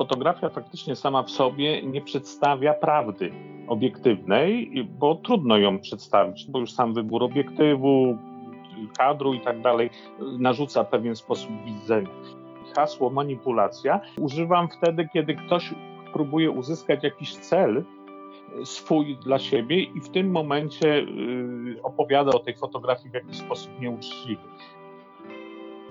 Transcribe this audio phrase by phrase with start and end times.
[0.00, 3.32] fotografia faktycznie sama w sobie nie przedstawia prawdy
[3.68, 8.18] obiektywnej, bo trudno ją przedstawić, bo już sam wybór obiektywu,
[8.98, 9.90] kadru i tak dalej
[10.38, 12.08] narzuca pewien sposób widzenia.
[12.76, 15.74] Hasło manipulacja używam wtedy, kiedy ktoś
[16.12, 17.84] próbuje uzyskać jakiś cel
[18.64, 23.80] swój dla siebie i w tym momencie y, opowiada o tej fotografii w jakiś sposób
[23.80, 24.42] nieuczciwy.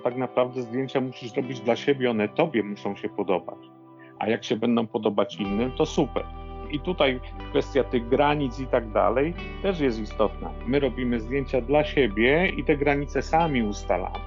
[0.04, 3.79] Tak naprawdę zdjęcia musisz robić dla siebie, one tobie muszą się podobać.
[4.20, 6.24] A jak się będą podobać innym, to super.
[6.72, 7.20] I tutaj
[7.50, 10.52] kwestia tych granic i tak dalej też jest istotna.
[10.68, 14.20] My robimy zdjęcia dla siebie i te granice sami ustalamy.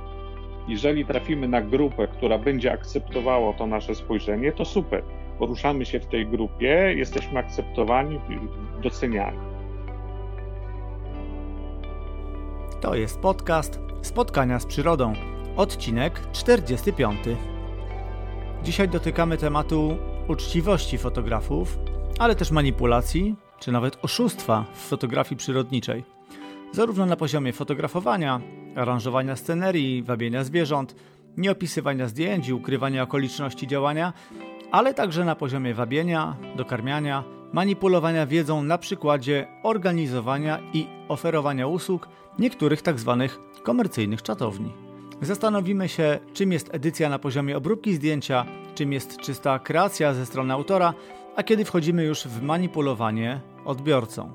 [0.69, 5.03] Jeżeli trafimy na grupę, która będzie akceptowała to nasze spojrzenie, to super.
[5.39, 8.21] Poruszamy się w tej grupie, jesteśmy akceptowani,
[8.83, 9.39] doceniani.
[12.81, 15.13] To jest podcast Spotkania z przyrodą,
[15.57, 17.19] odcinek 45.
[18.65, 19.97] Dzisiaj dotykamy tematu
[20.29, 21.79] uczciwości fotografów,
[22.19, 26.05] ale też manipulacji, czy nawet oszustwa w fotografii przyrodniczej.
[26.73, 28.41] Zarówno na poziomie fotografowania,
[28.77, 30.95] aranżowania scenerii, wabienia zwierząt,
[31.37, 34.13] nieopisywania zdjęć i ukrywania okoliczności działania,
[34.71, 42.83] ale także na poziomie wabienia, dokarmiania, manipulowania wiedzą na przykładzie organizowania i oferowania usług niektórych
[42.83, 43.29] tzw.
[43.29, 44.92] Tak komercyjnych czatowni.
[45.21, 50.53] Zastanowimy się, czym jest edycja na poziomie obróbki zdjęcia, czym jest czysta kreacja ze strony
[50.53, 50.95] autora,
[51.37, 54.33] a kiedy wchodzimy już w manipulowanie odbiorcą.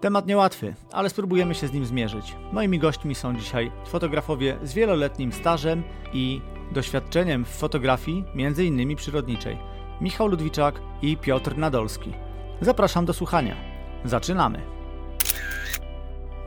[0.00, 2.36] Temat niełatwy, ale spróbujemy się z nim zmierzyć.
[2.52, 6.40] Moimi gośćmi są dzisiaj fotografowie z wieloletnim stażem i
[6.72, 8.96] doświadczeniem w fotografii, m.in.
[8.96, 9.58] przyrodniczej.
[10.00, 12.12] Michał Ludwiczak i Piotr Nadolski.
[12.60, 13.56] Zapraszam do słuchania.
[14.04, 14.77] Zaczynamy.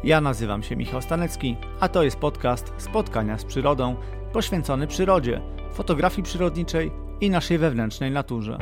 [0.04, 3.96] Ja nazywam się Michał Stanecki, a to jest podcast Spotkania z przyrodą
[4.34, 5.42] poświęcony przyrodzie,
[5.74, 8.58] fotografii przyrodniczej i naszej wewnętrznej naturze.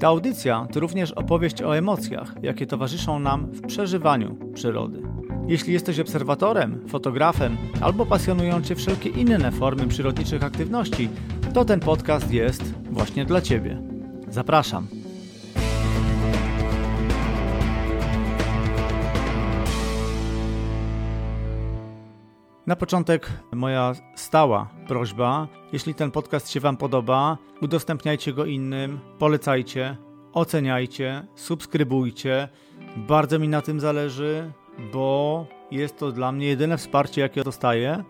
[0.00, 5.02] Ta audycja to również opowieść o emocjach, jakie towarzyszą nam w przeżywaniu przyrody.
[5.48, 11.08] Jeśli jesteś obserwatorem, fotografem albo pasjonują Cię wszelkie inne formy przyrodniczych aktywności,
[11.54, 13.82] to ten podcast jest właśnie dla Ciebie.
[14.28, 15.05] Zapraszam.
[22.66, 25.48] Na początek moja stała prośba.
[25.72, 29.96] Jeśli ten podcast się Wam podoba, udostępniajcie go innym, polecajcie,
[30.32, 32.48] oceniajcie, subskrybujcie.
[32.96, 34.52] Bardzo mi na tym zależy,
[34.92, 38.04] bo jest to dla mnie jedyne wsparcie, jakie dostaję.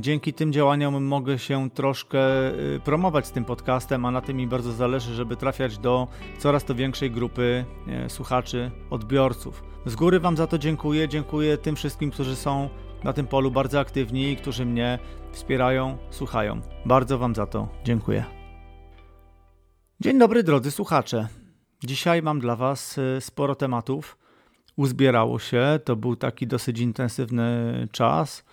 [0.00, 4.46] Dzięki tym działaniom mogę się troszkę y, promować z tym podcastem, a na tym mi
[4.46, 7.64] bardzo zależy, żeby trafiać do coraz to większej grupy
[8.08, 9.62] słuchaczy, odbiorców.
[9.86, 11.08] Z góry Wam za to dziękuję.
[11.08, 12.68] Dziękuję tym wszystkim, którzy są
[13.04, 14.98] na tym polu bardzo aktywni którzy mnie
[15.32, 16.60] wspierają, słuchają.
[16.84, 18.24] Bardzo Wam za to dziękuję.
[20.00, 21.28] Dzień dobry, drodzy słuchacze.
[21.84, 24.18] Dzisiaj mam dla Was y, sporo tematów.
[24.76, 28.44] Uzbierało się, to był taki dosyć intensywny czas,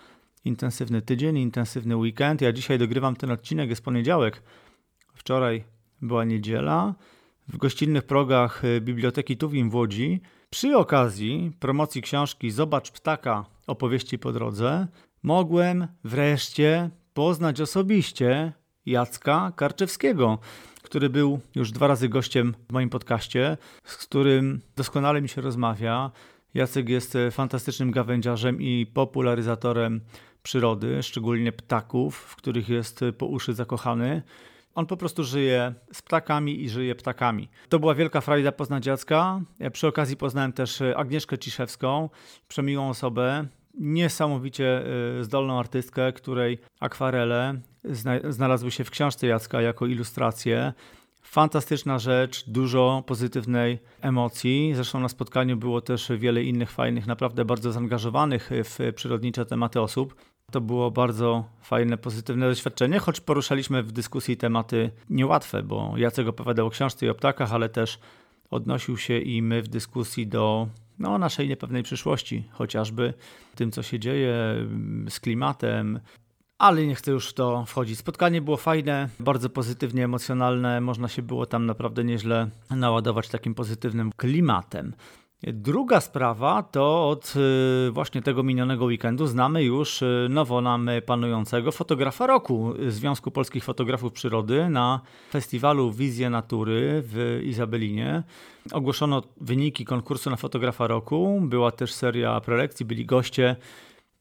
[0.44, 2.40] intensywny tydzień, intensywny weekend.
[2.40, 4.42] Ja dzisiaj dogrywam ten odcinek, jest poniedziałek.
[5.14, 5.64] Wczoraj
[6.02, 6.94] była niedziela.
[7.48, 10.20] W gościnnych progach y, Biblioteki Tuwim w Łodzi
[10.50, 14.86] przy okazji promocji książki Zobacz ptaka opowieści po drodze
[15.22, 18.52] mogłem wreszcie poznać osobiście
[18.86, 20.38] Jacka Karczewskiego,
[20.82, 26.10] który był już dwa razy gościem w moim podcaście, z którym doskonale mi się rozmawia.
[26.54, 30.00] Jacek jest fantastycznym gawędziarzem i popularyzatorem
[30.42, 34.22] przyrody, szczególnie ptaków, w których jest po uszy zakochany.
[34.78, 37.48] On po prostu żyje z ptakami i żyje ptakami.
[37.68, 39.40] To była wielka frajda poznać dziecka.
[39.72, 42.10] Przy okazji poznałem też Agnieszkę Ciszewską,
[42.48, 44.82] przemiłą osobę, niesamowicie
[45.20, 47.60] y, zdolną artystkę, której akwarele
[48.28, 50.72] znalazły się w książce Jacka jako ilustracje.
[51.22, 54.72] Fantastyczna rzecz, dużo pozytywnej emocji.
[54.74, 60.14] Zresztą na spotkaniu było też wiele innych fajnych, naprawdę bardzo zaangażowanych w przyrodnicze tematy osób.
[60.50, 66.66] To było bardzo fajne, pozytywne doświadczenie, choć poruszaliśmy w dyskusji tematy niełatwe, bo Jacek opowiadał
[66.66, 67.98] o książce i o ptakach, ale też
[68.50, 70.68] odnosił się i my w dyskusji do
[70.98, 73.14] no, naszej niepewnej przyszłości, chociażby
[73.54, 74.34] tym, co się dzieje
[75.08, 76.00] z klimatem.
[76.58, 77.98] Ale nie chcę już w to wchodzić.
[77.98, 80.80] Spotkanie było fajne, bardzo pozytywnie emocjonalne.
[80.80, 84.94] Można się było tam naprawdę nieźle naładować takim pozytywnym klimatem.
[85.42, 87.34] Druga sprawa to od
[87.88, 93.64] y, właśnie tego minionego weekendu znamy już y, nowo nam panującego fotografa roku Związku Polskich
[93.64, 95.00] Fotografów Przyrody na
[95.30, 98.22] festiwalu Wizje Natury w Izabelinie.
[98.72, 101.40] Ogłoszono wyniki konkursu na fotografa roku.
[101.42, 103.56] Była też seria prelekcji, byli goście.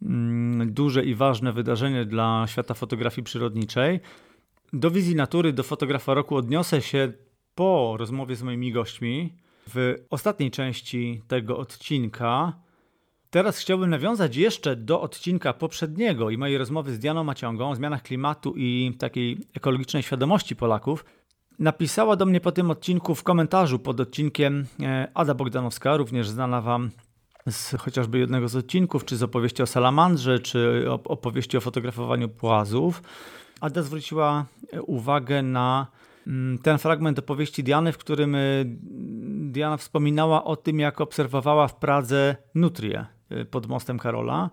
[0.01, 3.99] Mm, duże i ważne wydarzenie dla świata fotografii przyrodniczej.
[4.73, 7.13] Do wizji natury, do fotografa roku odniosę się
[7.55, 12.53] po rozmowie z moimi gośćmi w ostatniej części tego odcinka.
[13.29, 18.03] Teraz chciałbym nawiązać jeszcze do odcinka poprzedniego i mojej rozmowy z Dianą Maciągą o zmianach
[18.03, 21.05] klimatu i takiej ekologicznej świadomości Polaków.
[21.59, 26.61] Napisała do mnie po tym odcinku w komentarzu pod odcinkiem e, Ada Bogdanowska, również znana
[26.61, 26.91] Wam
[27.49, 33.01] z chociażby jednego z odcinków, czy z opowieści o salamandrze, czy opowieści o fotografowaniu płazów.
[33.61, 34.45] Ada zwróciła
[34.81, 35.87] uwagę na
[36.27, 38.65] mm, ten fragment opowieści Diany, w którym y,
[39.51, 44.49] Diana wspominała o tym, jak obserwowała w Pradze nutrię y, pod mostem Karola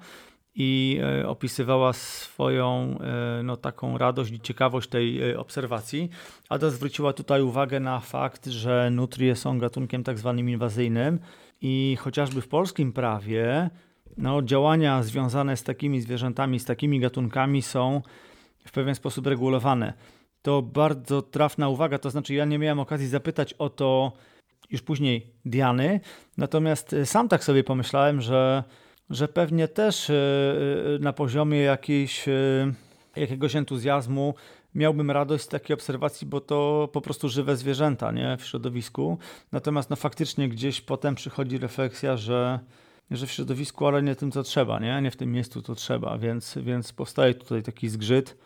[0.54, 2.98] i y, opisywała swoją
[3.44, 6.10] no, taką radość i ciekawość tej obserwacji.
[6.48, 11.18] Ada zwróciła tutaj uwagę na fakt, że nutrie są gatunkiem tak zwanym inwazyjnym
[11.60, 13.70] i chociażby w polskim prawie
[14.18, 18.02] no, działania związane z takimi zwierzętami, z takimi gatunkami są
[18.66, 19.92] w pewien sposób regulowane.
[20.42, 24.12] To bardzo trafna uwaga, to znaczy ja nie miałem okazji zapytać o to
[24.70, 26.00] już później Diany,
[26.36, 28.64] natomiast e, sam tak sobie pomyślałem, że,
[29.10, 32.26] że pewnie też e, e, na poziomie jakiejś,
[33.16, 34.34] jakiegoś entuzjazmu
[34.74, 38.36] miałbym radość z takiej obserwacji, bo to po prostu żywe zwierzęta nie?
[38.36, 39.18] w środowisku.
[39.52, 42.60] Natomiast no, faktycznie gdzieś potem przychodzi refleksja, że,
[43.10, 46.18] że w środowisku, ale nie tym, co trzeba, nie, nie w tym miejscu, co trzeba,
[46.18, 48.36] więc, więc powstaje tutaj taki zgrzyt.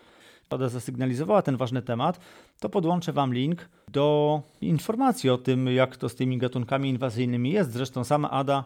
[0.49, 2.21] Pada zasygnalizowała ten ważny temat,
[2.61, 7.73] to podłączę Wam link do informacji o tym, jak to z tymi gatunkami inwazyjnymi jest.
[7.73, 8.65] Zresztą sama Ada,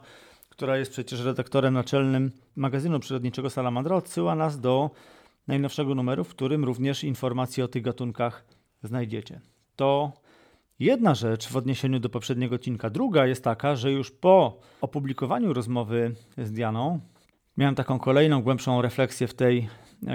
[0.48, 4.90] która jest przecież redaktorem naczelnym magazynu przyrodniczego Salamandra, odsyła nas do
[5.48, 8.44] najnowszego numeru, w którym również informacje o tych gatunkach
[8.82, 9.40] znajdziecie.
[9.76, 10.12] To
[10.78, 12.90] jedna rzecz w odniesieniu do poprzedniego odcinka.
[12.90, 17.00] Druga jest taka, że już po opublikowaniu rozmowy z Dianą
[17.56, 19.68] miałem taką kolejną, głębszą refleksję w tej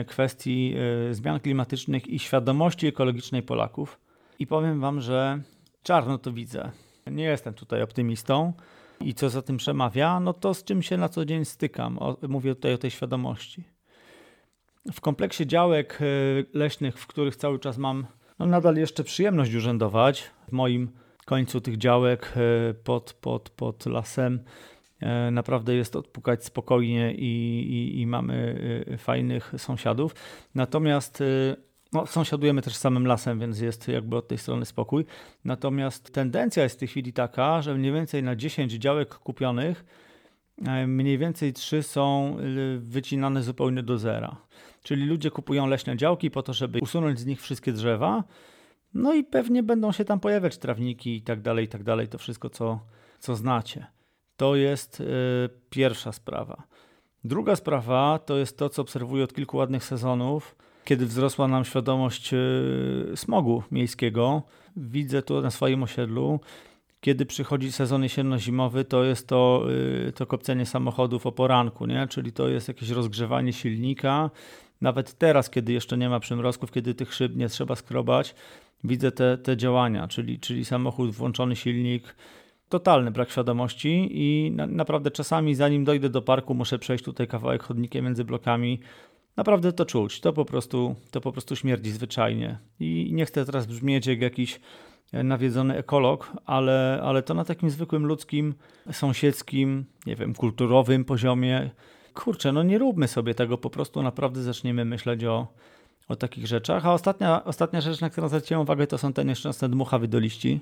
[0.08, 0.76] kwestii
[1.10, 4.00] e, zmian klimatycznych i świadomości ekologicznej Polaków.
[4.40, 5.42] I powiem Wam, że
[5.84, 6.72] czarno to widzę.
[7.12, 8.54] Nie jestem tutaj optymistą.
[9.02, 10.20] I co za tym przemawia?
[10.20, 11.98] No to z czym się na co dzień stykam.
[12.00, 13.64] O, mówię tutaj o tej świadomości.
[14.94, 16.06] W kompleksie działek e,
[16.58, 18.06] leśnych, w których cały czas mam
[18.40, 20.92] no nadal jeszcze przyjemność urzędować, w moim
[21.26, 22.34] końcu tych działek
[22.84, 24.77] pod, pod, pod lasem E,
[25.32, 30.16] naprawdę jest odpukać spokojnie i, i, i mamy e, fajnych sąsiadów.
[30.56, 31.26] Natomiast e,
[31.94, 35.06] no, sąsiadujemy też samym lasem, więc jest jakby od tej strony spokój.
[35.46, 39.86] Natomiast tendencja jest w tej chwili taka, że mniej więcej na 10 działek kupionych
[40.88, 42.38] mniej więcej 3 są
[42.78, 44.38] wycinane zupełnie do zera.
[44.84, 48.24] Czyli ludzie kupują leśne działki po to, żeby usunąć z nich wszystkie drzewa.
[48.94, 52.08] No i pewnie będą się tam pojawiać trawniki i tak dalej, i tak dalej.
[52.08, 52.80] To wszystko, co,
[53.20, 53.86] co znacie.
[54.38, 55.06] To jest y,
[55.70, 56.64] pierwsza sprawa.
[57.24, 60.56] Druga sprawa to jest to, co obserwuję od kilku ładnych sezonów,
[60.86, 62.38] kiedy wzrosła nam świadomość y,
[63.16, 64.44] smogu miejskiego.
[64.78, 66.40] Widzę to na swoim osiedlu.
[67.02, 69.66] Kiedy przychodzi sezon jesienno-zimowy, to jest to,
[70.08, 72.08] y, to kopcenie samochodów o poranku, nie?
[72.08, 74.30] czyli to jest jakieś rozgrzewanie silnika.
[74.82, 78.36] Nawet teraz, kiedy jeszcze nie ma przymrozków, kiedy tych szyb nie trzeba skrobać,
[78.84, 82.16] widzę te, te działania, czyli, czyli samochód, włączony silnik,
[82.70, 87.64] totalny brak świadomości i na, naprawdę czasami zanim dojdę do parku muszę przejść tutaj kawałek
[87.64, 88.80] chodnikiem między blokami.
[89.38, 92.58] Naprawdę to czuć, to po prostu, to po prostu śmierdzi zwyczajnie.
[92.80, 94.60] I nie chcę teraz brzmieć jak jakiś
[95.14, 98.54] nawiedzony ekolog, ale, ale to na takim zwykłym ludzkim,
[98.92, 101.70] sąsiedzkim, nie wiem, kulturowym poziomie.
[102.14, 105.48] Kurczę, no nie róbmy sobie tego, po prostu naprawdę zaczniemy myśleć o,
[106.08, 106.86] o takich rzeczach.
[106.86, 110.60] A ostatnia, ostatnia rzecz, na którą zwróciłem uwagę, to są te nieszczęsne dmuchawy do liści.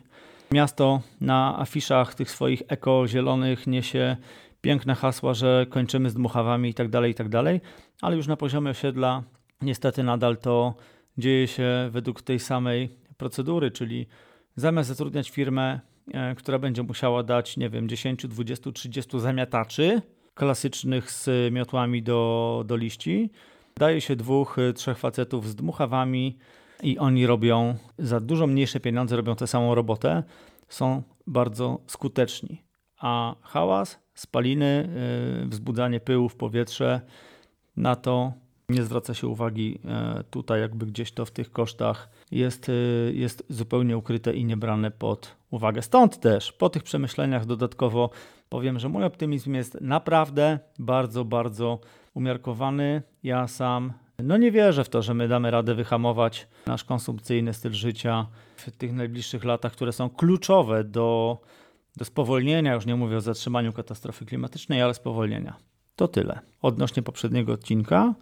[0.51, 4.17] Miasto na afiszach tych swoich eko-zielonych niesie
[4.61, 7.61] piękne hasła, że kończymy z dmuchawami itd., tak itd., tak
[8.01, 9.23] ale już na poziomie osiedla
[9.61, 10.75] niestety nadal to
[11.17, 14.07] dzieje się według tej samej procedury, czyli
[14.55, 15.79] zamiast zatrudniać firmę,
[16.13, 20.01] e, która będzie musiała dać, nie wiem, 10, 20, 30 zamiataczy
[20.33, 23.29] klasycznych z miotłami do, do liści,
[23.77, 26.37] daje się dwóch, e, trzech facetów z dmuchawami,
[26.85, 30.23] i oni robią za dużo mniejsze pieniądze, robią tę samą robotę,
[30.69, 32.61] są bardzo skuteczni.
[32.99, 34.89] A hałas, spaliny,
[35.41, 37.01] yy, wzbudzanie pyłu w powietrze,
[37.77, 38.33] na to
[38.69, 43.45] nie zwraca się uwagi yy, tutaj, jakby gdzieś to w tych kosztach jest, yy, jest
[43.49, 45.81] zupełnie ukryte i niebrane pod uwagę.
[45.81, 48.09] Stąd też po tych przemyśleniach dodatkowo
[48.49, 51.79] powiem, że mój optymizm jest naprawdę bardzo, bardzo
[52.13, 53.01] umiarkowany.
[53.23, 53.93] Ja sam
[54.23, 58.71] no nie wierzę w to, że my damy radę wyhamować nasz konsumpcyjny styl życia w
[58.71, 61.39] tych najbliższych latach, które są kluczowe do,
[61.97, 65.57] do spowolnienia, już nie mówię o zatrzymaniu katastrofy klimatycznej, ale spowolnienia.
[65.95, 68.15] To tyle odnośnie poprzedniego odcinka.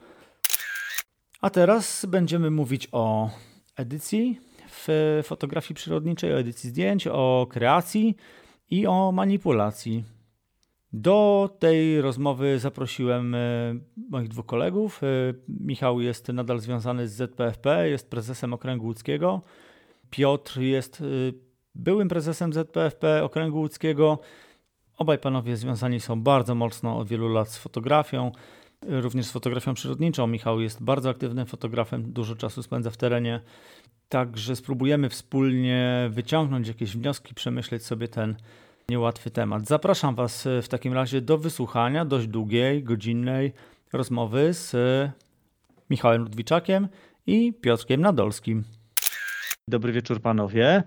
[1.41, 3.29] A teraz będziemy mówić o
[3.77, 8.15] edycji w fotografii przyrodniczej, o edycji zdjęć, o kreacji
[8.69, 10.03] i o manipulacji.
[10.93, 13.39] Do tej rozmowy zaprosiłem e,
[14.09, 15.03] moich dwóch kolegów.
[15.03, 15.07] E,
[15.47, 19.41] Michał jest nadal związany z ZPFP, jest prezesem Okręgu Łódzkiego.
[20.09, 21.05] Piotr jest e,
[21.75, 24.19] byłym prezesem ZPFP Okręgu Łódzkiego.
[24.97, 28.31] Obaj panowie związani są bardzo mocno od wielu lat z fotografią,
[28.87, 30.27] również z fotografią przyrodniczą.
[30.27, 33.39] Michał jest bardzo aktywnym fotografem, dużo czasu spędza w terenie.
[34.09, 38.35] Także spróbujemy wspólnie wyciągnąć jakieś wnioski, przemyśleć sobie ten
[38.89, 39.67] niełatwy temat.
[39.67, 43.53] Zapraszam Was w takim razie do wysłuchania dość długiej, godzinnej
[43.93, 44.75] rozmowy z
[45.89, 46.87] Michałem Ludwiczakiem
[47.27, 48.63] i Piotrkiem Nadolskim.
[49.67, 50.83] Dobry wieczór panowie.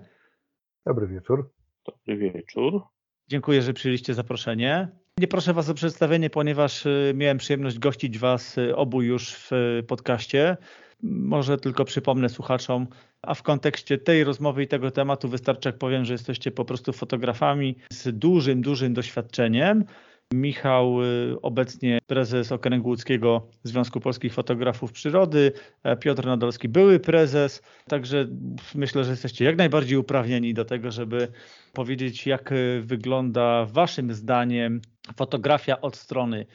[0.85, 1.51] Dobry wieczór.
[1.85, 2.81] Dobry wieczór.
[3.27, 4.91] Dziękuję, że przyjęliście zaproszenie.
[5.19, 9.53] Nie proszę Was o przedstawienie, ponieważ y, miałem przyjemność gościć Was y, obu już w
[9.53, 10.57] y, podcaście.
[11.03, 12.87] Może tylko przypomnę słuchaczom,
[13.21, 16.93] a w kontekście tej rozmowy i tego tematu wystarczy, jak powiem, że jesteście po prostu
[16.93, 19.85] fotografami z dużym, dużym doświadczeniem.
[20.33, 25.51] Michał, y, obecnie prezes Okręgu Łódzkiego Związku Polskich Fotografów Przyrody,
[25.83, 28.27] e, Piotr Nadolski, były prezes, także
[28.75, 31.27] myślę, że jesteście jak najbardziej uprawnieni do tego, żeby
[31.73, 34.81] powiedzieć, jak y, wygląda Waszym zdaniem
[35.15, 36.45] fotografia od strony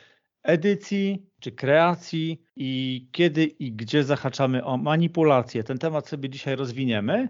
[0.42, 5.64] edycji czy kreacji i kiedy i gdzie zahaczamy o manipulację.
[5.64, 7.28] Ten temat sobie dzisiaj rozwiniemy,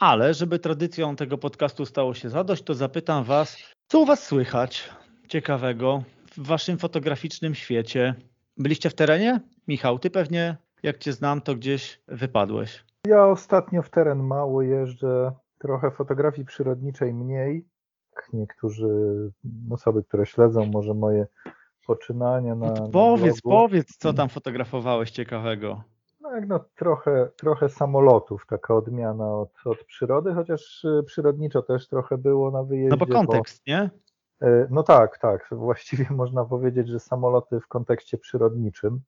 [0.00, 3.58] ale żeby tradycją tego podcastu stało się zadość, to zapytam Was,
[3.88, 4.90] co u Was słychać
[5.28, 6.02] ciekawego
[6.36, 8.14] w Waszym fotograficznym świecie?
[8.56, 9.40] Byliście w terenie?
[9.68, 12.84] Michał, Ty pewnie, jak Cię znam, to gdzieś wypadłeś.
[13.06, 17.66] Ja ostatnio w teren mało jeżdżę, trochę fotografii przyrodniczej mniej.
[18.32, 18.88] Niektórzy
[19.70, 21.26] osoby, które śledzą może moje
[21.86, 22.66] poczynania na.
[22.72, 25.82] No powiedz, na powiedz, co tam fotografowałeś ciekawego.
[26.20, 32.18] No, no trochę, trochę samolotów, taka odmiana od, od przyrody, chociaż y, przyrodniczo też trochę
[32.18, 32.90] było na wyjeździe.
[32.90, 33.90] No bo kontekst, bo, nie?
[34.42, 35.48] Y, no tak, tak.
[35.52, 39.00] Właściwie można powiedzieć, że samoloty w kontekście przyrodniczym,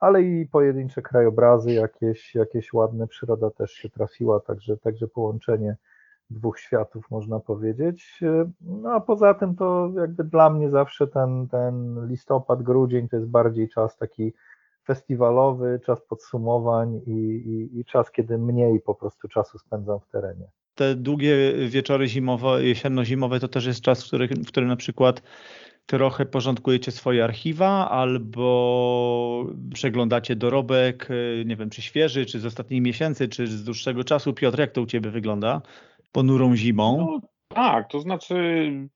[0.00, 5.76] ale i pojedyncze krajobrazy, jakieś, jakieś ładne przyroda też się trafiła, także, także połączenie
[6.30, 8.20] dwóch światów, można powiedzieć.
[8.60, 13.28] No a poza tym to jakby dla mnie zawsze ten, ten listopad, grudzień to jest
[13.28, 14.32] bardziej czas taki
[14.86, 20.46] festiwalowy, czas podsumowań i, i, i czas, kiedy mniej po prostu czasu spędzam w terenie.
[20.74, 21.36] Te długie
[21.68, 25.22] wieczory zimowe, jesienno-zimowe to też jest czas, w którym, w którym na przykład
[25.86, 31.08] trochę porządkujecie swoje archiwa albo przeglądacie dorobek,
[31.44, 34.32] nie wiem, czy świeży, czy z ostatnich miesięcy, czy z dłuższego czasu.
[34.32, 35.62] Piotr, jak to u Ciebie wygląda?
[36.14, 36.96] Ponurą zimą?
[36.98, 38.34] No, tak, to znaczy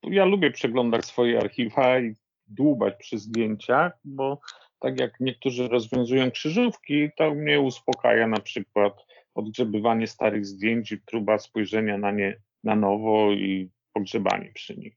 [0.02, 2.14] ja lubię przeglądać swoje archiwa i
[2.46, 4.40] dłubać przy zdjęciach, bo
[4.78, 11.38] tak jak niektórzy rozwiązują krzyżówki, to mnie uspokaja na przykład odgrzebywanie starych zdjęć i próba
[11.38, 14.96] spojrzenia na nie na nowo i pogrzebanie przy nich.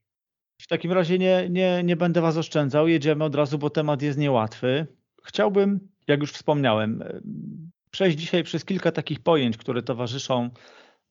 [0.62, 4.18] W takim razie nie, nie, nie będę Was oszczędzał, jedziemy od razu, bo temat jest
[4.18, 4.86] niełatwy.
[5.24, 7.04] Chciałbym, jak już wspomniałem,
[7.90, 10.50] przejść dzisiaj przez kilka takich pojęć, które towarzyszą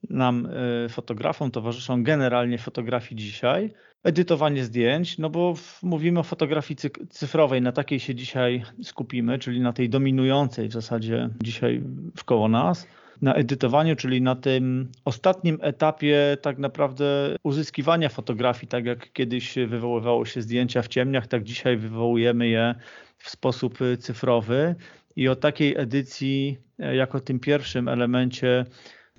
[0.09, 0.47] nam
[0.85, 3.73] e, fotografom towarzyszą generalnie fotografii dzisiaj.
[4.03, 5.53] Edytowanie zdjęć, no bo
[5.83, 6.77] mówimy o fotografii
[7.09, 11.83] cyfrowej, na takiej się dzisiaj skupimy, czyli na tej dominującej w zasadzie dzisiaj
[12.17, 12.87] wkoło nas.
[13.21, 20.25] Na edytowaniu, czyli na tym ostatnim etapie tak naprawdę uzyskiwania fotografii, tak jak kiedyś wywoływało
[20.25, 22.75] się zdjęcia w ciemniach, tak dzisiaj wywołujemy je
[23.17, 24.75] w sposób cyfrowy.
[25.15, 28.65] I o takiej edycji, e, jako tym pierwszym elemencie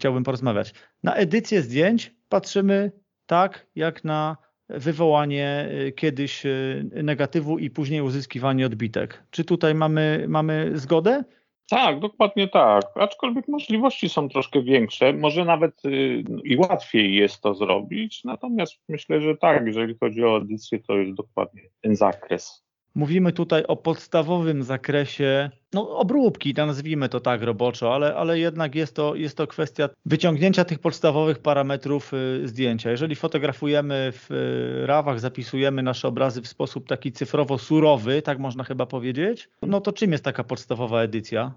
[0.02, 0.74] chciałbym porozmawiać.
[1.02, 2.92] Na edycję zdjęć patrzymy
[3.26, 4.36] tak, jak na
[4.68, 9.22] wywołanie y, kiedyś y, negatywu i później uzyskiwanie odbitek.
[9.30, 11.24] Czy tutaj mamy, mamy zgodę?
[11.70, 12.84] Tak, dokładnie tak.
[12.94, 18.24] Aczkolwiek możliwości są troszkę większe, może nawet y, i łatwiej jest to zrobić.
[18.24, 22.64] Natomiast myślę, że tak, jeżeli chodzi o edycję, to jest dokładnie ten zakres.
[22.94, 28.96] Mówimy tutaj o podstawowym zakresie no, obróbki, nazwijmy to tak roboczo, ale, ale jednak jest
[28.96, 32.90] to, jest to kwestia wyciągnięcia tych podstawowych parametrów y, zdjęcia.
[32.90, 38.64] Jeżeli fotografujemy w y, rawach, zapisujemy nasze obrazy w sposób taki cyfrowo surowy, tak można
[38.64, 41.52] chyba powiedzieć, no to czym jest taka podstawowa edycja?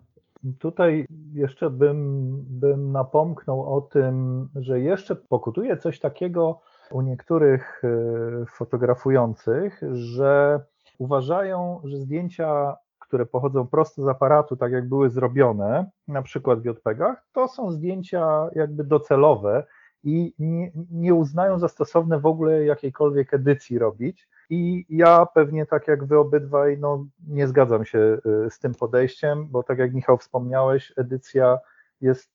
[0.59, 6.59] Tutaj jeszcze bym, bym napomknął o tym, że jeszcze pokutuje coś takiego
[6.91, 10.59] u niektórych y, fotografujących, że
[10.97, 16.65] uważają, że zdjęcia, które pochodzą prosto z aparatu, tak jak były zrobione, na przykład w
[16.65, 19.63] JPEGach, to są zdjęcia jakby docelowe
[20.03, 24.27] i nie, nie uznają za stosowne w ogóle jakiejkolwiek edycji robić.
[24.49, 29.47] I ja pewnie tak jak wy obydwaj, no nie zgadzam się y, z tym podejściem,
[29.47, 31.59] bo tak jak Michał wspomniałeś, edycja
[32.01, 32.31] jest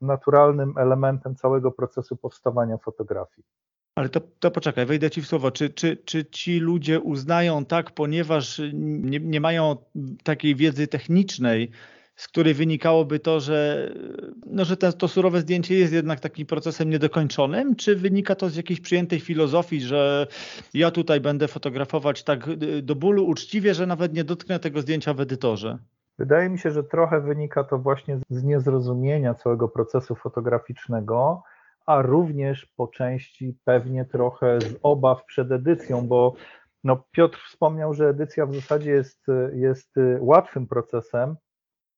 [0.00, 3.46] naturalnym elementem całego procesu powstawania fotografii.
[3.94, 5.50] Ale to, to poczekaj, wejdę ci w słowo.
[5.50, 9.76] Czy, czy, czy ci ludzie uznają tak, ponieważ nie, nie mają
[10.22, 11.70] takiej wiedzy technicznej,
[12.16, 13.90] z której wynikałoby to, że,
[14.46, 18.56] no, że ten, to surowe zdjęcie jest jednak takim procesem niedokończonym, czy wynika to z
[18.56, 20.26] jakiejś przyjętej filozofii, że
[20.74, 22.46] ja tutaj będę fotografować tak
[22.82, 25.78] do bólu uczciwie, że nawet nie dotknę tego zdjęcia w edytorze?
[26.18, 31.42] Wydaje mi się, że trochę wynika to właśnie z niezrozumienia całego procesu fotograficznego,
[31.86, 36.34] a również po części pewnie trochę z obaw przed edycją, bo
[36.84, 41.36] no Piotr wspomniał, że edycja w zasadzie jest, jest łatwym procesem,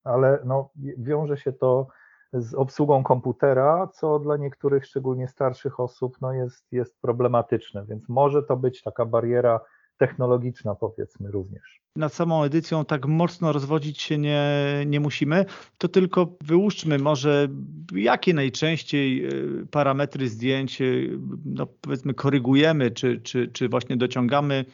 [0.05, 1.87] ale no, wiąże się to
[2.33, 8.43] z obsługą komputera, co dla niektórych, szczególnie starszych osób, no jest, jest problematyczne, więc może
[8.43, 9.61] to być taka bariera
[9.99, 11.81] technologiczna, powiedzmy również.
[11.97, 14.45] Nad samą edycją tak mocno rozwodzić się nie,
[14.87, 15.45] nie musimy,
[15.79, 17.49] to tylko wyłuszczmy może,
[17.95, 24.65] jakie najczęściej y, parametry zdjęć, y, no powiedzmy, korygujemy, czy, czy, czy właśnie dociągamy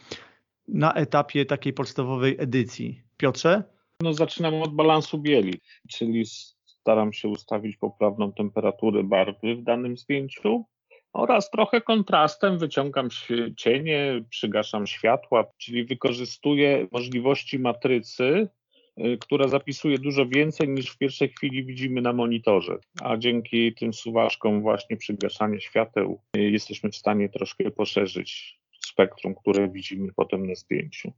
[0.67, 3.01] na etapie takiej podstawowej edycji.
[3.17, 3.63] Piotrze?
[4.01, 6.25] No, zaczynam od balansu bieli, czyli
[6.65, 10.65] staram się ustawić poprawną temperaturę barwy w danym zdjęciu
[11.13, 13.09] oraz trochę kontrastem wyciągam
[13.57, 18.47] cienie, przygaszam światła, czyli wykorzystuję możliwości matrycy,
[18.97, 22.77] y, która zapisuje dużo więcej niż w pierwszej chwili widzimy na monitorze.
[23.01, 29.69] A dzięki tym suwaczkom właśnie przygaszania świateł y, jesteśmy w stanie troszkę poszerzyć spektrum, które
[29.69, 31.11] widzimy potem na zdjęciu.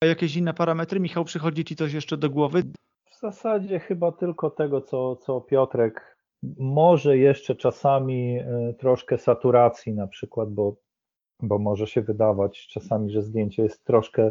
[0.00, 1.00] A jakieś inne parametry?
[1.00, 2.62] Michał, przychodzi Ci coś jeszcze do głowy?
[3.10, 6.13] W zasadzie chyba tylko tego, co, co Piotrek.
[6.58, 10.76] Może jeszcze czasami e, troszkę saturacji na przykład, bo,
[11.42, 14.30] bo może się wydawać czasami, że zdjęcie jest troszkę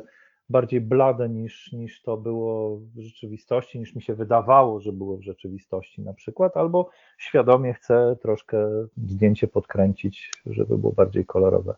[0.50, 5.24] bardziej blade niż, niż to było w rzeczywistości, niż mi się wydawało, że było w
[5.24, 8.58] rzeczywistości na przykład, albo świadomie chcę troszkę
[8.98, 11.75] zdjęcie podkręcić, żeby było bardziej kolorowe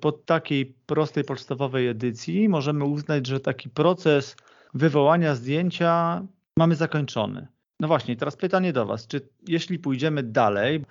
[0.00, 4.36] po takiej prostej, podstawowej edycji możemy uznać, że taki proces
[4.74, 6.22] wywołania zdjęcia
[6.56, 7.46] mamy zakończony.
[7.80, 10.84] No właśnie, teraz pytanie do Was, czy jeśli pójdziemy dalej,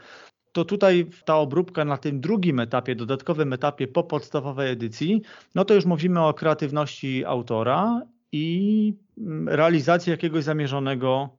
[0.52, 5.22] to tutaj ta obróbka na tym drugim etapie, dodatkowym etapie po podstawowej edycji,
[5.56, 11.30] no to już mówimy o kreatywności autora i mm, realizacji jakiegoś zamierzonego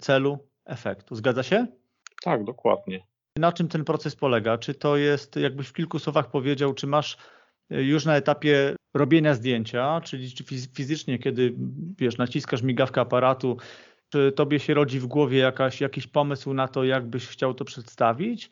[0.00, 1.14] celu, efektu.
[1.14, 1.66] Zgadza się?
[2.22, 3.06] Tak, dokładnie.
[3.36, 4.58] Na czym ten proces polega?
[4.58, 7.16] Czy to jest, jakbyś w kilku słowach powiedział, czy masz
[7.70, 11.54] e, już na etapie robienia zdjęcia, czyli czy fizycznie, kiedy
[11.98, 13.56] wiesz, naciskasz migawkę aparatu,
[14.08, 17.64] czy tobie się rodzi w głowie jakaś, jakiś pomysł na to, jak byś chciał to
[17.64, 18.50] przedstawić,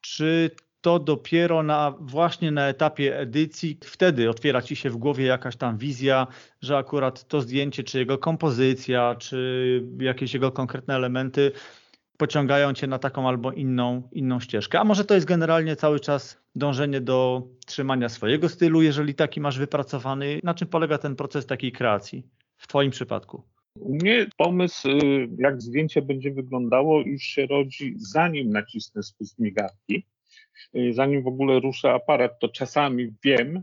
[0.00, 5.56] czy to dopiero na, właśnie na etapie edycji, wtedy otwiera ci się w głowie jakaś
[5.56, 6.26] tam wizja,
[6.62, 11.52] że akurat to zdjęcie, czy jego kompozycja, czy jakieś jego konkretne elementy
[12.16, 14.80] pociągają cię na taką albo inną, inną ścieżkę.
[14.80, 19.58] A może to jest generalnie cały czas dążenie do trzymania swojego stylu, jeżeli taki masz
[19.58, 20.40] wypracowany.
[20.42, 23.42] Na czym polega ten proces takiej kreacji w Twoim przypadku?
[23.80, 30.06] U mnie pomysł, y, jak zdjęcie będzie wyglądało, już się rodzi zanim nacisnę spust migawki.
[30.76, 33.62] Y, zanim w ogóle ruszę aparat, to czasami wiem,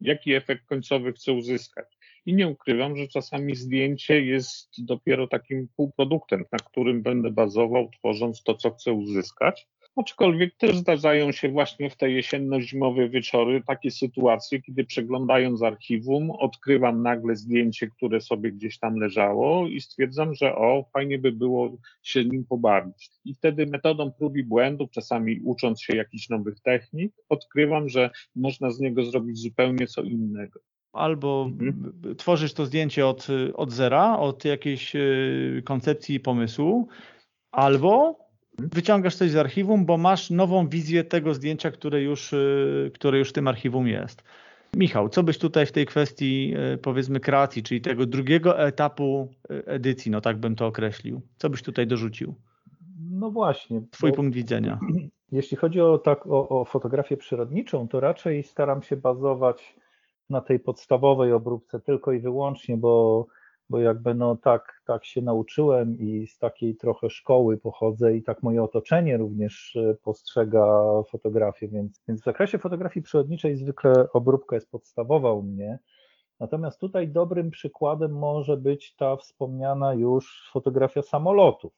[0.00, 1.86] jaki efekt końcowy chcę uzyskać.
[2.26, 8.42] I nie ukrywam, że czasami zdjęcie jest dopiero takim półproduktem, na którym będę bazował, tworząc
[8.42, 9.68] to, co chcę uzyskać.
[9.96, 17.02] Aczkolwiek też zdarzają się właśnie w te jesienno-zimowe wieczory takie sytuacje, kiedy przeglądając archiwum, odkrywam
[17.02, 22.24] nagle zdjęcie, które sobie gdzieś tam leżało i stwierdzam, że o, fajnie by było się
[22.24, 23.10] nim pobawić.
[23.24, 28.70] I wtedy metodą prób i błędów, czasami ucząc się jakichś nowych technik, odkrywam, że można
[28.70, 30.60] z niego zrobić zupełnie co innego
[30.92, 32.16] albo mhm.
[32.16, 35.00] tworzysz to zdjęcie od, od zera, od jakiejś e,
[35.64, 36.88] koncepcji i pomysłu,
[37.52, 38.22] albo.
[38.58, 42.36] Wyciągasz coś z archiwum, bo masz nową wizję tego zdjęcia, które już, e,
[42.94, 44.24] które już w tym archiwum jest.
[44.76, 50.10] Michał, co byś tutaj w tej kwestii e, powiedzmy kreacji, czyli tego drugiego etapu edycji,
[50.10, 52.34] no tak bym to określił, co byś tutaj dorzucił?
[53.10, 53.82] No właśnie.
[53.90, 54.78] Twój punkt widzenia.
[55.32, 59.74] Jeśli chodzi o, tak, o, o fotografię przyrodniczą, to raczej staram się bazować
[60.30, 63.26] na tej podstawowej obróbce tylko i wyłącznie, bo,
[63.70, 68.42] bo jakby no tak, tak się nauczyłem i z takiej trochę szkoły pochodzę i tak
[68.42, 74.70] moje otoczenie również e, postrzega fotografię, więc, więc w zakresie fotografii przyrodniczej zwykle obróbka jest
[74.70, 75.78] podstawowa u mnie.
[76.40, 81.72] Natomiast tutaj dobrym przykładem może być ta wspomniana już fotografia samolotów,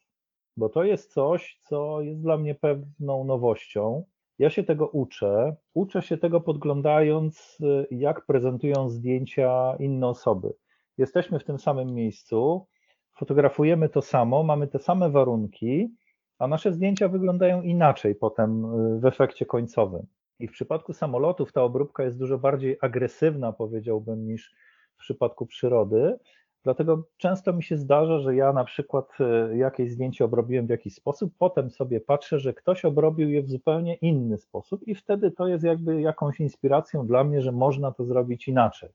[0.57, 4.03] bo to jest coś, co jest dla mnie pewną nowością.
[4.39, 5.55] Ja się tego uczę.
[5.73, 10.53] Uczę się tego podglądając, y, jak prezentują zdjęcia inne osoby.
[10.97, 12.67] Jesteśmy w tym samym miejscu,
[13.17, 15.95] fotografujemy to samo, mamy te same warunki,
[16.39, 20.05] a nasze zdjęcia wyglądają inaczej potem y, w efekcie końcowym.
[20.39, 24.55] I w przypadku samolotów ta obróbka jest dużo bardziej agresywna, powiedziałbym, niż
[24.95, 26.17] w przypadku przyrody.
[26.63, 29.09] Dlatego często mi się zdarza, że ja na przykład
[29.51, 33.49] y, jakieś zdjęcie obrobiłem w jakiś sposób, potem sobie patrzę, że ktoś obrobił je w
[33.49, 38.05] zupełnie inny sposób, i wtedy to jest jakby jakąś inspiracją dla mnie, że można to
[38.05, 38.89] zrobić inaczej.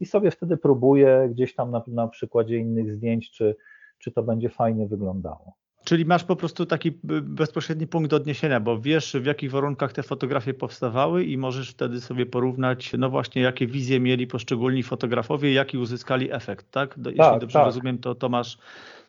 [0.00, 3.56] I sobie wtedy próbuję gdzieś tam na, na przykładzie innych zdjęć, czy,
[3.98, 5.56] czy to będzie fajnie wyglądało.
[5.86, 10.54] Czyli masz po prostu taki bezpośredni punkt odniesienia, bo wiesz w jakich warunkach te fotografie
[10.54, 16.32] powstawały i możesz wtedy sobie porównać, no właśnie, jakie wizje mieli poszczególni fotografowie, jaki uzyskali
[16.32, 16.96] efekt, tak?
[16.98, 17.66] Jeśli tak, dobrze tak.
[17.66, 18.58] rozumiem, to, to, masz,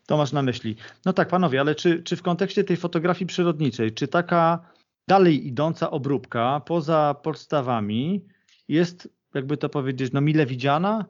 [0.06, 0.76] to masz na myśli.
[1.06, 4.60] No tak, panowie, ale czy, czy w kontekście tej fotografii przyrodniczej, czy taka
[5.08, 8.26] dalej idąca obróbka poza podstawami
[8.68, 11.06] jest, jakby to powiedzieć, no mile widziana?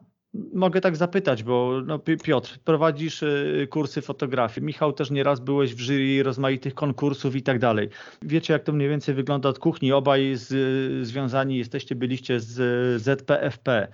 [0.54, 4.66] Mogę tak zapytać, bo no, Piotr, prowadzisz y, kursy fotografii.
[4.66, 7.88] Michał, też nieraz byłeś w jury rozmaitych konkursów i tak dalej.
[8.22, 9.92] Wiecie, jak to mniej więcej wygląda od kuchni.
[9.92, 13.88] Obaj z, związani jesteście, byliście z ZPFP.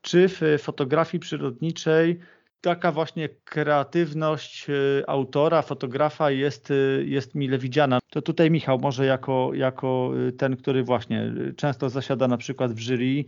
[0.00, 2.20] Czy w fotografii przyrodniczej
[2.60, 7.98] taka właśnie kreatywność y, autora, fotografa jest, y, jest mile widziana.
[8.10, 12.78] To tutaj Michał może jako, jako y, ten, który właśnie często zasiada na przykład w
[12.78, 13.24] jury.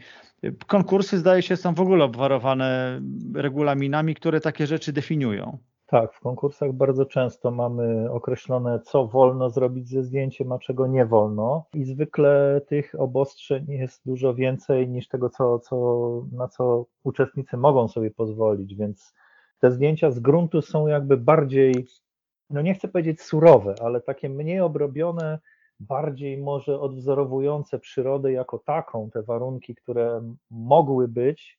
[0.67, 3.01] Konkursy zdaje się są w ogóle obwarowane
[3.35, 5.59] regulaminami, które takie rzeczy definiują.
[5.91, 11.07] Tak, w konkursach bardzo często mamy określone, co wolno zrobić ze zdjęciem, a czego nie
[11.07, 11.65] wolno.
[11.75, 15.77] I zwykle tych obostrzeń jest dużo więcej niż tego, co, co,
[16.33, 19.15] na co uczestnicy mogą sobie pozwolić, więc
[19.59, 21.87] te zdjęcia z gruntu są jakby bardziej,
[22.51, 25.39] no nie chcę powiedzieć surowe, ale takie mniej obrobione,
[25.81, 31.58] bardziej może odwzorowujące przyrodę jako taką, te warunki, które mogły być,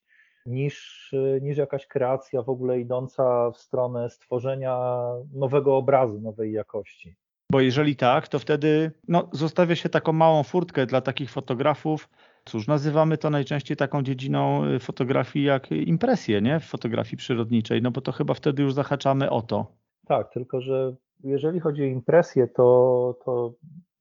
[0.50, 1.10] niż,
[1.42, 5.00] niż jakaś kreacja w ogóle idąca w stronę stworzenia
[5.34, 7.16] nowego obrazu, nowej jakości.
[7.52, 12.10] Bo jeżeli tak, to wtedy no, zostawia się taką małą furtkę dla takich fotografów.
[12.46, 16.60] Cóż, nazywamy to najczęściej taką dziedziną y, fotografii jak impresje, nie?
[16.60, 19.66] W fotografii przyrodniczej, no bo to chyba wtedy już zahaczamy o to.
[20.08, 23.54] Tak, tylko że jeżeli chodzi o impresję, to, to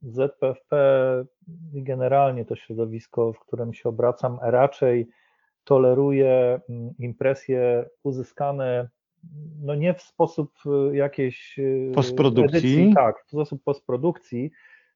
[0.02, 0.76] ZPFP
[1.74, 5.08] i generalnie to środowisko, w którym się obracam, raczej
[5.68, 8.88] toleruje mm, impresje uzyskane
[9.62, 10.52] no nie w sposób
[10.92, 14.50] y, jakiejś y, postprodukcji, edycji, tak, w sposób postprodukcji,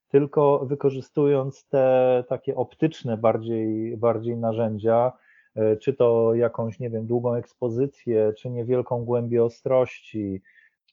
[0.09, 5.13] tylko wykorzystując te takie optyczne bardziej, bardziej narzędzia,
[5.57, 10.43] y, czy to jakąś, nie wiem, długą ekspozycję, czy niewielką głębię ostrości,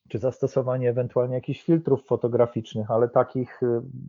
[0.10, 3.60] czy zastosowanie ewentualnie jakichś filtrów fotograficznych, ale takich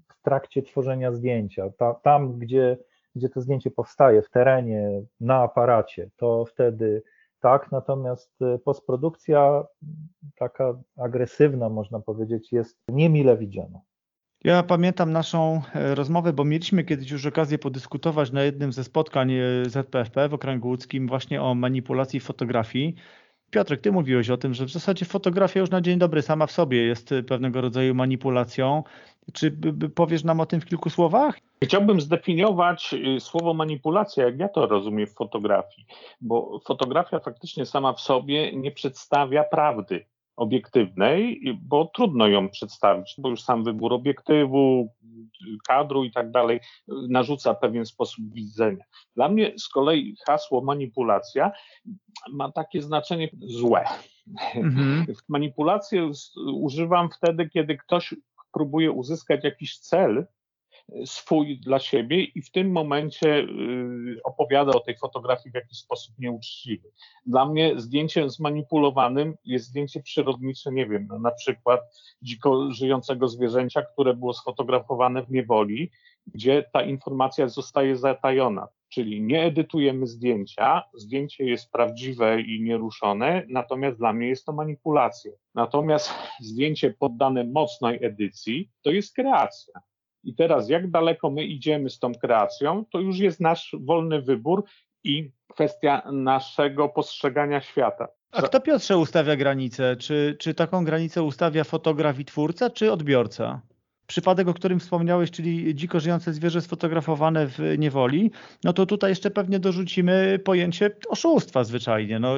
[0.09, 1.71] w trakcie tworzenia zdjęcia.
[1.79, 2.77] Ta, tam, gdzie,
[3.17, 7.03] gdzie to zdjęcie powstaje, w terenie, na aparacie, to wtedy
[7.41, 9.65] tak, natomiast y, postprodukcja
[10.37, 13.81] taka agresywna, można powiedzieć, jest niemile widziana.
[14.45, 19.33] Ja pamiętam naszą e, rozmowę, bo mieliśmy kiedyś już okazję podyskutować na jednym ze spotkań
[19.33, 22.95] e, ZPFP w Okręgu Łódzkim właśnie o manipulacji fotografii.
[23.51, 26.53] Piotrek, ty mówiłeś o tym, że w zasadzie fotografia już na dzień dobry sama w
[26.53, 28.83] sobie jest e, pewnego rodzaju manipulacją.
[29.33, 29.57] Czy
[29.95, 31.39] powiesz nam o tym w kilku słowach?
[31.65, 35.87] Chciałbym zdefiniować y, słowo manipulacja, jak ja to rozumiem w fotografii,
[36.21, 40.07] bo fotografia faktycznie sama w sobie nie przedstawia prawdy
[40.37, 44.89] obiektywnej, bo trudno ją przedstawić, bo już sam wybór obiektywu,
[45.69, 48.85] kadru i tak dalej narzuca pewien sposób widzenia.
[49.17, 51.53] Dla mnie z kolei hasło manipulacja
[52.33, 53.85] ma takie znaczenie złe.
[54.55, 55.07] Mhm.
[55.29, 56.11] Manipulację
[56.55, 58.15] używam wtedy, kiedy ktoś
[58.53, 60.27] próbuje uzyskać jakiś cel
[61.05, 66.15] swój dla siebie i w tym momencie y, opowiada o tej fotografii w jakiś sposób
[66.19, 66.93] nieuczciwy.
[67.27, 71.81] Dla mnie zdjęciem zmanipulowanym jest zdjęcie przyrodnicze, nie wiem, no na przykład
[72.23, 75.91] dziko żyjącego zwierzęcia, które było sfotografowane w niewoli,
[76.27, 78.69] gdzie ta informacja zostaje zatajona.
[78.91, 85.33] Czyli nie edytujemy zdjęcia, zdjęcie jest prawdziwe i nieruszone, natomiast dla mnie jest to manipulacja.
[85.55, 89.75] Natomiast zdjęcie poddane mocnej edycji to jest kreacja.
[90.25, 94.65] I teraz, jak daleko my idziemy z tą kreacją, to już jest nasz wolny wybór
[95.05, 98.09] i kwestia naszego postrzegania świata.
[98.33, 99.97] A kto Piotrze ustawia granicę?
[99.97, 103.61] Czy, czy taką granicę ustawia fotograf i twórca, czy odbiorca?
[104.11, 108.31] Przypadek, o którym wspomniałeś, czyli dziko żyjące zwierzę sfotografowane w niewoli,
[108.65, 112.35] no to tutaj jeszcze pewnie dorzucimy pojęcie oszustwa zwyczajnie, no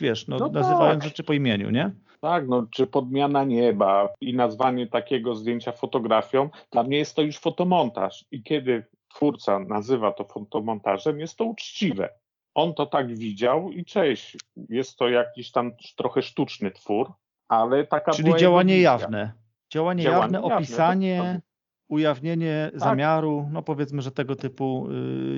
[0.00, 1.08] wiesz, no, no nazywając tak.
[1.08, 1.90] rzeczy po imieniu, nie?
[2.20, 7.38] Tak, no, czy podmiana nieba i nazwanie takiego zdjęcia fotografią, dla mnie jest to już
[7.38, 8.24] fotomontaż.
[8.30, 12.08] I kiedy twórca nazywa to fotomontażem, jest to uczciwe.
[12.54, 14.36] On to tak widział i cześć,
[14.68, 17.12] jest to jakiś tam trochę sztuczny twór,
[17.48, 19.41] ale taka Czyli działanie jawne.
[19.72, 21.40] Działanie, Działanie jawne, jawne, opisanie, dokładnie.
[21.88, 24.88] ujawnienie zamiaru, no powiedzmy, że tego typu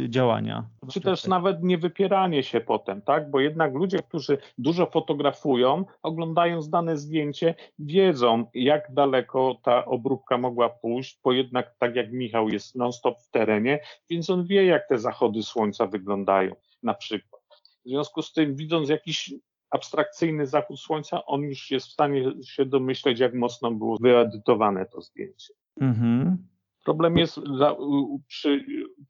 [0.04, 0.64] y, działania.
[0.90, 3.30] Czy też nawet nie wypieranie się potem, tak?
[3.30, 10.68] Bo jednak ludzie, którzy dużo fotografują, oglądając dane zdjęcie, wiedzą, jak daleko ta obróbka mogła
[10.68, 14.98] pójść, bo jednak, tak jak Michał jest non-stop w terenie, więc on wie, jak te
[14.98, 17.42] zachody słońca wyglądają, na przykład.
[17.84, 19.34] W związku z tym, widząc jakiś
[19.70, 25.00] abstrakcyjny zachód słońca, on już jest w stanie się domyśleć, jak mocno było wyedytowane to
[25.00, 25.54] zdjęcie.
[25.80, 26.48] Mhm.
[26.84, 27.38] Problem jest
[27.78, 28.64] u- przy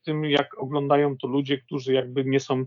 [0.05, 2.65] tym, jak oglądają to ludzie, którzy jakby nie są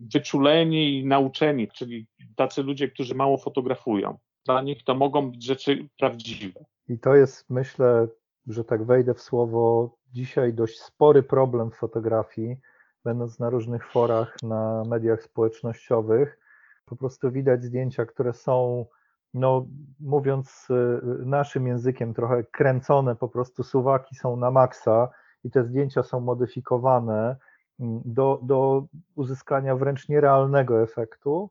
[0.00, 4.18] wyczuleni i nauczeni, czyli tacy ludzie, którzy mało fotografują.
[4.46, 6.64] Dla nich to mogą być rzeczy prawdziwe.
[6.88, 8.08] I to jest, myślę,
[8.46, 12.56] że tak wejdę w słowo, dzisiaj dość spory problem w fotografii,
[13.04, 16.38] będąc na różnych forach, na mediach społecznościowych.
[16.84, 18.86] Po prostu widać zdjęcia, które są,
[19.34, 19.66] no
[20.00, 25.08] mówiąc y, naszym językiem, trochę kręcone, po prostu suwaki są na maksa
[25.44, 27.36] i te zdjęcia są modyfikowane
[27.80, 31.50] mm, do, do uzyskania wręcz nierealnego efektu,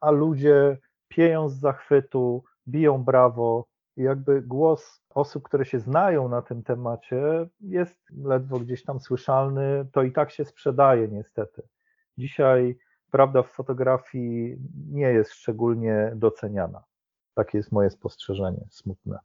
[0.00, 6.42] a ludzie pieją z zachwytu, biją brawo, i jakby głos osób, które się znają na
[6.42, 11.62] tym temacie, jest ledwo gdzieś tam słyszalny, to i tak się sprzedaje niestety.
[12.18, 12.78] Dzisiaj
[13.16, 14.56] prawda w fotografii
[14.90, 16.84] nie jest szczególnie doceniana.
[17.34, 19.18] Takie jest moje spostrzeżenie, smutne.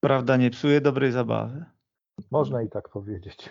[0.00, 1.64] Prawda nie psuje dobrej zabawy.
[2.30, 3.50] Można i tak powiedzieć.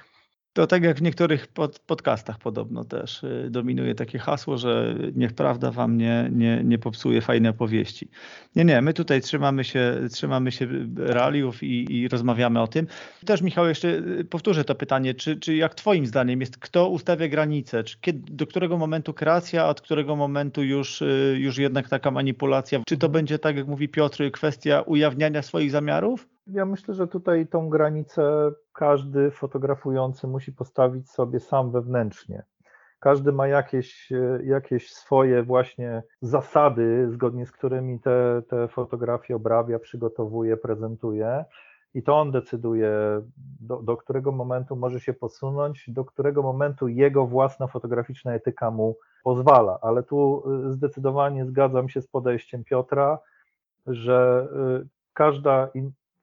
[0.55, 5.33] To tak jak w niektórych pod, podcastach podobno też y, dominuje takie hasło, że niech
[5.33, 8.09] prawda wam nie, nie, nie popsuje fajnej opowieści.
[8.55, 12.87] Nie, nie, my tutaj trzymamy się, trzymamy się realiów i, i rozmawiamy o tym.
[13.25, 17.27] Też Michał, jeszcze y, powtórzę to pytanie, czy, czy jak twoim zdaniem jest, kto ustawia
[17.27, 21.89] granice, czy kiedy, do którego momentu kreacja, a od którego momentu już, y, już jednak
[21.89, 22.81] taka manipulacja?
[22.87, 26.34] Czy to będzie, tak jak mówi Piotr, kwestia ujawniania swoich zamiarów?
[26.47, 32.43] Ja myślę, że tutaj tą granicę każdy fotografujący musi postawić sobie sam wewnętrznie.
[32.99, 39.79] Każdy ma jakieś, e, jakieś swoje właśnie zasady, zgodnie z którymi te, te fotografie obrabia,
[39.79, 41.45] przygotowuje, prezentuje.
[41.93, 42.91] I to on decyduje,
[43.59, 48.97] do, do którego momentu może się posunąć, do którego momentu jego własna fotograficzna etyka mu
[49.23, 49.79] pozwala.
[49.81, 53.19] Ale tu e, zdecydowanie zgadzam się z podejściem Piotra,
[53.87, 54.47] że
[54.81, 55.69] e, każda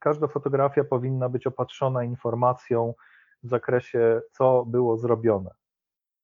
[0.02, 2.94] każda fotografia powinna być opatrzona informacją
[3.42, 5.50] w zakresie, co było zrobione.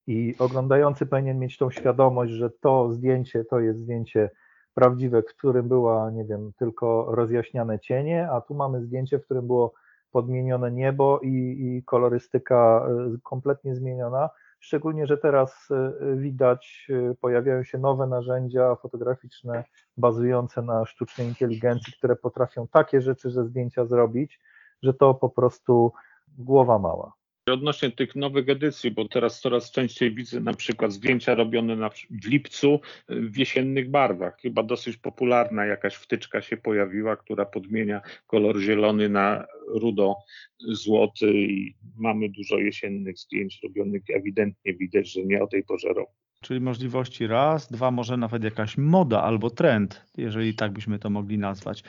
[0.07, 4.31] I oglądający powinien mieć tą świadomość, że to zdjęcie to jest zdjęcie
[4.75, 9.47] prawdziwe, w którym była, nie wiem, tylko rozjaśniane cienie, a tu mamy zdjęcie, w którym
[9.47, 9.73] było
[10.11, 14.31] podmienione niebo i, i kolorystyka y, kompletnie zmieniona.
[14.61, 19.65] Szczególnie, że teraz y, widać, y, pojawiają się nowe narzędzia fotograficzne
[19.97, 24.41] bazujące na sztucznej inteligencji, które potrafią takie rzeczy ze zdjęcia zrobić,
[24.83, 25.93] że to po prostu
[26.39, 27.18] głowa mała.
[27.53, 32.27] Odnośnie tych nowych edycji, bo teraz coraz częściej widzę na przykład zdjęcia robione na, w
[32.27, 34.37] lipcu w jesiennych barwach.
[34.41, 40.17] Chyba dosyć popularna jakaś wtyczka się pojawiła, która podmienia kolor zielony na rudo
[40.59, 44.03] złoty i mamy dużo jesiennych zdjęć robionych.
[44.15, 46.13] Ewidentnie widać, że nie o tej porze roku.
[46.41, 51.39] Czyli możliwości raz, dwa, może nawet jakaś moda albo trend, jeżeli tak byśmy to mogli
[51.39, 51.83] nazwać.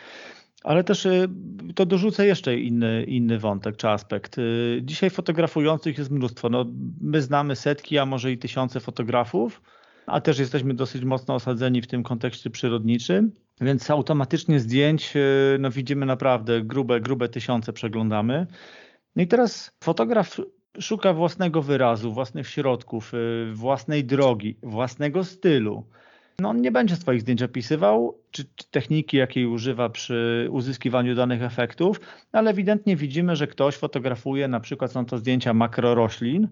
[0.64, 1.30] Ale też y,
[1.76, 4.38] to dorzucę jeszcze inny, inny wątek czy aspekt.
[4.38, 6.50] Y, dzisiaj fotografujących jest mnóstwo.
[6.50, 6.66] No,
[7.02, 9.62] my znamy setki, a może i tysiące fotografów,
[10.06, 15.72] a też jesteśmy dosyć mocno osadzeni w tym kontekście przyrodniczym, więc automatycznie zdjęć y, no,
[15.72, 18.48] widzimy naprawdę grube, grube tysiące przeglądamy.
[19.16, 20.38] No i teraz fotograf
[20.80, 23.12] szuka własnego wyrazu, własnych środków,
[23.54, 25.88] własnej drogi, własnego stylu
[26.40, 31.42] no on nie będzie swoich zdjęć opisywał, czy, czy, techniki, jakiej używa przy uzyskiwaniu danych
[31.42, 32.00] efektów,
[32.32, 36.48] ale ewidentnie widzimy, że ktoś fotografuje, na przykład są to zdjęcia makroroślin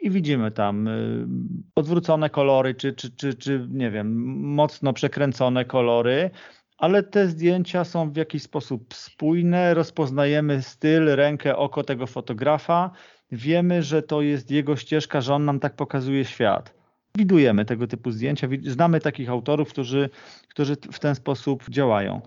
[0.00, 1.26] i widzimy tam y,
[1.74, 6.30] odwrócone kolory, czy, czy, czy, czy nie wiem, mocno przekręcone kolory,
[6.78, 12.90] ale te zdjęcia są w jakiś sposób spójne, rozpoznajemy styl, rękę, oko tego fotografa,
[13.32, 16.81] wiemy, że to jest jego ścieżka, że on nam tak pokazuje świat
[17.18, 20.10] widujemy tego typu zdjęcia, znamy takich autorów, którzy,
[20.48, 22.20] którzy w ten sposób działają.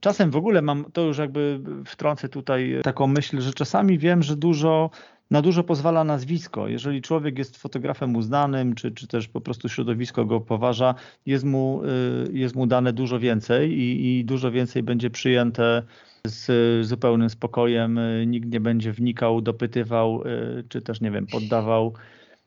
[0.00, 4.36] Czasem w ogóle mam, to już jakby wtrącę tutaj taką myśl, że czasami wiem, że
[4.36, 4.90] dużo,
[5.30, 6.68] na dużo pozwala nazwisko.
[6.68, 10.94] Jeżeli człowiek jest fotografem uznanym, czy, czy też po prostu środowisko go poważa,
[11.26, 15.82] jest mu, y, jest mu dane dużo więcej i, i dużo więcej będzie przyjęte
[16.26, 18.00] z zupełnym spokojem.
[18.26, 21.94] Nikt nie będzie wnikał, dopytywał, y, czy też, nie wiem, poddawał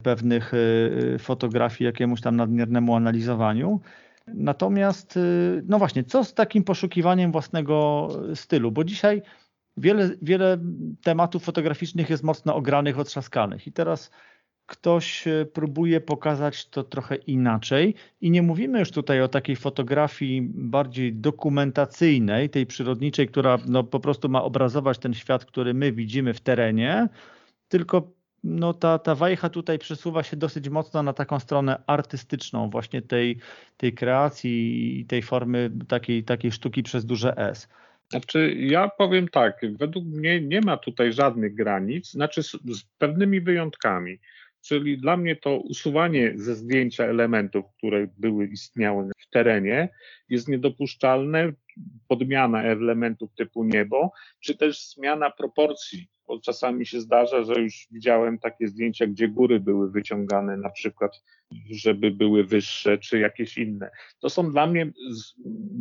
[0.04, 0.58] pewnych y,
[1.16, 3.82] y, fotografii jakiemuś tam nadmiernemu analizowaniu.
[4.28, 8.72] Natomiast, y, no właśnie, co z takim poszukiwaniem własnego stylu?
[8.72, 9.22] Bo dzisiaj
[9.78, 10.58] wiele, wiele
[11.04, 13.68] tematów fotograficznych jest mocno ogranych, otrzaskanych.
[13.68, 14.12] I teraz
[14.66, 17.96] ktoś próbuje pokazać to trochę inaczej.
[18.22, 24.00] I nie mówimy już tutaj o takiej fotografii bardziej dokumentacyjnej, tej przyrodniczej, która no, po
[24.00, 27.10] prostu ma obrazować ten świat, który my widzimy w terenie,
[27.68, 33.02] tylko no, ta, ta wajcha tutaj przesuwa się dosyć mocno na taką stronę artystyczną, właśnie
[33.02, 33.39] tej,
[33.78, 37.69] tej kreacji i tej formy takiej, takiej sztuki przez duże S.
[38.10, 43.41] Znaczy, ja powiem tak, według mnie nie ma tutaj żadnych granic, znaczy z, z pewnymi
[43.41, 44.19] wyjątkami.
[44.68, 49.90] Czyli dla mnie to usuwanie ze zdjęcia elementów, które były istniały w terenie,
[50.30, 51.54] jest niedopuszczalne.
[52.08, 58.40] Podmiana elementów typu niebo, czy też zmiana proporcji, bo czasami się zdarza, że już widziałem
[58.40, 61.24] takie zdjęcia, gdzie góry były wyciągane, na przykład,
[61.70, 63.92] żeby były wyższe, czy jakieś inne.
[64.20, 64.92] To są dla mnie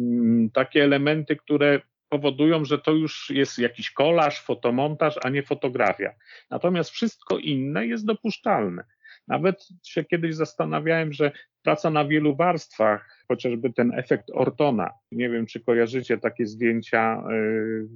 [0.00, 6.14] mm, takie elementy, które powodują, że to już jest jakiś kolaż, fotomontaż, a nie fotografia.
[6.50, 8.84] Natomiast wszystko inne jest dopuszczalne.
[9.28, 15.46] Nawet się kiedyś zastanawiałem, że praca na wielu warstwach, chociażby ten efekt Ortona, nie wiem
[15.46, 17.88] czy kojarzycie takie zdjęcia yy,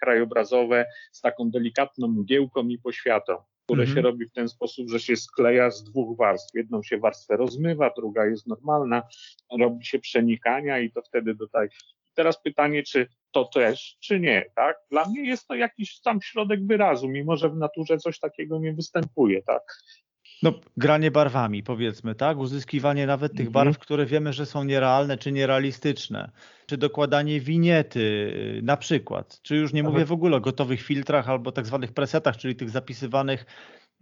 [0.00, 3.96] krajobrazowe z taką delikatną mgiełką i poświatą, które mhm.
[3.96, 6.54] się robi w ten sposób, że się skleja z dwóch warstw.
[6.54, 9.02] Jedną się warstwę rozmywa, druga jest normalna,
[9.60, 11.68] robi się przenikania i to wtedy dodaje.
[12.14, 14.76] Teraz pytanie, czy to też, czy nie, tak?
[14.90, 18.72] Dla mnie jest to jakiś sam środek wyrazu, mimo że w naturze coś takiego nie
[18.72, 19.62] występuje, tak?
[20.42, 22.38] No, granie barwami, powiedzmy, tak?
[22.38, 23.82] Uzyskiwanie nawet tych barw, mhm.
[23.82, 26.30] które wiemy, że są nierealne czy nierealistyczne.
[26.66, 29.40] Czy dokładanie winiety y, na przykład.
[29.42, 32.70] Czy już nie mówię w ogóle o gotowych filtrach albo tak zwanych presetach, czyli tych
[32.70, 33.46] zapisywanych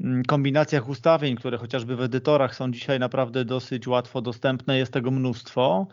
[0.00, 5.10] mm, kombinacjach ustawień, które chociażby w edytorach są dzisiaj naprawdę dosyć łatwo dostępne, jest tego
[5.10, 5.86] mnóstwo.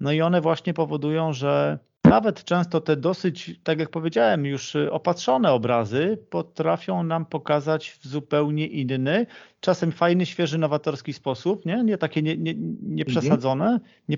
[0.00, 1.78] No i one właśnie powodują, że
[2.10, 8.66] nawet często te dosyć, tak jak powiedziałem, już opatrzone obrazy potrafią nam pokazać w zupełnie
[8.66, 9.26] inny,
[9.60, 13.80] czasem fajny, świeży, nowatorski sposób, nie, nie takie nie, nie, nie przesadzone, mhm.
[14.08, 14.16] nie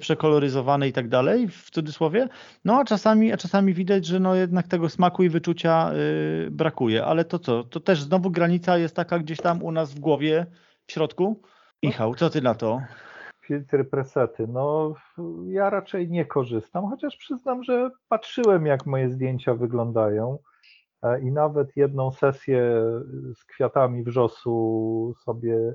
[0.89, 2.29] i tak dalej, w cudzysłowie.
[2.65, 7.05] No a czasami, a czasami widać, że no jednak tego smaku i wyczucia yy, brakuje.
[7.05, 7.65] Ale to co?
[7.65, 10.47] To też znowu granica jest taka gdzieś tam u nas w głowie,
[10.87, 11.43] w środku.
[11.83, 12.81] Michał, co ty na to?
[13.43, 14.47] Filtry presety.
[14.49, 14.95] No,
[15.47, 20.39] ja raczej nie korzystam, chociaż przyznam, że patrzyłem, jak moje zdjęcia wyglądają.
[21.03, 22.75] E, I nawet jedną sesję
[23.35, 25.75] z kwiatami wrzosu sobie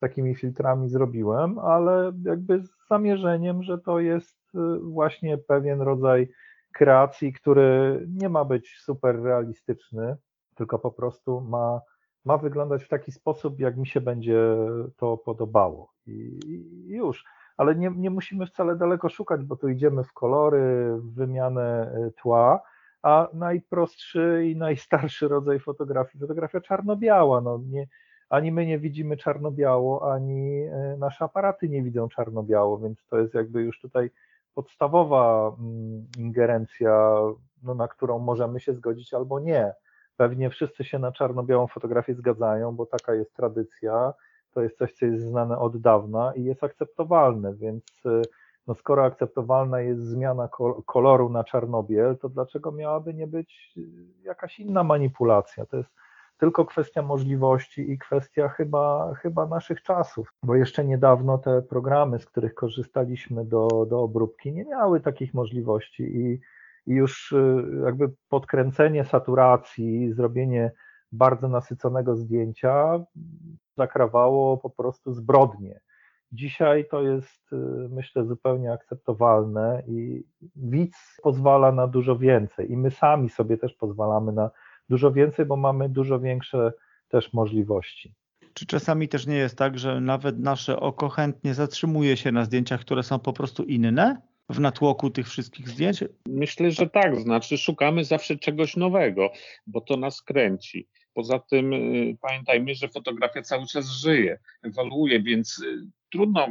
[0.00, 6.28] takimi filtrami zrobiłem, ale jakby z zamierzeniem, że to jest e, właśnie pewien rodzaj
[6.72, 10.16] kreacji, który nie ma być super realistyczny,
[10.54, 11.80] tylko po prostu ma
[12.26, 14.56] ma wyglądać w taki sposób, jak mi się będzie
[14.96, 15.92] to podobało.
[16.06, 16.38] I,
[16.86, 17.24] już.
[17.56, 22.10] Ale nie, nie musimy wcale daleko szukać, bo tu idziemy w kolory, w wymianę e,
[22.10, 22.62] tła,
[23.02, 27.40] a najprostszy i najstarszy rodzaj fotografii, fotografia czarno-biała.
[27.40, 27.86] No nie,
[28.28, 33.34] ani my nie widzimy czarno-biało, ani e, nasze aparaty nie widzą czarno-biało, więc to jest
[33.34, 34.10] jakby już tutaj
[34.54, 37.14] podstawowa mm, ingerencja,
[37.62, 39.74] no, na którą możemy się zgodzić albo nie.
[40.16, 44.12] Pewnie wszyscy się na czarno-białą fotografię zgadzają, bo taka jest tradycja,
[44.54, 48.22] to jest coś, co jest znane od dawna i jest akceptowalne, więc y,
[48.66, 50.48] no skoro akceptowalna jest zmiana
[50.86, 53.80] koloru na czarnobiel, to dlaczego miałaby nie być y,
[54.22, 55.66] jakaś inna manipulacja?
[55.66, 55.90] To jest
[56.38, 62.26] tylko kwestia możliwości i kwestia chyba, chyba naszych czasów, bo jeszcze niedawno te programy, z
[62.26, 66.40] których korzystaliśmy do, do obróbki, nie miały takich możliwości i
[66.86, 70.72] i już y, jakby podkręcenie saturacji, zrobienie
[71.12, 73.04] bardzo nasyconego zdjęcia
[73.76, 75.80] zakrawało po prostu zbrodnie.
[76.32, 77.56] Dzisiaj to jest, y,
[77.90, 80.24] myślę, zupełnie akceptowalne i
[80.56, 84.50] widz pozwala na dużo więcej i my sami sobie też pozwalamy na
[84.88, 86.72] dużo więcej, bo mamy dużo większe
[87.08, 88.14] też możliwości.
[88.54, 92.80] Czy czasami też nie jest tak, że nawet nasze oko chętnie zatrzymuje się na zdjęciach,
[92.80, 94.16] które są po prostu inne?
[94.48, 96.04] W natłoku tych wszystkich zdjęć?
[96.26, 97.20] Myślę, że tak.
[97.20, 99.32] Znaczy, szukamy zawsze czegoś nowego,
[99.66, 100.88] bo to nas kręci.
[101.14, 106.48] Poza tym y, pamiętajmy, że fotografia cały czas żyje, ewoluuje, więc y, trudno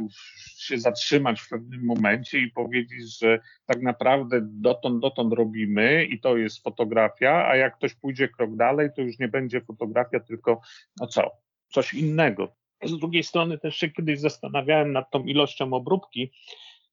[0.58, 6.36] się zatrzymać w pewnym momencie i powiedzieć, że tak naprawdę dotąd, dotąd robimy i to
[6.36, 10.60] jest fotografia, a jak ktoś pójdzie krok dalej, to już nie będzie fotografia, tylko
[11.00, 11.30] no co,
[11.68, 12.56] coś innego.
[12.84, 16.32] Z drugiej strony też się kiedyś zastanawiałem nad tą ilością obróbki,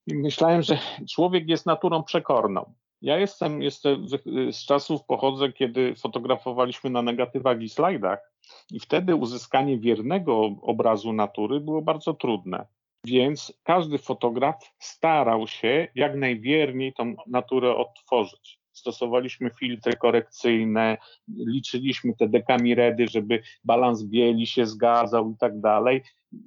[0.08, 0.78] myślałem, że
[1.10, 2.74] człowiek jest naturą przekorną.
[3.02, 4.08] Ja jestem, jestem
[4.52, 8.34] z czasów pochodzę, kiedy fotografowaliśmy na negatywach i slajdach
[8.72, 12.66] i wtedy uzyskanie wiernego obrazu natury było bardzo trudne.
[13.06, 18.60] Więc każdy fotograf starał się jak najwierniej tą naturę odtworzyć.
[18.72, 20.98] Stosowaliśmy filtry korekcyjne,
[21.28, 26.04] liczyliśmy te dekamiredy, żeby balans bieli się zgadzał i tak dalej.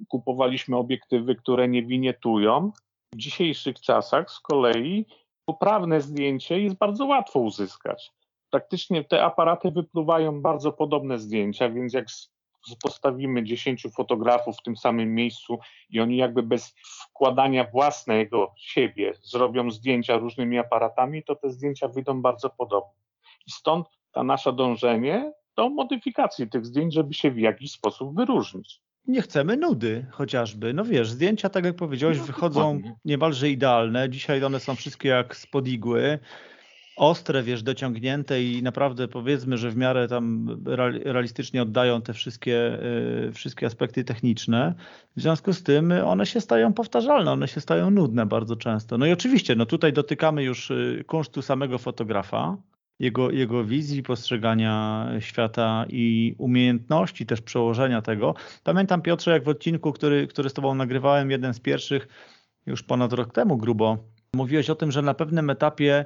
[0.07, 2.71] Kupowaliśmy obiektywy, które nie winietują.
[3.17, 5.05] W dzisiejszych czasach z kolei
[5.45, 8.11] poprawne zdjęcie jest bardzo łatwo uzyskać.
[8.49, 12.05] Praktycznie te aparaty wypluwają bardzo podobne zdjęcia, więc jak
[12.83, 15.59] postawimy 10 fotografów w tym samym miejscu
[15.89, 16.75] i oni jakby bez
[17.09, 22.93] wkładania własnego siebie zrobią zdjęcia różnymi aparatami, to te zdjęcia wyjdą bardzo podobne.
[23.47, 28.86] I stąd ta nasza dążenie do modyfikacji tych zdjęć, żeby się w jakiś sposób wyróżnić.
[29.07, 30.73] Nie chcemy nudy chociażby.
[30.73, 32.95] No wiesz, zdjęcia, tak jak powiedziałeś, no, wychodzą dokładnie.
[33.05, 34.09] niemalże idealne.
[34.09, 36.19] Dzisiaj one są wszystkie jak spod igły
[36.97, 40.47] ostre, wiesz, dociągnięte i naprawdę powiedzmy, że w miarę tam
[41.05, 42.79] realistycznie oddają te wszystkie,
[43.27, 44.73] y, wszystkie aspekty techniczne.
[45.15, 48.97] W związku z tym one się stają powtarzalne, one się stają nudne bardzo często.
[48.97, 52.57] No i oczywiście, no tutaj dotykamy już y, kunsztu samego fotografa,
[52.99, 58.35] jego, jego wizji postrzegania świata i umiejętności też przełożenia tego.
[58.63, 62.07] Pamiętam Piotrze, jak w odcinku, który, który z Tobą nagrywałem, jeden z pierwszych,
[62.65, 63.97] już ponad rok temu grubo,
[64.33, 66.05] mówiłeś o tym, że na pewnym etapie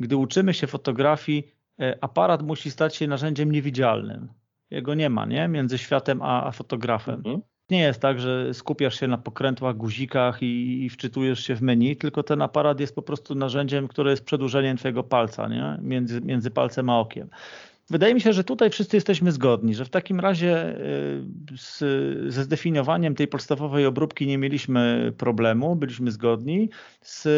[0.00, 4.28] gdy uczymy się fotografii, e, aparat musi stać się narzędziem niewidzialnym.
[4.70, 5.48] Jego nie ma, nie?
[5.48, 7.14] Między światem a, a fotografem.
[7.14, 7.40] Mhm.
[7.70, 11.96] Nie jest tak, że skupiasz się na pokrętłach, guzikach i, i wczytujesz się w menu,
[11.96, 15.78] tylko ten aparat jest po prostu narzędziem, które jest przedłużeniem twojego palca, nie?
[15.82, 17.28] Między, między palcem a okiem.
[17.90, 21.22] Wydaje mi się, że tutaj wszyscy jesteśmy zgodni, że w takim razie y,
[21.56, 21.78] z,
[22.34, 26.70] ze zdefiniowaniem tej podstawowej obróbki nie mieliśmy problemu, byliśmy zgodni.
[27.02, 27.28] Z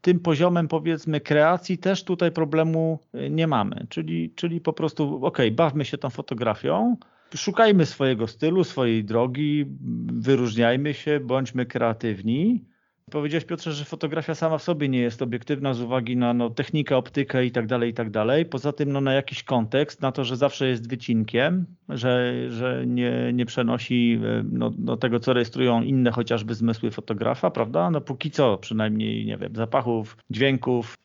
[0.00, 5.38] tym poziomem powiedzmy kreacji też tutaj problemu y, nie mamy, czyli, czyli po prostu ok,
[5.52, 6.96] bawmy się tą fotografią,
[7.34, 9.66] szukajmy swojego stylu, swojej drogi,
[10.12, 12.64] wyróżniajmy się, bądźmy kreatywni
[13.12, 16.96] Powiedziałeś Piotrze, że fotografia sama w sobie nie jest obiektywna z uwagi na no, technikę,
[16.96, 18.46] optykę i tak dalej, i tak dalej.
[18.46, 23.30] Poza tym no, na jakiś kontekst, na to, że zawsze jest wycinkiem, że, że nie,
[23.32, 27.90] nie przenosi no, no, tego, co rejestrują inne chociażby zmysły fotografa, prawda?
[27.90, 30.96] No póki co przynajmniej, nie wiem, zapachów, dźwięków,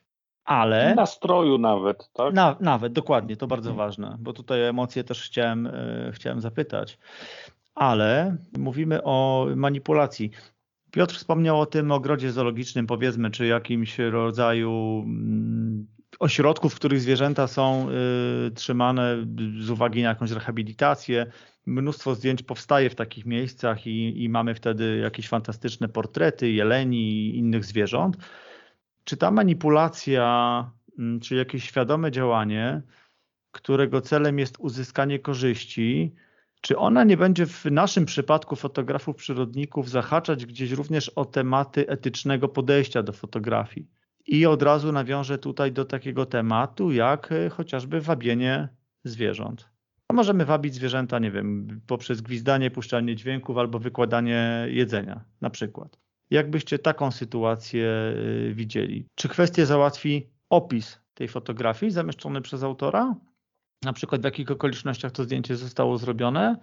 [0.48, 0.96] ale...
[0.96, 2.34] Nastroju nawet, tak?
[2.34, 6.98] Na, nawet, dokładnie, to bardzo ważne, bo tutaj emocje też chciałem, e, chciałem zapytać.
[7.76, 10.32] Ale mówimy o manipulacji.
[10.92, 15.88] Piotr wspomniał o tym ogrodzie zoologicznym, powiedzmy, czy jakimś rodzaju mm,
[16.20, 17.88] ośrodków, w których zwierzęta są
[18.48, 19.26] y, trzymane
[19.60, 21.26] z uwagi na jakąś rehabilitację.
[21.66, 27.38] Mnóstwo zdjęć powstaje w takich miejscach i, i mamy wtedy jakieś fantastyczne portrety jeleni i
[27.38, 28.18] innych zwierząt.
[29.08, 32.82] Czy ta manipulacja, mm, czy jakieś świadome działanie,
[33.52, 36.16] którego celem jest uzyskanie korzyści,
[36.62, 42.48] czy ona nie będzie w naszym przypadku fotografów przyrodników zahaczać gdzieś również o tematy etycznego
[42.48, 43.88] podejścia do fotografii?
[44.26, 48.70] I od razu nawiążę tutaj do takiego tematu, jak e, chociażby wabienie
[49.04, 49.70] zwierząt.
[50.08, 56.07] A możemy wabić zwierzęta, nie wiem, poprzez gwizdanie, puszczanie dźwięków albo wykładanie jedzenia, na przykład.
[56.30, 59.08] Jakbyście taką sytuację e, widzieli?
[59.16, 63.16] Czy kwestię załatwi opis tej fotografii zamieszczony przez autora,
[63.84, 66.56] na przykład w jakich okolicznościach to zdjęcie zostało zrobione,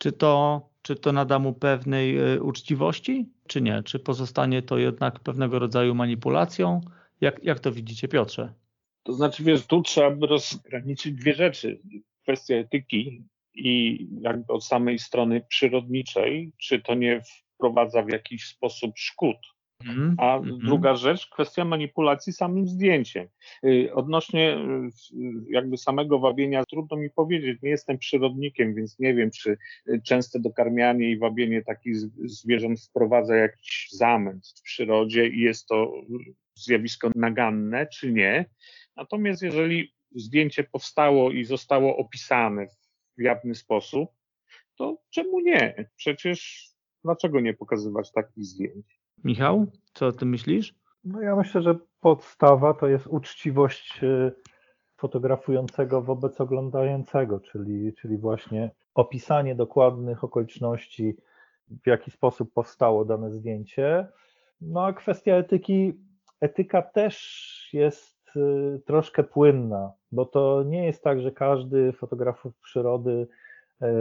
[0.00, 3.82] czy to, czy to nada mu pewnej e, uczciwości, czy nie?
[3.82, 6.80] Czy pozostanie to jednak pewnego rodzaju manipulacją?
[7.20, 8.54] Jak, jak to widzicie, Piotrze?
[9.02, 11.80] To znaczy, wiesz, tu trzeba by rozgraniczyć dwie rzeczy.
[12.22, 13.24] Kwestia etyki
[13.54, 17.22] i jakby od samej strony przyrodniczej, czy to nie
[17.58, 19.36] wprowadza w jakiś sposób szkód
[19.86, 20.58] Mhm, A mhm.
[20.58, 23.28] druga rzecz, kwestia manipulacji samym zdjęciem.
[23.64, 29.30] Y, odnośnie y, jakby samego wabienia, trudno mi powiedzieć, nie jestem przyrodnikiem, więc nie wiem,
[29.30, 29.56] czy
[29.88, 35.92] y, częste dokarmianie i wabienie takich zwierząt wprowadza jakiś zamęt w przyrodzie i jest to
[36.54, 38.44] zjawisko naganne, czy nie.
[38.96, 42.66] Natomiast jeżeli zdjęcie powstało i zostało opisane
[43.18, 44.10] w jawny sposób,
[44.76, 45.88] to czemu nie?
[45.96, 46.67] Przecież
[47.08, 49.00] dlaczego nie pokazywać takich zdjęć?
[49.24, 50.74] Michał, co o tym myślisz?
[51.04, 54.32] No ja myślę, że podstawa to jest uczciwość y,
[54.96, 61.16] fotografującego wobec oglądającego, czyli, czyli właśnie opisanie dokładnych okoliczności,
[61.84, 64.08] w jaki sposób powstało dane zdjęcie.
[64.60, 65.94] No a kwestia etyki,
[66.40, 73.28] etyka też jest y, troszkę płynna, bo to nie jest tak, że każdy fotograf przyrody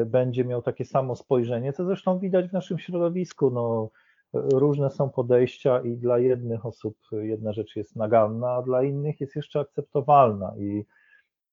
[0.05, 3.51] będzie miał takie samo spojrzenie, co zresztą widać w naszym środowisku.
[3.51, 3.89] No,
[4.33, 9.35] różne są podejścia i dla jednych osób jedna rzecz jest naganna, a dla innych jest
[9.35, 10.53] jeszcze akceptowalna.
[10.59, 10.85] I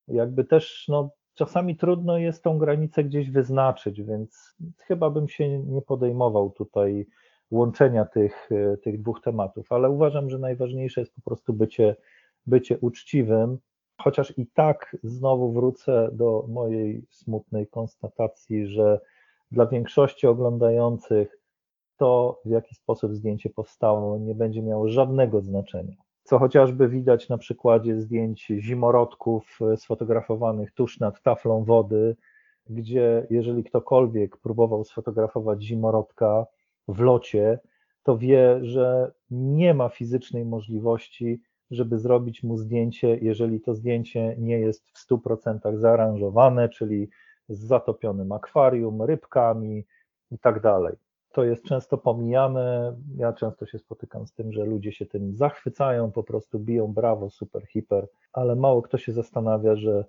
[0.08, 5.82] jakby też no, czasami trudno jest tą granicę gdzieś wyznaczyć, więc chyba bym się nie
[5.82, 7.06] podejmował tutaj
[7.50, 8.48] łączenia tych,
[8.82, 11.96] tych dwóch tematów, ale uważam, że najważniejsze jest po prostu bycie,
[12.46, 13.58] bycie uczciwym,
[14.02, 19.00] chociaż i tak znowu wrócę do mojej smutnej konstatacji, że
[19.50, 21.38] dla większości oglądających
[21.96, 25.96] to, w jaki sposób zdjęcie powstało, nie będzie miało żadnego znaczenia.
[26.22, 32.16] Co chociażby widać na przykładzie zdjęć zimorodków sfotografowanych tuż nad taflą wody,
[32.70, 36.46] gdzie jeżeli ktokolwiek próbował sfotografować zimorodka
[36.88, 37.58] w locie,
[38.02, 41.40] to wie, że nie ma fizycznej możliwości,
[41.74, 47.08] żeby zrobić mu zdjęcie, jeżeli to zdjęcie nie jest w 100% zaaranżowane, czyli
[47.48, 49.84] z zatopionym akwarium, rybkami
[50.30, 50.96] i tak dalej.
[51.32, 52.96] To jest często pomijane.
[53.16, 57.30] Ja często się spotykam z tym, że ludzie się tym zachwycają, po prostu biją brawo,
[57.30, 60.04] super, hiper, ale mało kto się zastanawia, że,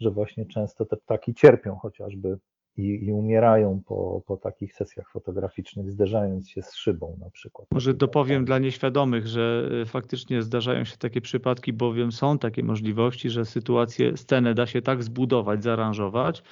[0.00, 2.38] że właśnie często te ptaki cierpią chociażby
[2.80, 7.68] i, i, umierają po, po takich sesjach fotograficznych, zderzając się z szybą na przykład.
[7.72, 13.30] Może dopowiem dla nieświadomych, że e, faktycznie zdarzają się takie przypadki, bowiem są takie możliwości,
[13.30, 16.42] że sytuację, scenę da się tak zbudować, zaaranżować,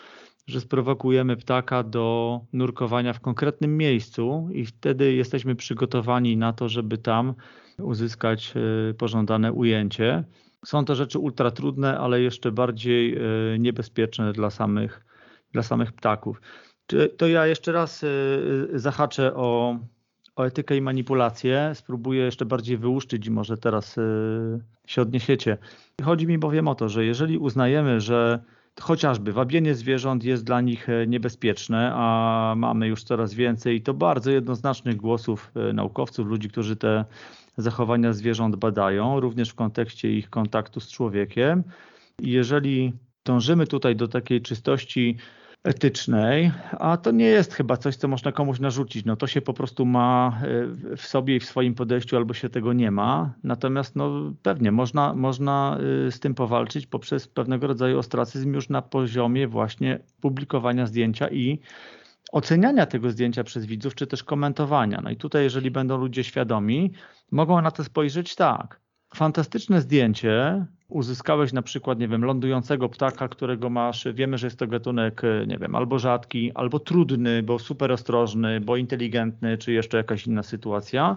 [0.47, 6.99] że sprowokujemy ptaka do nurkowania w konkretnym miejscu i wtedy jesteśmy przygotowani na to, żeby
[6.99, 7.35] tam
[7.79, 8.55] uzyskać
[8.91, 10.25] e, pożądane ujęcie.
[10.65, 13.21] Są to rzeczy ultra trudne, ale jeszcze bardziej e,
[13.59, 15.08] niebezpieczne dla samych,
[15.53, 16.41] dla samych ptaków.
[17.17, 18.09] To ja jeszcze raz e,
[18.75, 19.79] zahaczę o,
[20.37, 21.73] o etykę i manipulację.
[21.75, 23.97] Spróbuję jeszcze bardziej wyłuszczyć i może teraz
[24.87, 25.59] się odniesiecie.
[26.05, 28.43] Chodzi mi bowiem o to, że jeżeli uznajemy, że
[28.81, 34.31] chociażby wabienie zwierząt jest dla nich niebezpieczne, a mamy już coraz więcej i to bardzo
[34.31, 37.05] jednoznacznych głosów naukowców, ludzi, którzy te
[37.57, 41.65] zachowania zwierząt badają, również w kontekście ich kontaktu z człowiekiem.
[42.23, 42.93] jeżeli
[43.29, 45.17] dążymy tutaj do takiej czystości
[45.65, 49.05] etycznej, a to nie jest chyba coś, co można komuś narzucić.
[49.05, 52.49] No to się po prostu ma e, w sobie i w swoim podejściu, albo się
[52.49, 53.35] tego nie ma.
[53.45, 58.83] Natomiast no pewnie można, można e, z tym powalczyć poprzez pewnego rodzaju ostracyzm już na
[58.83, 61.61] poziomie właśnie publikowania zdjęcia i
[62.33, 65.01] oceniania tego zdjęcia przez widzów, czy też komentowania.
[65.05, 66.93] No i tutaj, jeżeli będą ludzie świadomi,
[67.31, 68.81] mogą na to spojrzeć tak.
[69.15, 74.67] Fantastyczne zdjęcie, uzyskałeś na przykład, nie wiem, lądującego ptaka, którego masz, wiemy, że jest to
[74.67, 80.27] gatunek, nie wiem, albo rzadki, albo trudny, bo super ostrożny, bo inteligentny, czy jeszcze jakaś
[80.27, 81.17] inna sytuacja.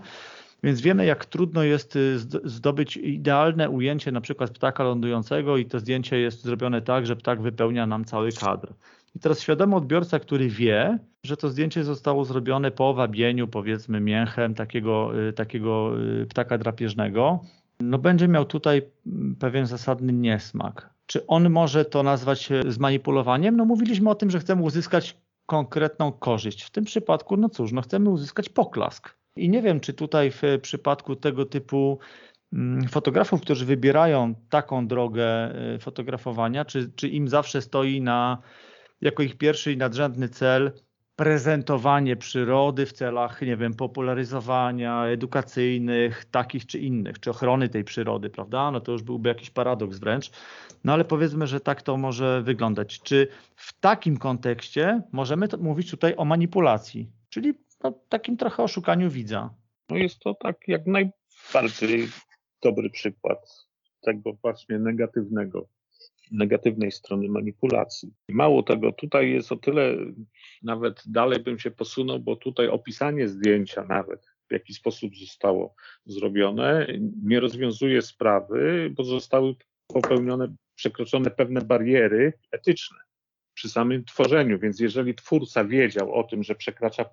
[0.64, 5.80] Więc wiemy, jak trudno jest y, zdobyć idealne ujęcie na przykład ptaka lądującego i to
[5.80, 8.74] zdjęcie jest zrobione tak, że ptak wypełnia nam cały kadr.
[9.16, 14.54] I teraz świadomy odbiorca, który wie, że to zdjęcie zostało zrobione po wabieniu, powiedzmy, mięchem
[14.54, 15.92] takiego, y, takiego
[16.30, 17.40] ptaka drapieżnego,
[17.84, 18.82] no będzie miał tutaj
[19.40, 20.94] pewien zasadny niesmak.
[21.06, 23.58] Czy on może to nazwać e, zmanipulowaniem?
[23.58, 26.64] No mówiliśmy o tym, że chcemy uzyskać konkretną korzyść.
[26.64, 29.16] W tym przypadku, no cóż, no chcemy uzyskać poklask.
[29.36, 32.00] I nie wiem, czy tutaj w przypadku tego typu
[32.54, 38.38] mm, fotografów, którzy wybierają taką drogę e, fotografowania, czy, czy im zawsze stoi na,
[39.02, 40.72] jako ich pierwszy i nadrzędny cel
[41.16, 48.30] prezentowanie przyrody w celach, nie wiem, popularyzowania edukacyjnych, takich czy innych, czy ochrony tej przyrody,
[48.30, 48.72] prawda?
[48.72, 50.32] No to już byłby jakiś paradoks wręcz.
[50.84, 53.00] No ale powiedzmy, że tak to może wyglądać.
[53.02, 57.54] Czy w takim kontekście możemy mówić tutaj o manipulacji, czyli
[57.84, 59.50] no, takim trochę oszukaniu widza?
[59.90, 62.08] No jest to tak jak najbardziej
[62.64, 63.68] dobry przykład
[64.02, 65.68] tego właśnie negatywnego
[66.32, 68.14] negatywnej strony manipulacji.
[68.30, 69.98] Mało tego, tutaj jest o tyle,
[70.64, 75.76] nawet dalej bym się posunął, bo tutaj opisanie zdjęcia nawet, w jaki sposób zostało
[76.06, 76.88] zrobione,
[77.24, 79.56] nie rozwiązuje sprawy, bo zostały
[79.88, 82.98] popełnione, przekroczone pewne bariery etyczne
[83.54, 84.60] przy samym tworzeniu.
[84.60, 87.06] Więc jeżeli twórca wiedział o tym, że przekracza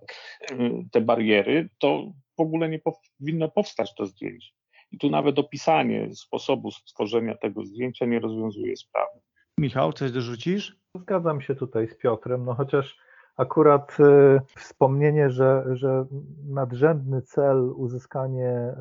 [0.93, 4.51] te bariery, to w ogóle nie powinno powstać to zdjęcie.
[4.91, 9.21] I tu nawet opisanie sposobu stworzenia tego zdjęcia nie rozwiązuje sprawy.
[9.59, 10.77] Michał, coś dorzucisz?
[10.95, 12.99] Zgadzam się tutaj z Piotrem, no chociaż
[13.37, 16.07] akurat y, wspomnienie, że, że
[16.49, 18.75] nadrzędny cel uzyskanie y,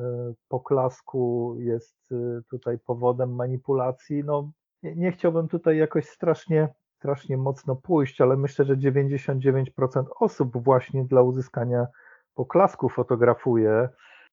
[0.48, 4.50] poklasku jest y, tutaj powodem manipulacji, no
[4.82, 11.04] nie, nie chciałbym tutaj jakoś strasznie strasznie mocno pójść, ale myślę, że 99% osób właśnie
[11.04, 11.86] dla uzyskania
[12.34, 13.88] poklasku fotografuje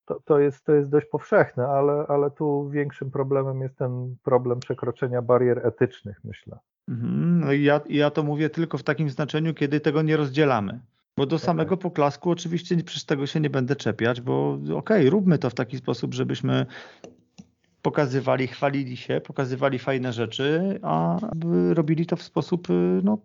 [0.06, 4.60] to, to, jest, to jest dość powszechne, ale, ale tu większym problemem jest ten problem
[4.60, 6.58] przekroczenia barier etycznych, myślę.
[6.88, 10.80] Mhm, no i ja, ja to mówię tylko w takim znaczeniu, kiedy tego nie rozdzielamy.
[11.16, 15.38] Bo do samego poklasku oczywiście przez tego się nie będę czepiać, bo okej, okay, róbmy
[15.38, 16.66] to w taki sposób, żebyśmy
[17.82, 21.18] pokazywali, chwalili się, pokazywali fajne rzeczy, a
[21.70, 22.68] robili to w sposób
[23.02, 23.18] no,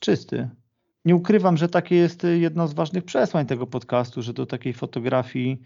[0.00, 0.48] czysty.
[1.04, 5.62] nie ukrywam, że takie jest jedno z ważnych przesłań tego podcastu, że do takiej fotografii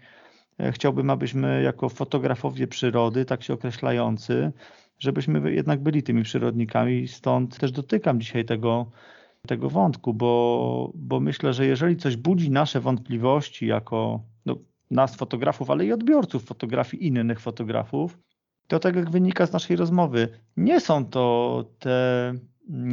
[0.71, 4.51] chciałbym, abyśmy jako fotografowie przyrody, tak się określający,
[4.99, 7.07] żebyśmy jednak byli tymi przyrodnikami.
[7.07, 8.91] Stąd też dotykam dzisiaj tego,
[9.47, 14.55] tego wątku, bo, bo myślę, że jeżeli coś budzi nasze wątpliwości jako no,
[14.91, 18.17] nas fotografów, ale i odbiorców fotografii innych fotografów,
[18.67, 22.33] to tak jak wynika z naszej rozmowy, nie są to te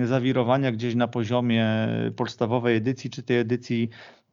[0.04, 1.66] zawirowania gdzieś na poziomie
[2.16, 3.88] podstawowej edycji, czy tej edycji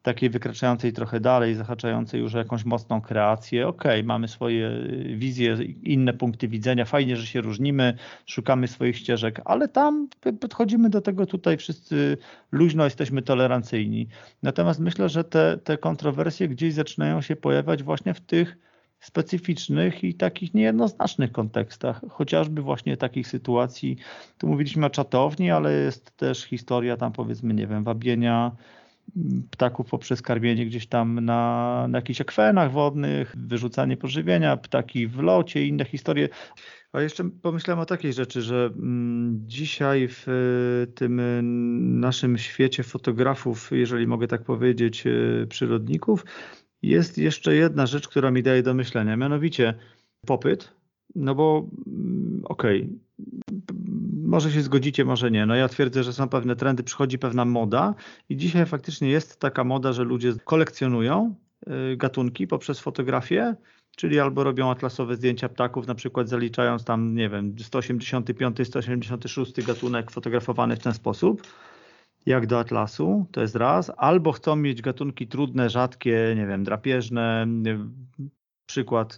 [0.08, 3.68] takiej wykraczającej trochę dalej, zahaczającej już jakąś mocną kreację.
[3.68, 4.70] Okej, okay, mamy swoje
[5.16, 7.94] wizje, inne punkty widzenia, fajnie, że się różnimy,
[8.26, 10.08] szukamy swoich ścieżek, ale tam
[10.40, 12.18] podchodzimy do tego tutaj wszyscy
[12.52, 14.08] luźno, jesteśmy tolerancyjni.
[14.42, 18.56] Natomiast myślę, że te, te kontrowersje gdzieś zaczynają się pojawiać właśnie w tych
[19.00, 23.96] specyficznych i takich niejednoznacznych kontekstach, chociażby właśnie takich sytuacji,
[24.38, 28.52] tu mówiliśmy o czatowni, ale jest też historia tam powiedzmy, nie wiem, wabienia
[29.50, 35.66] ptaków poprzez karmienie gdzieś tam na, na jakichś akwenach wodnych, wyrzucanie pożywienia, ptaki w locie,
[35.66, 36.28] inne historie.
[36.92, 40.26] A jeszcze pomyślałem o takiej rzeczy, że mm, dzisiaj w
[40.94, 41.20] tym
[42.00, 46.24] naszym świecie fotografów, jeżeli mogę tak powiedzieć, e, przyrodników,
[46.82, 49.74] jest jeszcze jedna rzecz, która mi daje do myślenia, mianowicie
[50.26, 50.72] popyt.
[51.14, 52.98] No bo mm, okej, okay,
[54.28, 55.46] może się zgodzicie, może nie.
[55.46, 57.94] No ja twierdzę, że są pewne trendy, przychodzi pewna moda
[58.28, 61.34] i dzisiaj faktycznie jest taka moda, że ludzie kolekcjonują
[61.92, 63.54] y, gatunki poprzez fotografię,
[63.96, 70.10] czyli albo robią atlasowe zdjęcia ptaków, na przykład zaliczając tam, nie wiem, 185, 186 gatunek
[70.10, 71.42] fotografowany w ten sposób,
[72.26, 77.46] jak do atlasu, to jest raz, albo chcą mieć gatunki trudne, rzadkie, nie wiem, drapieżne,
[78.66, 79.16] przykład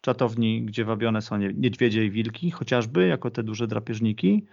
[0.00, 4.46] czatowni, gdzie wabione są niedźwiedzie i wilki, chociażby jako te duże drapieżniki,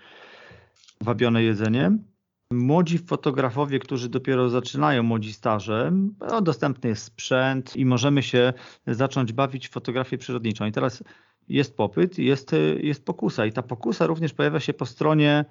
[1.02, 2.04] wabione jedzeniem.
[2.52, 8.54] Młodzi fotografowie, którzy dopiero zaczynają, młodzi starzy, no, dostępny jest sprzęt i możemy się
[8.88, 10.66] zacząć bawić w fotografię przyrodniczą.
[10.66, 11.04] I teraz
[11.50, 15.46] jest popyt, jest, jest pokusa i ta pokusa również pojawia się po stronie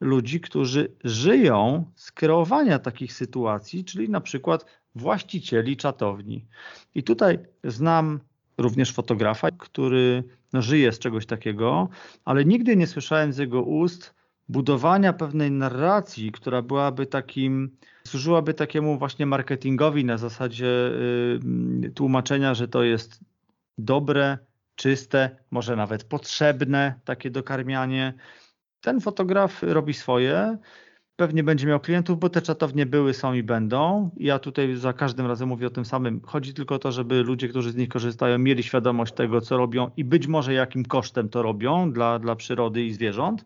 [0.00, 6.46] ludzi, którzy żyją z kreowania takich sytuacji, czyli na przykład właścicieli czatowni.
[6.94, 8.20] I tutaj znam
[8.58, 11.88] również fotografa, który no, żyje z czegoś takiego,
[12.24, 14.14] ale nigdy nie słyszałem z jego ust
[14.48, 17.76] budowania pewnej narracji, która byłaby takim,
[18.06, 20.90] służyłaby takiemu właśnie marketingowi na zasadzie
[21.84, 23.20] y, tłumaczenia, że to jest
[23.78, 24.38] dobre,
[24.76, 28.14] czyste, może nawet potrzebne takie dokarmianie.
[28.80, 30.58] Ten fotograf robi swoje,
[31.16, 34.10] pewnie będzie miał klientów, bo te czatownie były, są i będą.
[34.16, 36.20] Ja tutaj za każdym razem mówię o tym samym.
[36.24, 39.90] Chodzi tylko o to, żeby ludzie, którzy z nich korzystają, mieli świadomość tego, co robią
[39.96, 43.44] i być może jakim kosztem to robią dla, dla przyrody i zwierząt.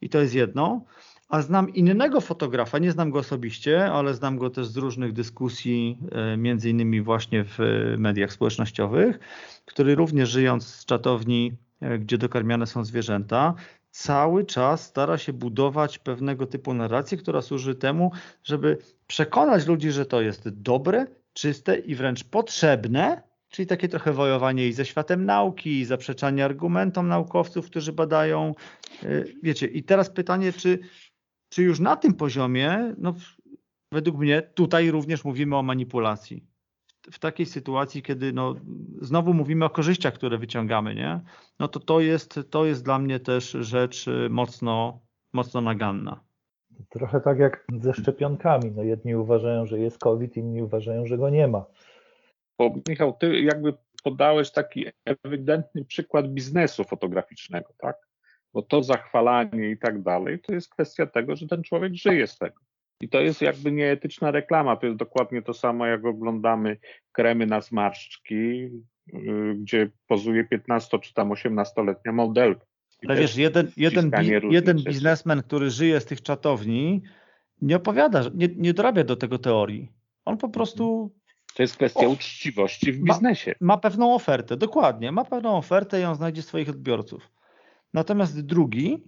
[0.00, 0.84] I to jest jedno.
[1.28, 5.98] A znam innego fotografa, nie znam go osobiście, ale znam go też z różnych dyskusji,
[6.12, 7.58] e, między innymi właśnie w
[7.98, 9.18] mediach społecznościowych,
[9.64, 13.54] który również żyjąc z czatowni, e, gdzie dokarmiane są zwierzęta,
[13.94, 18.12] cały czas stara się budować pewnego typu narrację, która służy temu,
[18.44, 24.68] żeby przekonać ludzi, że to jest dobre, czyste i wręcz potrzebne, czyli takie trochę wojowanie
[24.68, 28.54] i ze światem nauki, i zaprzeczanie argumentom naukowców, którzy badają.
[29.02, 30.78] Y, wiecie, i teraz pytanie, czy,
[31.48, 33.14] czy już na tym poziomie, no,
[33.92, 36.53] według mnie tutaj również mówimy o manipulacji
[37.12, 38.54] w takiej sytuacji, kiedy no,
[39.00, 41.20] znowu mówimy o korzyściach, które wyciągamy, nie?
[41.58, 45.00] no to to jest, to jest dla mnie też rzecz y, mocno,
[45.32, 46.20] mocno naganna.
[46.88, 48.72] Trochę tak jak ze szczepionkami.
[48.76, 51.64] No jedni uważają, że jest COVID, inni uważają, że go nie ma.
[52.58, 53.74] Bo Michał, ty jakby
[54.04, 57.96] podałeś taki ewidentny przykład biznesu fotograficznego, tak?
[58.52, 62.38] Bo to zachwalanie i tak dalej, to jest kwestia tego, że ten człowiek żyje z
[62.38, 62.60] tego.
[63.00, 64.76] I to jest jakby nieetyczna reklama.
[64.76, 66.76] To jest dokładnie to samo, jak oglądamy
[67.12, 68.34] kremy na zmarszczki,
[69.14, 72.66] y, gdzie pozuje 15 czy tam 18-letnia modelka.
[73.08, 74.10] Ale wiesz, jeden, jeden,
[74.50, 77.02] jeden biznesmen, który żyje z tych czatowni,
[77.62, 79.92] nie opowiada, nie, nie dorabia do tego teorii.
[80.24, 81.14] On po prostu.
[81.56, 83.54] To jest kwestia o, uczciwości w biznesie.
[83.60, 85.12] Ma, ma pewną ofertę, dokładnie.
[85.12, 87.30] Ma pewną ofertę i on znajdzie swoich odbiorców.
[87.94, 89.02] Natomiast drugi,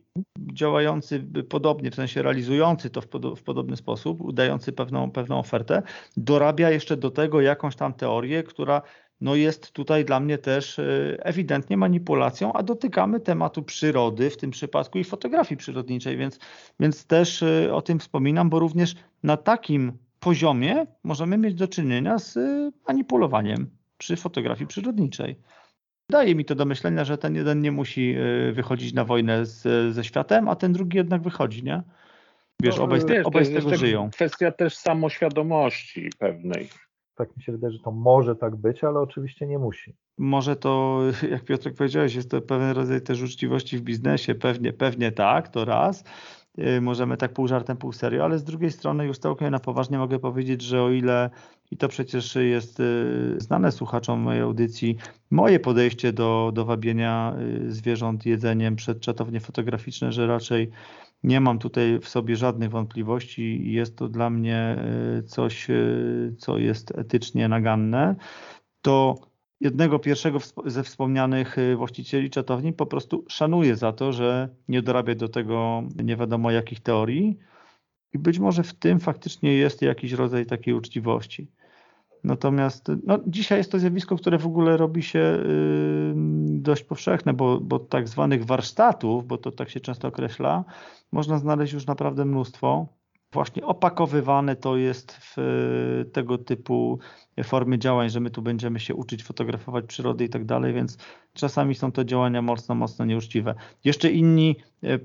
[0.52, 5.82] działający podobnie, w sensie realizujący to w, pod, w, podobny sposób, udający pewną, pewną ofertę,
[6.16, 8.82] dorabia jeszcze do tego jakąś tam teorię, która
[9.20, 14.50] no jest tutaj dla mnie też e, ewidentnie manipulacją, a dotykamy tematu przyrody, w tym
[14.50, 16.38] przypadku i fotografii przyrodniczej, więc,
[16.80, 22.18] więc też e, o tym wspominam, bo również na takim poziomie możemy mieć do czynienia
[22.18, 25.36] z e, manipulowaniem przy fotografii przyrodniczej.
[26.10, 28.16] Daje mi to do myślenia, że ten jeden nie musi
[28.48, 31.82] y, wychodzić na wojnę z, ze światem, a ten drugi jednak wychodzi, nie?
[32.62, 34.10] Wiesz, no, obaj, wiesz, obaj z tego żyją.
[34.10, 36.68] Kwestia też samoświadomości pewnej.
[37.14, 39.94] Tak mi się wydaje, że to może tak być, ale oczywiście nie musi.
[40.18, 41.00] Może to,
[41.30, 44.34] jak Piotrek powiedziałeś, jest to pewien rodzaj też uczciwości w biznesie.
[44.34, 46.04] Pewnie, pewnie tak, to raz.
[46.58, 49.98] Y, możemy tak pół żartem, pół serio, ale z drugiej strony już całkiem na poważnie
[49.98, 51.30] mogę powiedzieć, że o ile
[51.70, 54.96] i to przecież jest y, znane słuchaczom mojej audycji,
[55.30, 57.36] moje podejście do, do wabienia
[57.66, 60.70] y, zwierząt jedzeniem przed czatownie fotograficzne, że raczej
[61.22, 64.76] nie mam tutaj w sobie żadnych wątpliwości i jest to dla mnie
[65.26, 65.66] coś,
[66.38, 68.16] co jest etycznie naganne,
[68.82, 69.14] to
[69.60, 75.14] jednego pierwszego ze wspomnianych y, właścicieli czatowni po prostu szanuje za to, że nie dorabia
[75.14, 77.38] do tego nie wiadomo jakich teorii
[78.12, 81.50] i być może w tym faktycznie jest jakiś rodzaj takiej uczciwości.
[82.24, 86.12] Natomiast no, dzisiaj jest to zjawisko, które w ogóle robi się y,
[86.46, 90.64] dość powszechne, bo, bo tak zwanych warsztatów, bo to tak się często określa,
[91.12, 92.96] można znaleźć już naprawdę mnóstwo
[93.32, 96.98] właśnie opakowywane to jest w e, tego typu
[97.44, 100.98] formy działań, że my tu będziemy się uczyć fotografować przyrody i tak dalej, więc
[101.34, 103.54] czasami są to działania mocno, mocno nieuczciwe.
[103.84, 104.98] Jeszcze inni e, e,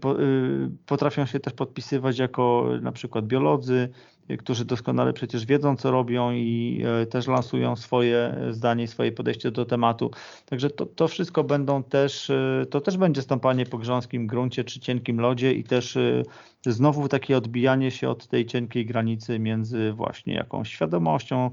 [0.86, 3.90] potrafią się też podpisywać jako na przykład biolodzy,
[4.38, 9.66] którzy doskonale przecież wiedzą, co robią i e, też lansują swoje zdanie, swoje podejście do
[9.66, 10.12] tematu.
[10.46, 14.80] Także to, to wszystko będą też, e, to też będzie stąpanie po grząskim gruncie czy
[14.80, 16.24] cienkim lodzie i też e,
[16.66, 21.52] znowu takie odbijanie się od tej cienkiej granicy między właśnie jakąś świadomością,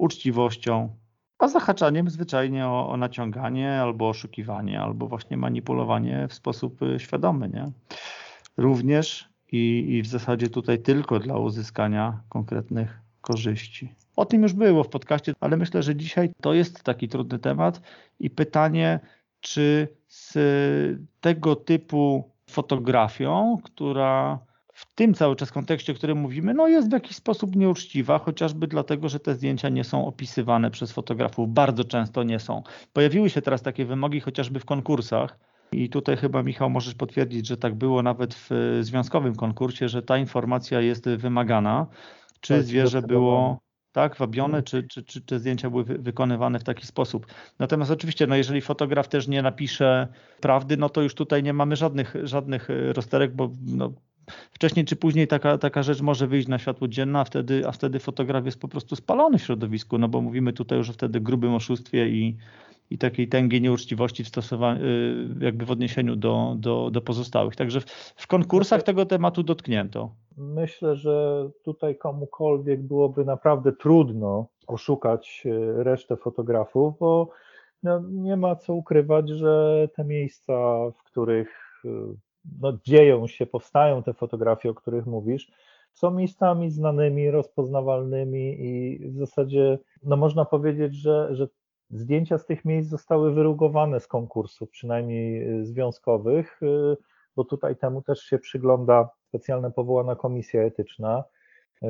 [0.00, 0.96] uczciwością,
[1.38, 7.48] a zahaczaniem zwyczajnie o, o naciąganie albo oszukiwanie, albo właśnie manipulowanie w sposób świadomy.
[7.48, 7.70] Nie?
[8.56, 13.94] Również i, i w zasadzie tutaj tylko dla uzyskania konkretnych korzyści.
[14.16, 17.80] O tym już było w podcaście, ale myślę, że dzisiaj to jest taki trudny temat
[18.20, 19.00] i pytanie,
[19.40, 20.38] czy z
[21.20, 24.38] tego typu fotografią, która
[24.80, 28.66] w tym cały czas kontekście, o którym mówimy, no jest w jakiś sposób nieuczciwa, chociażby
[28.66, 32.62] dlatego, że te zdjęcia nie są opisywane przez fotografów, bardzo często nie są.
[32.92, 35.38] Pojawiły się teraz takie wymogi chociażby w konkursach,
[35.72, 40.18] i tutaj chyba, Michał, możesz potwierdzić, że tak było nawet w związkowym konkursie, że ta
[40.18, 41.86] informacja jest wymagana.
[42.40, 43.60] Czy tak, zwierzę było
[43.92, 44.64] tak, wabione, mhm.
[44.64, 47.26] czy, czy, czy, czy zdjęcia były wykonywane w taki sposób.
[47.58, 50.08] Natomiast oczywiście, no jeżeli fotograf też nie napisze
[50.40, 53.92] prawdy, no to już tutaj nie mamy żadnych, żadnych e, rozterek, bo no,
[54.52, 57.98] wcześniej czy później taka, taka rzecz może wyjść na światło dzienne, a wtedy, a wtedy
[57.98, 61.54] fotograf jest po prostu spalony w środowisku, no bo mówimy tutaj już o wtedy grubym
[61.54, 62.36] oszustwie i,
[62.90, 67.56] i takiej tęgiej nieuczciwości w y, jakby w odniesieniu do, do, do pozostałych.
[67.56, 67.84] Także w,
[68.16, 70.10] w konkursach tego tematu dotknięto.
[70.36, 77.30] Myślę, że tutaj komukolwiek byłoby naprawdę trudno oszukać y, resztę fotografów, bo
[77.82, 80.52] no, nie ma co ukrywać, że te miejsca,
[80.90, 81.88] w których y,
[82.60, 85.52] no, dzieją się, powstają te fotografie, o których mówisz,
[85.92, 91.48] są miejscami znanymi, rozpoznawalnymi i w zasadzie no, można powiedzieć, że, że
[91.90, 96.96] Zdjęcia z tych miejsc zostały wyrugowane z konkursów, przynajmniej y, związkowych, y,
[97.36, 101.24] bo tutaj temu też się przygląda specjalna powołana komisja etyczna,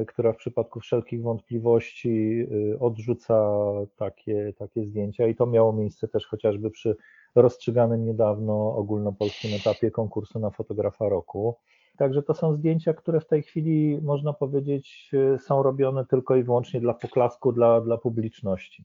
[0.09, 2.47] która w przypadku wszelkich wątpliwości
[2.81, 3.63] odrzuca
[3.97, 6.97] takie, takie zdjęcia i to miało miejsce też chociażby przy
[7.35, 11.57] rozstrzyganym niedawno ogólnopolskim etapie konkursu na fotografa roku.
[11.99, 16.81] Także to są zdjęcia, które w tej chwili można powiedzieć są robione tylko i wyłącznie
[16.81, 18.85] dla poklasku, dla, dla publiczności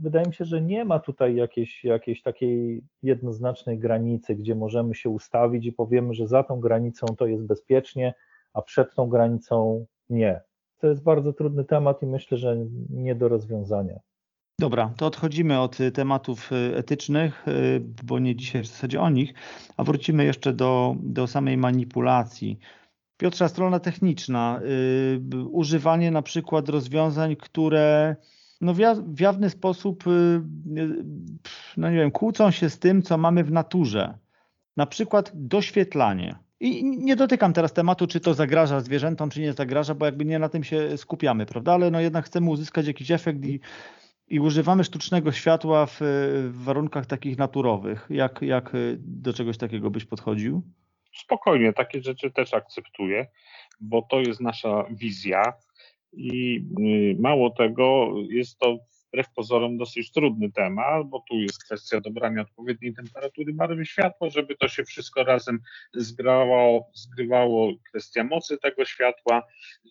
[0.00, 5.10] wydaje mi się, że nie ma tutaj jakiejś, jakiejś takiej jednoznacznej granicy, gdzie możemy się
[5.10, 8.14] ustawić i powiemy, że za tą granicą to jest bezpiecznie,
[8.52, 10.40] a przed tą granicą nie.
[10.78, 12.56] To jest bardzo trudny temat i myślę, że
[12.90, 14.00] nie do rozwiązania.
[14.58, 19.34] Dobra, to odchodzimy od tematów y, etycznych, y, bo nie dzisiaj w zasadzie o nich,
[19.76, 22.58] a wrócimy jeszcze do, do samej manipulacji.
[23.16, 24.60] Piotrza, strona techniczna,
[25.32, 28.16] yy, używanie na przykład rozwiązań, które
[28.60, 28.74] no
[29.06, 31.04] w jawny sposób, y, y,
[31.76, 34.18] no nie wiem, kłócą się z tym, co mamy w naturze.
[34.76, 36.38] Na przykład doświetlanie.
[36.60, 40.38] I nie dotykam teraz tematu, czy to zagraża zwierzętom, czy nie zagraża, bo jakby nie
[40.38, 41.72] na tym się skupiamy, prawda?
[41.72, 43.60] Ale no jednak chcemy uzyskać jakiś efekt i,
[44.28, 45.98] i używamy sztucznego światła w,
[46.50, 48.06] w warunkach takich naturowych.
[48.10, 50.62] Jak, jak do czegoś takiego byś podchodził?
[51.14, 53.26] Spokojnie, takie rzeczy też akceptuję,
[53.80, 55.42] bo to jest nasza wizja
[56.12, 58.78] i y, mało tego, jest to
[59.10, 64.56] wbrew pozorom dosyć trudny temat, bo tu jest kwestia dobrania odpowiedniej temperatury barwy światła, żeby
[64.56, 65.58] to się wszystko razem
[65.94, 69.42] zgrało, zgrywało, kwestia mocy tego światła,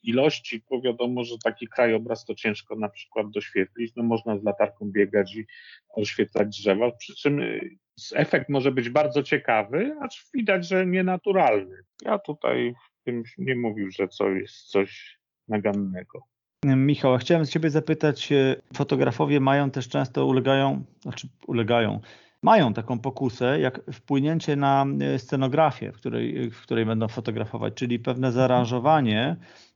[0.04, 4.92] ilości, bo wiadomo, że taki krajobraz to ciężko na przykład doświetlić, no można z latarką
[4.92, 5.46] biegać i
[5.90, 7.78] oświetlać drzewa, przy czym y,
[8.14, 11.78] efekt może być bardzo ciekawy, acz widać, że nienaturalny.
[12.06, 12.74] Ja tutaj
[13.06, 16.24] bym nie mówił, że to jest coś nagannego.
[16.66, 22.00] Michał, chciałem Ciebie zapytać, e, fotografowie mają też często ulegają, znaczy ulegają,
[22.42, 28.00] mają taką pokusę, jak wpłynięcie na e, scenografię, w której, w której będą fotografować, czyli
[28.00, 29.36] pewne zaaranżowanie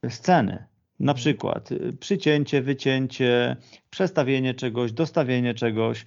[0.10, 0.66] sceny.
[1.04, 3.56] Na przykład e, przycięcie, wycięcie,
[3.90, 6.06] przestawienie czegoś, dostawienie czegoś,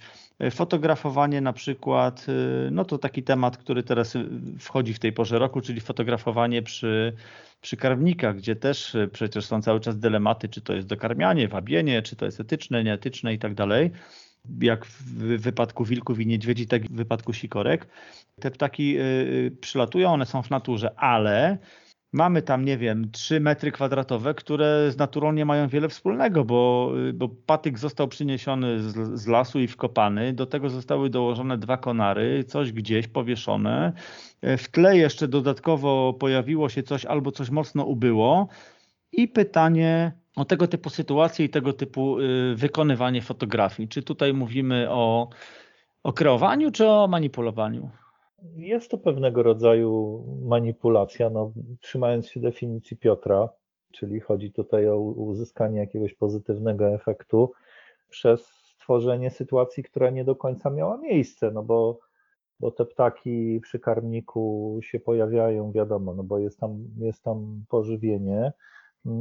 [0.51, 2.25] fotografowanie na przykład,
[2.71, 4.13] no to taki temat, który teraz
[4.59, 7.13] wchodzi w tej porze roku, czyli fotografowanie przy
[7.61, 12.01] przy karmnikach, gdzie też y, przecież są cały czas dylematy, czy to jest dokarmianie, wabienie,
[12.01, 13.91] czy to jest etyczne, nieetyczne i tak dalej.
[14.61, 17.87] Jak w wypadku wilków i niedźwiedzi, tak w wypadku sikorek.
[18.39, 21.57] Te ptaki y, y, przylatują, one są w naturze, ale
[22.11, 26.91] mamy tam, nie wiem, 3 metry kwadratowe, które z naturą nie mają wiele wspólnego, bo,
[27.13, 32.43] bo patyk został przyniesiony z, z, lasu i wkopany, do tego zostały dołożone dwa konary,
[32.43, 33.93] coś gdzieś powieszone.
[34.57, 38.47] W tle jeszcze dodatkowo pojawiło się coś albo coś mocno ubyło.
[39.11, 43.89] I pytanie o tego typu sytuacje i tego typu y, wykonywanie fotografii.
[43.89, 45.29] Czy tutaj mówimy o,
[46.03, 47.89] o kreowaniu, czy o manipulowaniu?
[48.43, 53.49] Jest to pewnego rodzaju manipulacja, no, trzymając się definicji Piotra,
[53.91, 57.51] czyli chodzi tutaj o uzyskanie jakiegoś pozytywnego efektu
[58.09, 61.99] przez stworzenie sytuacji, która nie do końca miała miejsce, no bo,
[62.59, 68.53] bo te ptaki przy karmniku się pojawiają, wiadomo, no bo jest tam, jest tam pożywienie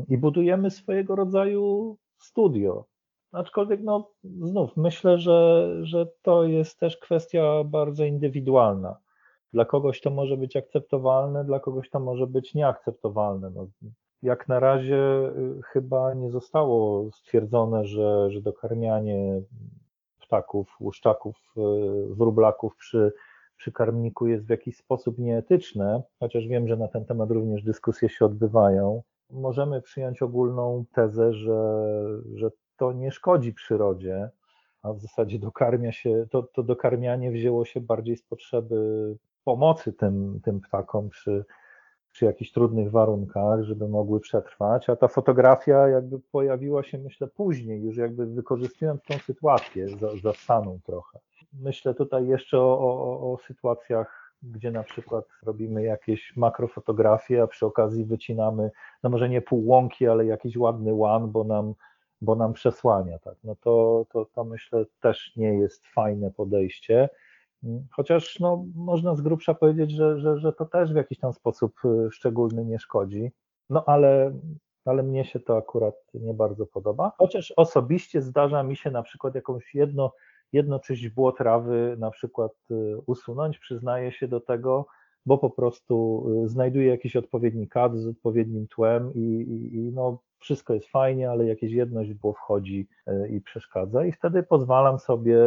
[0.09, 2.85] i budujemy swojego rodzaju studio.
[3.33, 9.06] Aczkolwiek, no, znów myślę, że, że to jest też kwestia bardzo indywidualna.
[9.57, 13.51] Dla kogoś to może być akceptowalne, dla kogoś to może być nieakceptowalne.
[13.51, 13.67] No,
[14.23, 19.41] jak na razie y, chyba nie zostało stwierdzone, że, że dokarmianie
[20.21, 23.13] ptaków, łuszczaków, y, wróblaków przy,
[23.57, 28.09] przy karmniku jest w jakiś sposób nieetyczne, chociaż wiem, że na ten temat również dyskusje
[28.09, 29.03] się odbywają.
[29.31, 31.91] Możemy przyjąć ogólną tezę, że,
[32.35, 34.31] że to nie szkodzi przyrodzie,
[34.83, 39.17] a w zasadzie dokarmia się, to, to dokarmianie wzięło się bardziej z potrzeby
[39.47, 41.45] pomocy tym, tym ptakom przy,
[42.13, 47.83] przy jakichś trudnych warunkach, żeby mogły przetrwać, a ta fotografia jakby pojawiła się, myślę, później,
[47.83, 51.19] już jakby wykorzystując tą sytuację za, zastaną trochę.
[51.53, 57.67] Myślę tutaj jeszcze o, o, o sytuacjach, gdzie na przykład robimy jakieś makrofotografie, a przy
[57.67, 58.71] okazji wycinamy,
[59.03, 61.75] no może nie pół łąki, ale jakiś ładny łan, bo nam,
[62.21, 67.09] bo nam przesłania, tak, no to, to, to myślę też nie jest fajne podejście.
[67.91, 71.73] Chociaż no, można z grubsza powiedzieć, że, że, że to też w jakiś tam sposób
[71.85, 73.33] y, szczególny nie szkodzi.
[73.71, 74.33] No ale,
[74.85, 77.13] ale mnie się to akurat nie bardzo podoba.
[77.19, 80.13] Chociaż osobiście zdarza mi się na przykład jakąś jedno,
[80.53, 84.87] jedno czyść trawy na przykład y, usunąć, przyznaję się do tego,
[85.27, 90.18] bo po prostu y, znajduję jakiś odpowiedni kadr z odpowiednim tłem i, i, i no,
[90.39, 95.39] wszystko jest fajnie, ale jakieś jedno źdźbło wchodzi e, i przeszkadza i wtedy pozwalam sobie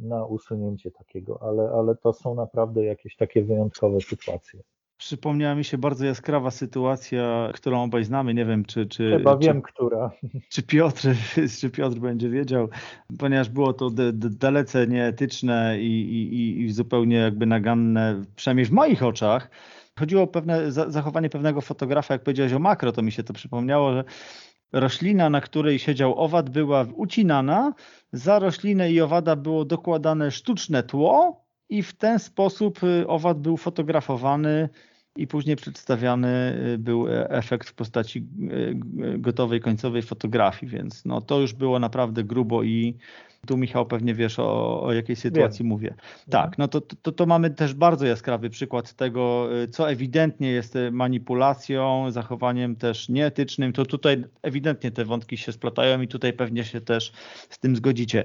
[0.00, 4.60] na usunięcie takiego, ale, ale to są naprawdę jakieś takie wyjątkowe sytuacje.
[4.96, 8.34] Przypomniała mi się bardzo jaskrawa sytuacja, którą obaj znamy.
[8.34, 8.86] Nie wiem, czy.
[8.86, 10.10] czy Chyba czy, wiem, która.
[10.48, 11.08] Czy Piotr,
[11.60, 12.68] czy Piotr będzie wiedział,
[13.18, 19.50] ponieważ było to dalece nieetyczne i, i, i zupełnie jakby naganne, przynajmniej w moich oczach.
[19.98, 23.92] Chodziło o pewne zachowanie pewnego fotografa, jak powiedziałeś o makro, to mi się to przypomniało,
[23.92, 24.04] że
[24.72, 27.74] roślina, na której siedział owad, była ucinana,
[28.12, 33.56] za roślinę i owada było dokładane sztuczne tło i w ten sposób y, owad był
[33.56, 34.68] fotografowany
[35.16, 41.20] i później przedstawiany y, był e, efekt w postaci y, gotowej końcowej fotografii, więc no,
[41.20, 42.96] to już było naprawdę grubo i
[43.46, 45.68] tu Michał pewnie wiesz o, o jakiej sytuacji Wiem.
[45.68, 45.94] mówię.
[46.30, 52.10] Tak, no to, to, to mamy też bardzo jaskrawy przykład tego, co ewidentnie jest manipulacją,
[52.10, 53.72] zachowaniem też nieetycznym.
[53.72, 57.12] To tutaj ewidentnie te wątki się splatają i tutaj pewnie się też
[57.50, 58.24] z tym zgodzicie.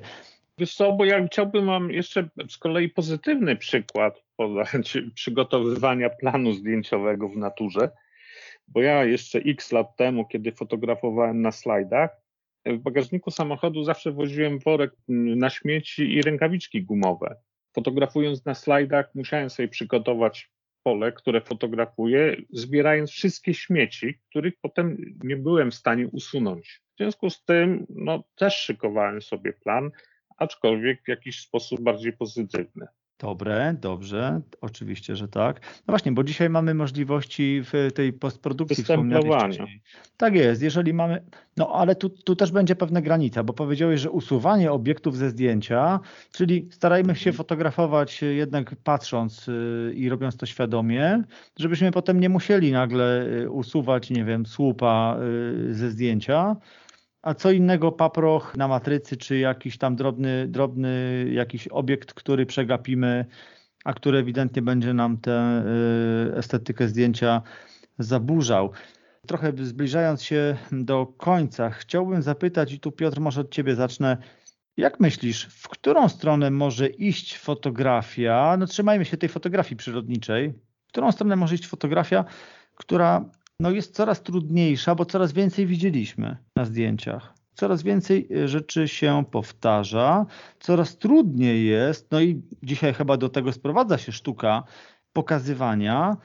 [0.59, 7.29] Wiesz co, bo ja chciałbym mam jeszcze z kolei pozytywny przykład podać przygotowywania planu zdjęciowego
[7.29, 7.89] w naturze,
[8.67, 12.09] bo ja jeszcze x lat temu, kiedy fotografowałem na slajdach,
[12.65, 17.35] w bagażniku samochodu zawsze woziłem worek na śmieci i rękawiczki gumowe.
[17.75, 20.49] Fotografując na slajdach, musiałem sobie przygotować
[20.83, 26.81] pole, które fotografuję, zbierając wszystkie śmieci, których potem nie byłem w stanie usunąć.
[26.95, 29.91] W związku z tym no, też szykowałem sobie plan,
[30.39, 32.87] aczkolwiek w jakiś sposób bardziej pozytywny.
[33.19, 35.59] Dobre, dobrze, oczywiście, że tak.
[35.61, 39.31] No właśnie, bo dzisiaj mamy możliwości w tej postprodukcji wspomnianej
[40.17, 41.23] Tak jest, jeżeli mamy,
[41.57, 45.99] no ale tu, tu też będzie pewna granica, bo powiedziałeś, że usuwanie obiektów ze zdjęcia,
[46.31, 51.23] czyli starajmy się fotografować jednak patrząc y, i robiąc to świadomie,
[51.59, 55.17] żebyśmy potem nie musieli nagle y, usuwać, nie wiem, słupa
[55.69, 56.55] y, ze zdjęcia,
[57.21, 63.25] a co innego paproch na matrycy, czy jakiś tam drobny, drobny jakiś obiekt, który przegapimy,
[63.85, 65.63] a który ewidentnie będzie nam tę
[66.31, 67.41] y, estetykę zdjęcia
[67.99, 68.71] zaburzał.
[69.27, 74.17] Trochę zbliżając się do końca, chciałbym zapytać, i tu Piotr, może od Ciebie zacznę.
[74.77, 78.55] Jak myślisz, w którą stronę może iść fotografia?
[78.59, 80.53] No trzymajmy się tej fotografii przyrodniczej.
[80.87, 82.25] W którą stronę może iść fotografia,
[82.75, 83.25] która
[83.59, 87.33] no jest coraz trudniejsza, bo coraz więcej widzieliśmy na zdjęciach.
[87.53, 90.25] Coraz więcej e, rzeczy się powtarza,
[90.59, 94.63] coraz trudniej jest, no i dzisiaj chyba do tego sprowadza się sztuka
[95.13, 96.17] pokazywania,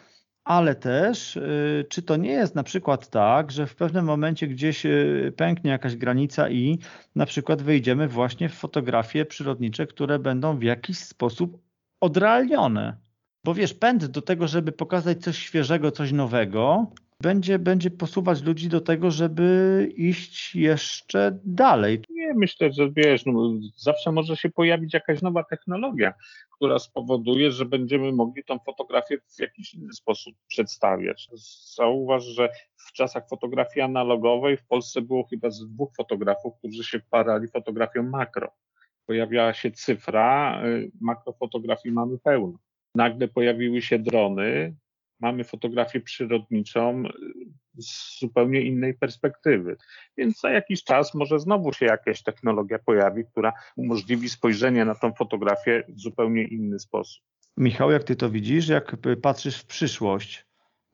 [0.45, 1.41] ale też e,
[1.89, 4.93] czy to nie jest na przykład tak, że w pewnym momencie gdzieś e,
[5.37, 6.79] pęknie jakaś granica i
[7.15, 11.59] na przykład wejdziemy właśnie w fotografie przyrodnicze, które będą w jakiś sposób
[12.01, 12.97] odrealnione.
[13.45, 16.93] Bo wiesz, pęd do tego, żeby pokazać coś świeżego, coś nowego,
[17.25, 22.03] będzie, będzie posuwać ludzi do tego, żeby iść jeszcze dalej.
[22.11, 26.15] Nie, myślę, że wiesz, no, zawsze może się pojawić jakaś nowa technologia,
[26.51, 31.29] która spowoduje, że będziemy mogli tą fotografię w jakiś inny sposób przedstawiać.
[31.77, 37.01] Zauważ, że w czasach fotografii analogowej w Polsce było chyba z dwóch fotografów, którzy się
[37.11, 38.51] parali fotografią makro.
[39.07, 42.59] Pojawiała się cyfra, y, makrofotografii mamy pełno.
[42.95, 44.75] Nagle pojawiły się drony,
[45.21, 47.03] mamy fotografię przyrodniczą
[47.79, 49.77] z zupełnie innej perspektywy.
[50.17, 55.13] Więc za jakiś czas może znowu się jakaś technologia pojawi, która umożliwi spojrzenie na tą
[55.13, 57.25] fotografię w zupełnie inny sposób.
[57.57, 60.47] Michał, jak ty to widzisz, jak patrzysz w przyszłość?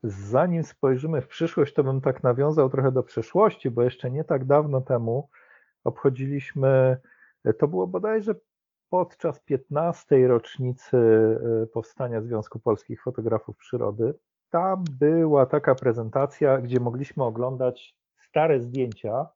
[0.02, 4.44] Zanim spojrzymy w przyszłość, to bym tak nawiązał trochę do przeszłości, bo jeszcze nie tak
[4.44, 5.28] dawno temu
[5.84, 6.96] obchodziliśmy,
[7.58, 8.34] to było bodajże
[8.90, 10.28] podczas 15.
[10.28, 10.96] rocznicy
[11.62, 14.14] e, powstania Związku Polskich Fotografów Przyrody.
[14.50, 19.26] Tam była taka prezentacja, gdzie mogliśmy oglądać stare zdjęcia.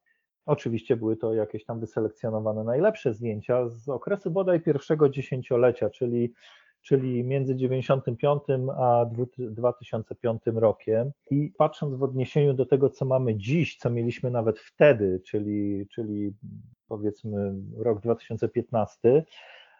[0.47, 6.35] Oczywiście były to jakieś tam wyselekcjonowane najlepsze zdjęcia z okresu bodaj pierwszego dziesięciolecia, czyli,
[6.85, 8.43] czyli między 95
[8.79, 9.07] a
[9.39, 11.11] 2005 rokiem.
[11.31, 16.33] I patrząc w odniesieniu do tego, co mamy dziś, co mieliśmy nawet wtedy, czyli, czyli
[16.89, 19.25] powiedzmy rok 2015,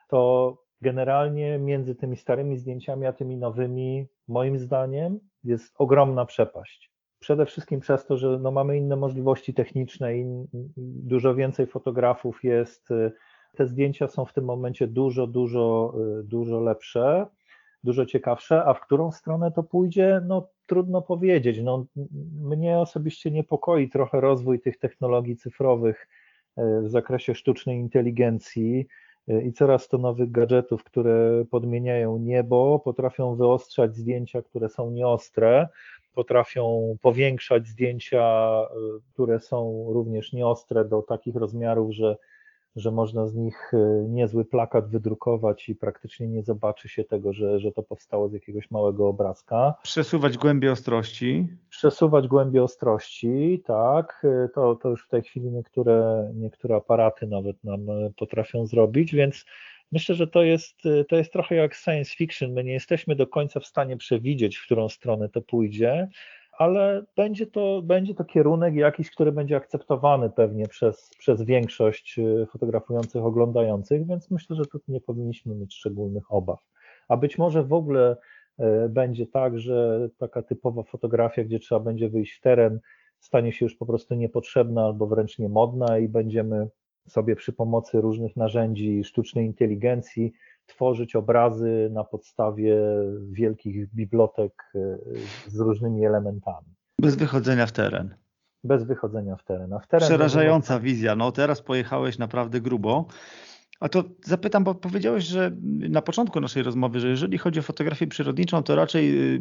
[0.09, 6.91] to generalnie między tymi starymi zdjęciami a tymi nowymi, moim zdaniem, jest ogromna przepaść.
[7.19, 10.25] Przede wszystkim przez to, że no mamy inne możliwości techniczne i
[11.03, 12.89] dużo więcej fotografów jest.
[13.57, 15.95] Te zdjęcia są w tym momencie dużo, dużo,
[16.25, 17.27] dużo lepsze,
[17.85, 21.61] dużo ciekawsze, a w którą stronę to pójdzie, no trudno powiedzieć.
[21.63, 21.87] No,
[22.41, 26.09] mnie osobiście niepokoi trochę rozwój tych technologii cyfrowych
[26.57, 28.87] e, w zakresie sztucznej inteligencji
[29.29, 35.69] i coraz to nowych gadżetów, które podmieniają niebo, potrafią wyostrzać zdjęcia, które są nieostre,
[36.15, 42.17] potrafią powiększać zdjęcia, y, które są również nieostre do takich rozmiarów, że
[42.77, 47.61] że można z nich e, niezły plakat wydrukować i praktycznie nie zobaczy się tego, że,
[47.61, 49.75] że to powstało z jakiegoś małego obrazka.
[49.83, 51.49] Przesuwać głębie ostrości.
[51.71, 54.23] Przesuwać głębie ostrości, tak.
[54.25, 59.15] E, to, to już w tej chwili niektóre, niektóre aparaty nawet nam e, potrafią zrobić,
[59.15, 59.45] więc
[59.93, 60.77] myślę, że to jest,
[61.09, 62.53] to jest trochę jak science fiction.
[62.53, 66.09] My nie jesteśmy do końca w stanie przewidzieć, w którą stronę to pójdzie
[66.59, 72.47] ale będzie to, będzie to kierunek jakiś, który będzie akceptowany pewnie przez, przez większość y,
[72.53, 76.59] fotografujących, oglądających, więc myślę, że tu nie powinniśmy mieć szczególnych obaw.
[77.09, 78.17] A być może w ogóle
[78.61, 82.81] y, będzie tak, że taka typowa fotografia, gdzie trzeba będzie wyjść w teren,
[83.21, 86.69] stanie się już po prostu niepotrzebna albo wręcz niemodna i będziemy
[87.09, 90.33] sobie przy pomocy różnych narzędzi sztucznej inteligencji
[90.67, 92.77] tworzyć obrazy na podstawie
[93.31, 94.99] wielkich bibliotek e,
[95.47, 96.75] z różnymi elementami.
[97.01, 98.15] Bez wychodzenia w teren.
[98.65, 99.79] Bez wychodzenia w teren.
[99.83, 101.17] W teren Przerażająca wizja.
[101.17, 103.07] No teraz pojechałeś naprawdę grubo.
[103.81, 105.51] A to zapytam, bo powiedziałeś, że
[105.89, 109.41] na początku naszej rozmowy, że jeżeli chodzi o fotografię przyrodniczą, to raczej y,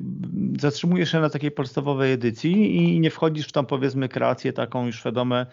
[0.59, 4.99] zatrzymujesz się na takiej podstawowej edycji i nie wchodzisz w tam powiedzmy kreację taką już
[4.99, 5.45] świadome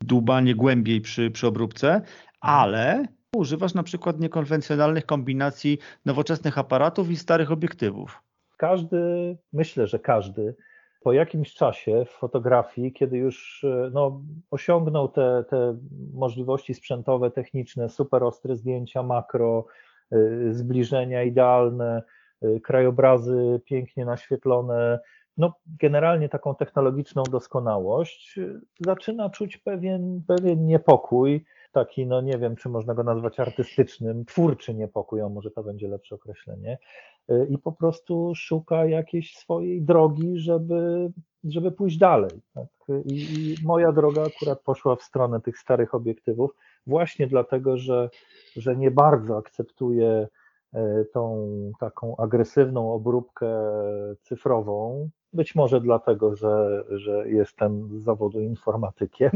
[0.00, 2.02] dłubanie głębiej przy, przy obróbce,
[2.40, 3.04] ale
[3.36, 8.22] używasz na przykład niekonwencjonalnych kombinacji nowoczesnych aparatów i starych obiektywów?
[8.56, 10.54] Każdy, myślę, że każdy
[11.00, 14.20] po jakimś czasie w fotografii, kiedy już no,
[14.50, 15.78] osiągnął te, te
[16.14, 19.66] możliwości sprzętowe, techniczne, super ostre zdjęcia makro,
[20.50, 22.02] zbliżenia idealne,
[22.62, 24.98] krajobrazy pięknie naświetlone,
[25.36, 28.40] no, generalnie taką technologiczną doskonałość,
[28.80, 34.74] zaczyna czuć pewien, pewien niepokój, taki, no nie wiem, czy można go nazwać artystycznym, twórczy
[34.74, 36.78] niepokój, a może to będzie lepsze określenie,
[37.50, 41.12] i po prostu szuka jakiejś swojej drogi, żeby,
[41.44, 42.30] żeby pójść dalej.
[42.54, 42.66] Tak?
[43.04, 46.50] I, I moja droga akurat poszła w stronę tych starych obiektywów,
[46.86, 48.10] właśnie dlatego, że,
[48.56, 50.28] że nie bardzo akceptuję
[50.72, 51.50] e, tą
[51.80, 53.46] taką agresywną obróbkę
[54.22, 59.30] cyfrową, być może dlatego, że, że jestem z zawodu informatykiem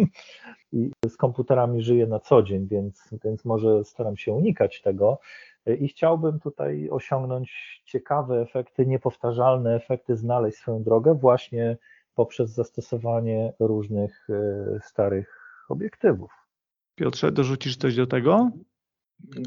[0.72, 5.18] i z komputerami żyję na co dzień, więc, więc może staram się unikać tego.
[5.80, 11.76] I chciałbym tutaj osiągnąć ciekawe efekty, niepowtarzalne efekty, znaleźć swoją drogę właśnie
[12.14, 15.38] poprzez zastosowanie różnych e, starych
[15.68, 16.32] obiektywów.
[16.94, 18.50] Piotrze, dorzucisz coś do tego?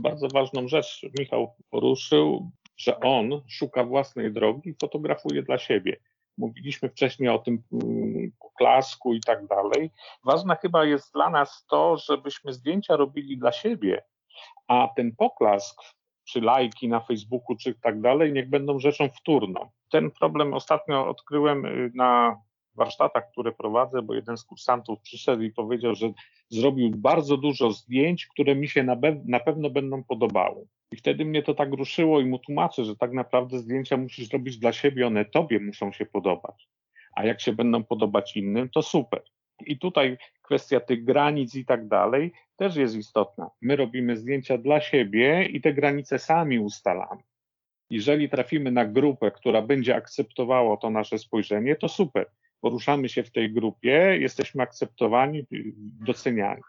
[0.01, 5.97] Bardzo ważną rzecz Michał poruszył, że on szuka własnej drogi i fotografuje dla siebie.
[6.38, 9.91] Mówiliśmy wcześniej o tym mm, poklasku i tak dalej.
[10.23, 14.03] Ważne chyba jest dla nas to, żebyśmy zdjęcia robili dla siebie,
[14.67, 15.81] a ten poklask
[16.27, 19.69] czy lajki na Facebooku, czy tak dalej, niech będą rzeczą wtórną.
[19.91, 22.41] Ten problem ostatnio odkryłem y, na
[22.76, 26.11] warsztatach, które prowadzę, bo jeden z kursantów przyszedł i powiedział, że
[26.49, 30.67] zrobił bardzo dużo zdjęć, które mi się na, na pewno będą podobały.
[30.91, 34.57] I wtedy mnie to tak ruszyło i mu tłumaczę, że tak naprawdę zdjęcia musisz robić
[34.57, 36.69] dla siebie, one tobie muszą się podobać.
[37.15, 39.21] A jak się będą podobać innym, to super.
[39.65, 43.49] I tutaj kwestia tych granic i tak dalej też jest istotna.
[43.61, 47.21] My robimy zdjęcia dla siebie i te granice sami ustalamy.
[47.89, 52.26] Jeżeli trafimy na grupę, która będzie akceptowała to nasze spojrzenie, to super.
[52.66, 55.47] Poruszamy się w tej grupie, jesteśmy akceptowani,
[56.05, 56.61] doceniani.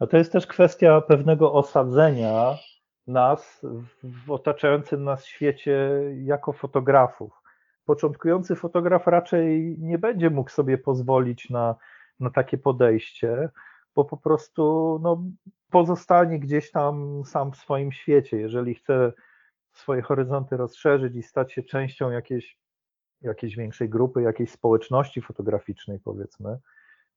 [0.00, 2.58] No to jest też kwestia pewnego osadzenia
[3.06, 3.66] nas
[4.02, 5.90] w otaczającym nas świecie
[6.24, 7.32] jako fotografów.
[7.84, 11.74] Początkujący fotograf raczej nie będzie mógł sobie pozwolić na,
[12.20, 13.48] na takie podejście,
[13.94, 15.24] bo po prostu no,
[15.70, 18.36] pozostanie gdzieś tam sam w swoim świecie.
[18.36, 19.12] Jeżeli chce
[19.72, 22.58] swoje horyzonty rozszerzyć i stać się częścią jakiejś,
[23.24, 26.58] jakiejś większej grupy, jakiejś społeczności fotograficznej, powiedzmy,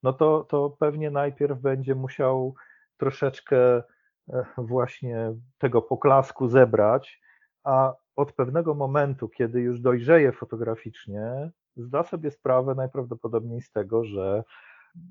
[0.03, 2.55] no to, to pewnie najpierw będzie musiał
[2.97, 7.21] troszeczkę e, właśnie tego poklasku zebrać,
[7.63, 14.43] a od pewnego momentu, kiedy już dojrzeje fotograficznie, zda sobie sprawę najprawdopodobniej z tego, że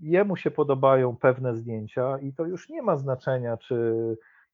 [0.01, 3.94] jemu się podobają pewne zdjęcia i to już nie ma znaczenia, czy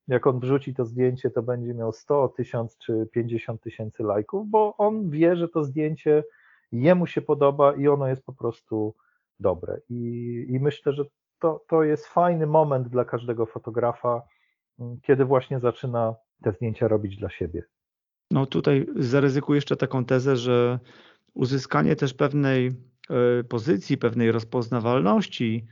[0.08, 4.76] jak on wrzuci to zdjęcie, to będzie miał 100, 1000 czy 50 tysięcy lajków, bo
[4.76, 6.24] on wie, że to zdjęcie
[6.72, 8.94] jemu się podoba i ono jest po prostu
[9.40, 9.80] dobre.
[9.88, 11.04] I, i myślę, że
[11.38, 14.22] to, to jest fajny moment dla każdego fotografa,
[14.78, 17.62] mm, kiedy właśnie zaczyna te zdjęcia robić dla siebie.
[18.30, 20.78] No tutaj zaryzykuję jeszcze taką tezę, że
[21.34, 22.72] uzyskanie też pewnej
[23.10, 25.66] E, pozycji, pewnej rozpoznawalności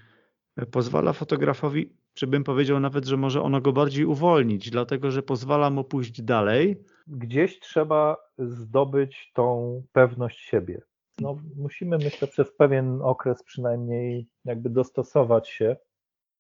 [0.57, 5.23] e, pozwala fotografowi, czy bym powiedział nawet, że może ono go bardziej uwolnić, dlatego że
[5.23, 6.85] pozwala mu pójść dalej.
[7.07, 10.83] Gdzieś trzeba zdobyć tą pewność siebie.
[11.21, 15.77] No, musimy, myślę, przez pewien okres przynajmniej jakby dostosować się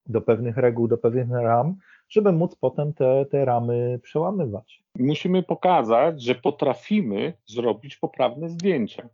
[0.06, 1.76] do pewnych reguł, do pewnych ram,
[2.08, 4.82] żeby móc potem te, te ramy przełamywać.
[4.98, 9.08] Musimy pokazać, że potrafimy zrobić poprawne zdjęcia.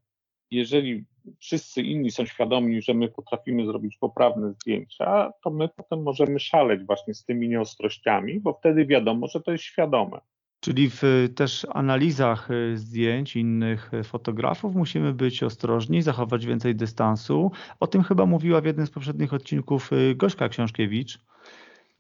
[0.51, 1.05] Jeżeli
[1.41, 6.85] wszyscy inni są świadomi, że my potrafimy zrobić poprawne zdjęcia, to my potem możemy szaleć
[6.85, 10.21] właśnie z tymi nieostrościami, bo wtedy wiadomo, że to jest świadome.
[10.61, 11.03] Czyli w
[11.37, 17.51] też analizach y, zdjęć innych fotografów musimy być ostrożni, zachować więcej dystansu.
[17.81, 21.19] O tym chyba mówiła w jednym z poprzednich odcinków y, Gośka Książkiewicz,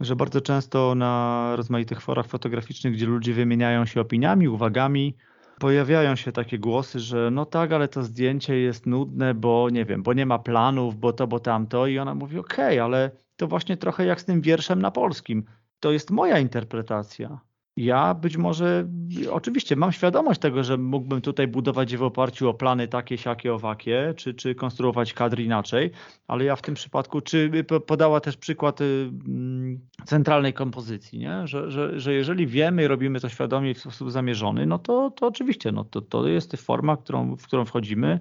[0.00, 5.14] że bardzo często na rozmaitych forach fotograficznych, gdzie ludzie wymieniają się opiniami, uwagami,
[5.60, 10.02] pojawiają się takie głosy, że no tak, ale to zdjęcie jest nudne, bo nie wiem,
[10.02, 11.86] bo nie ma planów, bo to, bo tamto.
[11.86, 15.44] I ona mówi, okej, okay, ale to właśnie trochę jak z tym wierszem na polskim.
[15.80, 17.40] To jest moja interpretacja.
[17.76, 18.88] Ja być może,
[19.30, 24.14] oczywiście mam świadomość tego, że mógłbym tutaj budować w oparciu o plany takie, siakie, owakie,
[24.16, 25.90] czy, czy konstruować kadr inaczej,
[26.28, 27.50] ale ja w tym przypadku, czy
[27.86, 31.46] podała też przykład y, mm, centralnej kompozycji, nie?
[31.46, 35.26] Że, że, że jeżeli wiemy i robimy to świadomie w sposób zamierzony, no to, to
[35.26, 38.20] oczywiście, no to, to jest forma, którą, w którą wchodzimy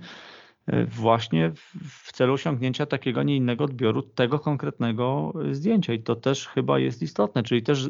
[0.73, 1.51] y, właśnie
[1.89, 7.01] w celu osiągnięcia takiego, nie innego odbioru tego konkretnego zdjęcia i to też chyba jest
[7.01, 7.89] istotne, czyli też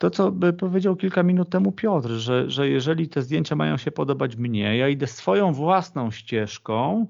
[0.00, 3.90] to, co by powiedział kilka minut temu Piotr, że, że jeżeli te zdjęcia mają się
[3.90, 7.06] podobać mnie, ja idę swoją własną ścieżką,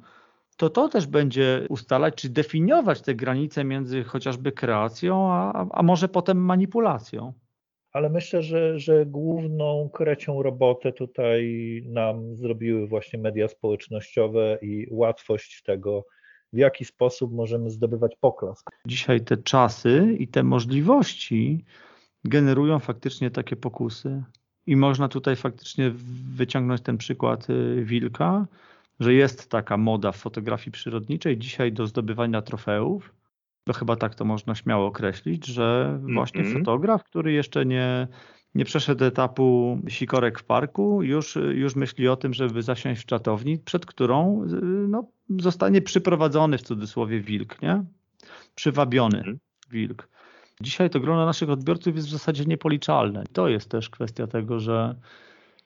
[0.56, 6.08] to to też będzie ustalać, czy definiować te granice między chociażby kreacją, a, a może
[6.08, 7.32] potem manipulacją.
[7.92, 11.42] ale myślę, że, że główną krecią robotę tutaj
[11.86, 16.06] nam zrobiły właśnie media społecznościowe i łatwość tego,
[16.52, 18.70] w jaki sposób możemy zdobywać poklask.
[18.86, 21.64] Dzisiaj te czasy i te możliwości
[22.24, 24.22] generują faktycznie takie pokusy.
[24.66, 25.90] I można tutaj faktycznie
[26.34, 28.46] wyciągnąć ten przykład y, wilka,
[29.00, 33.14] że jest taka moda w fotografii przyrodniczej dzisiaj do zdobywania trofeów.
[33.64, 36.58] To chyba tak to można śmiało określić, że właśnie mm -hmm.
[36.58, 38.08] fotograf, który jeszcze nie,
[38.54, 43.58] nie przeszedł etapu sikorek w parku, już, już myśli o tym, żeby zasiąść w czatowni,
[43.58, 44.48] przed którą y,
[44.88, 45.04] no,
[45.38, 47.84] zostanie przyprowadzony w cudzysłowie wilk, nie?
[48.54, 49.36] Przywabiony -hmm.
[49.70, 50.08] wilk.
[50.60, 53.24] Dzisiaj to grono naszych odbiorców jest w zasadzie niepoliczalne.
[53.32, 54.94] To jest też kwestia tego, że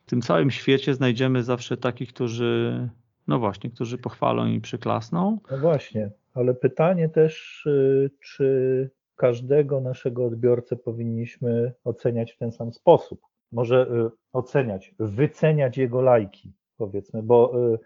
[0.06, 2.88] w tym całym świecie znajdziemy zawsze takich, którzy,
[3.28, 5.38] no właśnie, którzy pochwalą i przyklasną.
[5.50, 12.72] No właśnie, ale pytanie też, y, czy każdego naszego odbiorcę powinniśmy oceniać w ten sam
[12.72, 13.20] sposób.
[13.52, 17.78] Może y, oceniać, wyceniać jego lajki, powiedzmy, bo y,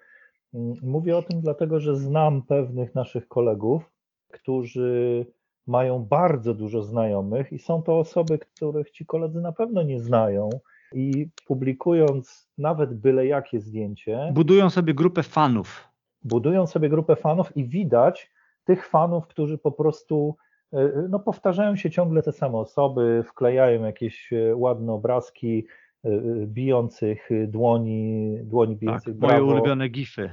[0.83, 3.91] mówię o tym dlatego, że znam pewnych naszych kolegów,
[4.33, 5.27] którzy
[5.69, 10.49] mają bardzo dużo znajomych i są to osoby, których ci koledzy na pewno nie znają.
[10.93, 14.31] I publikując nawet byle jakie zdjęcie.
[14.35, 15.89] Budują sobie grupę fanów.
[16.25, 18.31] Budują sobie grupę fanów i widać
[18.65, 20.37] tych fanów, którzy po prostu
[20.73, 25.67] e, no, powtarzają się ciągle te same osoby, wklejają jakieś e, ładne obrazki
[26.05, 26.11] e,
[26.47, 30.31] bijących dłoni, dłoni bijących tak, Moje ulubione gify.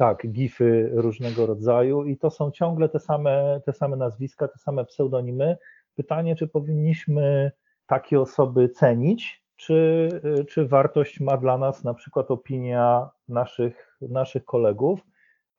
[0.00, 4.84] Tak, gify różnego rodzaju i to są ciągle te same, te same nazwiska, te same
[4.84, 5.56] pseudonimy.
[5.94, 7.52] Pytanie, czy powinniśmy
[7.86, 10.08] takie osoby cenić, czy,
[10.48, 15.00] czy wartość ma dla nas na przykład opinia naszych, naszych kolegów,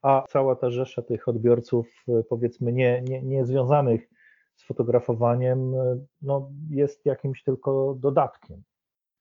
[0.01, 4.09] a cała ta rzesza tych odbiorców, powiedzmy, nie, nie, nie związanych
[4.55, 5.73] z fotografowaniem,
[6.21, 8.63] no, jest jakimś tylko dodatkiem.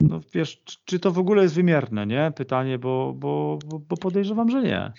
[0.01, 2.33] No wiesz, czy to w ogóle jest wymierne, nie?
[2.37, 4.93] Pytanie, bo, bo, bo podejrzewam, że nie.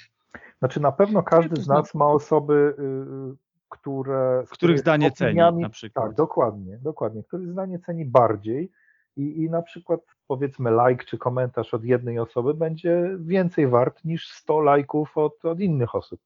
[0.61, 3.35] Znaczy na pewno każdy z nas ma osoby, y, y,
[3.69, 4.43] które...
[4.49, 6.05] Których zdanie ceni na przykład.
[6.05, 7.23] Tak, dokładnie, dokładnie.
[7.23, 8.71] Których zdanie ceni bardziej
[9.17, 14.29] i, i na przykład powiedzmy like czy komentarz od jednej osoby będzie więcej wart niż
[14.29, 16.21] 100 lajków od, od innych osób.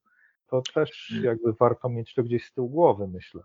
[0.48, 1.26] To też hmm.
[1.26, 3.42] jakby warto mieć to gdzieś z tyłu głowy, myślę.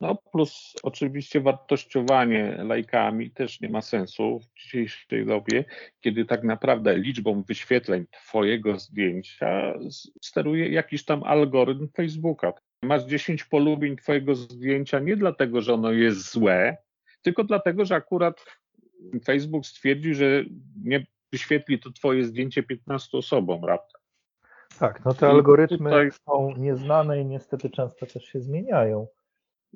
[0.00, 5.64] No plus oczywiście wartościowanie lajkami też nie ma sensu w dzisiejszej dobie,
[6.00, 9.74] kiedy tak naprawdę liczbą wyświetleń Twojego zdjęcia
[10.22, 12.52] steruje jakiś tam algorytm Facebooka.
[12.82, 16.76] Masz 10 polubień Twojego zdjęcia nie dlatego, że ono jest złe,
[17.22, 18.44] tylko dlatego, że akurat
[19.24, 20.44] Facebook stwierdził, że
[20.84, 24.00] nie wyświetli to Twoje zdjęcie 15 osobom raptem.
[24.78, 26.10] Tak, no te algorytmy tutaj...
[26.26, 29.06] są nieznane i niestety często też się zmieniają.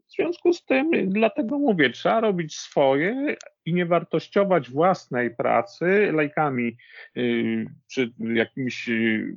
[0.08, 6.76] W związku z tym, dlatego mówię, trzeba robić swoje i nie wartościować własnej pracy lajkami
[7.14, 9.36] yy, czy jakimiś yy,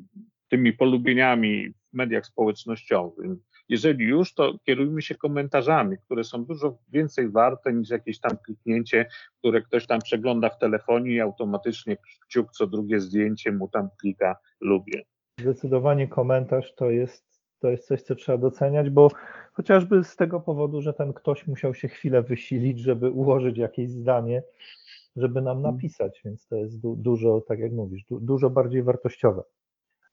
[0.50, 3.32] tymi polubieniami w mediach społecznościowych.
[3.70, 9.06] Jeżeli już, to kierujmy się komentarzami, które są dużo więcej warte niż jakieś tam kliknięcie,
[9.40, 11.98] które ktoś tam przegląda w telefonie i automatycznie
[12.28, 15.04] kciuk co drugie zdjęcie mu tam klika lubię.
[15.40, 17.28] Zdecydowanie komentarz to jest
[17.60, 19.12] to jest coś, co trzeba doceniać, bo
[19.58, 24.44] chociażby z tego powodu, że ten ktoś musiał się chwilę wysilić, żeby ułożyć jakieś zdanie,
[25.16, 25.76] żeby nam mhm.
[25.76, 29.44] napisać, więc to jest du dużo, tak jak mówisz, du dużo bardziej wartościowe.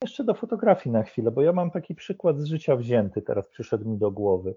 [0.01, 3.89] Jeszcze do fotografii na chwilę, bo ja mam taki przykład z życia wzięty, teraz przyszedł
[3.89, 4.55] mi do głowy,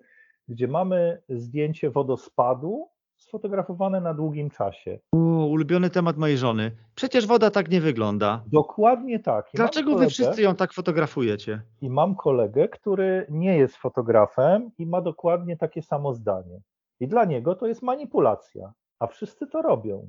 [0.49, 2.89] gdzie mamy zdjęcie wodospadu
[3.19, 4.99] sfotografowane na długim czasie.
[5.13, 6.71] O, ulubiony temat mojej żony.
[6.95, 8.43] Przecież woda tak nie wygląda.
[8.47, 9.55] Dokładnie tak.
[9.55, 11.63] I Dlaczego kolegę, wy wszyscy ją tak fotografujecie?
[11.81, 16.61] I mam kolegę, który nie jest fotografem i ma dokładnie takie samo zdanie.
[17.01, 20.09] I dla niego to jest manipulacja, a wszyscy to robią.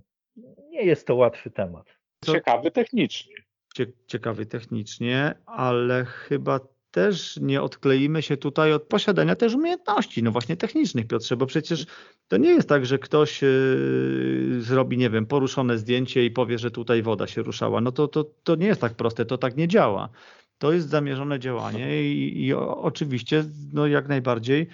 [0.69, 1.85] Nie jest to łatwy temat.
[2.25, 3.35] Ciekawy technicznie.
[4.07, 6.59] Ciekawy technicznie, ale chyba
[6.91, 11.85] też nie odkleimy się tutaj od posiadania też umiejętności, no właśnie technicznych, Piotrze, bo przecież
[12.27, 16.71] to nie jest tak, że ktoś yy, zrobi, nie wiem, poruszone zdjęcie i powie, że
[16.71, 17.81] tutaj woda się ruszała.
[17.81, 20.09] No to, to, to nie jest tak proste, to tak nie działa.
[20.57, 24.67] To jest zamierzone działanie i, i oczywiście, no jak najbardziej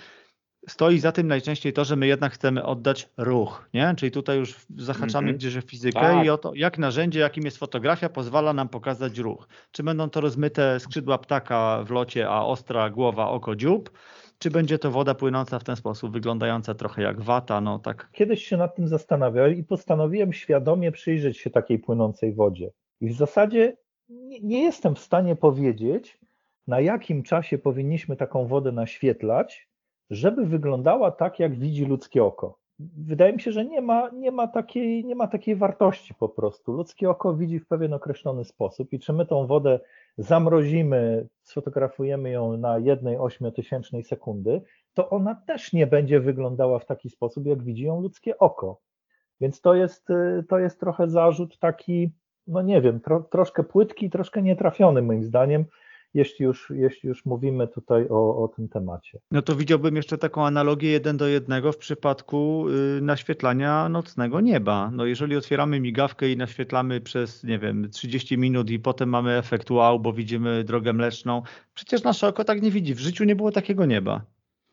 [0.68, 3.94] stoi za tym najczęściej to, że my jednak chcemy oddać ruch, nie?
[3.98, 5.38] Czyli tutaj już zahaczamy mm -hmm.
[5.38, 6.26] gdzieś w fizykę tak.
[6.26, 9.48] i o to, jak narzędzie, jakim jest fotografia, pozwala nam pokazać ruch.
[9.72, 13.92] Czy będą to rozmyte skrzydła ptaka w locie, a ostra głowa, oko, dziób,
[14.40, 18.10] czy będzie to woda płynąca w ten sposób, wyglądająca trochę jak wata, no tak.
[18.12, 22.72] Kiedyś się nad tym zastanawiałem i postanowiłem świadomie przyjrzeć się takiej płynącej wodzie.
[23.02, 23.78] I w zasadzie
[24.10, 26.20] nie, nie jestem w stanie powiedzieć,
[26.68, 29.65] na jakim czasie powinniśmy taką wodę naświetlać,
[30.10, 32.58] żeby wyglądała tak, jak widzi ludzkie oko.
[32.80, 36.74] wydaje mi się, że nie ma, nie, ma takiej, nie ma takiej wartości po prostu.
[36.74, 39.80] Ludzkie oko widzi w pewien określony sposób i czy my tą wodę
[40.18, 44.62] zamrozimy, sfotografujemy ją na jednej ośmiotysięcznej sekundy,
[44.94, 48.82] to ona też nie będzie wyglądała w taki sposób, jak widzi ją ludzkie oko.
[49.42, 50.08] Więc to jest,
[50.50, 52.12] to jest trochę zarzut taki,
[52.48, 55.66] no nie wiem, tro, troszkę płytki, troszkę nietrafiony moim zdaniem,
[56.16, 59.20] jeśli już, jeśli już mówimy tutaj o, o tym temacie.
[59.32, 62.66] No to widziałbym jeszcze taką analogię jeden do jednego w przypadku
[62.98, 64.92] y, naświetlania nocnego nieba.
[64.92, 69.72] No jeżeli otwieramy migawkę i naświetlamy przez, nie wiem, 30 minut i potem mamy efekt
[69.72, 71.42] wow, bo widzimy drogę mleczną,
[71.74, 72.96] przecież nasze oko tak nie widzi.
[72.96, 74.22] W życiu nie było takiego nieba.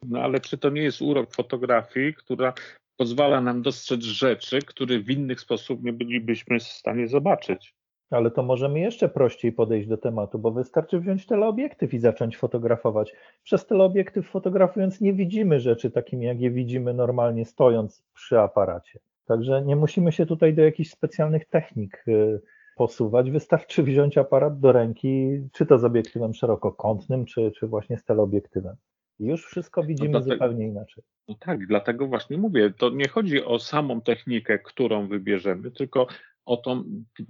[0.03, 2.53] No ale czy to nie jest urok fotografii, która
[2.97, 7.75] pozwala nam dostrzec rzeczy, które w inny sposób nie bylibyśmy w stanie zobaczyć?
[8.13, 13.13] Ale to możemy jeszcze prościej podejść do tematu, bo wystarczy wziąć teleobiektyw i zacząć fotografować.
[13.43, 18.99] Przez teleobiektyw fotografując nie widzimy rzeczy takimi, jak je widzimy normalnie stojąc przy aparacie.
[19.27, 22.41] Także nie musimy się tutaj do jakichś specjalnych technik y,
[22.77, 23.31] posuwać.
[23.31, 28.77] Wystarczy wziąć aparat do ręki, czy to z obiektywem szerokokątnym, czy, czy właśnie z teleobiektywem.
[29.19, 31.05] Już wszystko widzimy no zupełnie inaczej.
[31.29, 36.07] No tak, dlatego właśnie mówię, to nie chodzi o samą technikę, którą wybierzemy, tylko
[36.45, 37.25] o tą y,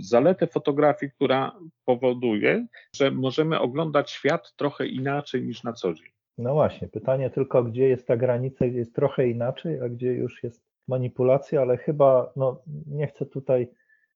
[0.00, 1.52] zaletę fotografii, która
[1.84, 2.66] powoduje,
[2.96, 6.08] że możemy oglądać świat trochę inaczej niż na co dzień.
[6.38, 10.42] No właśnie, pytanie tylko, gdzie jest ta granica, gdzie jest trochę inaczej, a gdzie już
[10.42, 13.68] jest manipulacja, ale chyba, no nie chcę tutaj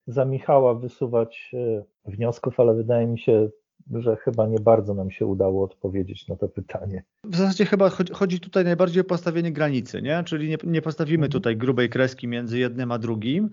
[0.07, 3.49] za Michała wysuwać y, wniosków, ale wydaje mi się,
[3.95, 7.03] że chyba nie bardzo nam się udało odpowiedzieć na to pytanie.
[7.25, 10.23] W zasadzie chyba chodzi tutaj najbardziej o postawienie granicy, nie?
[10.25, 11.33] czyli nie, nie postawimy mhm.
[11.33, 13.51] tutaj grubej kreski między jednym a drugim,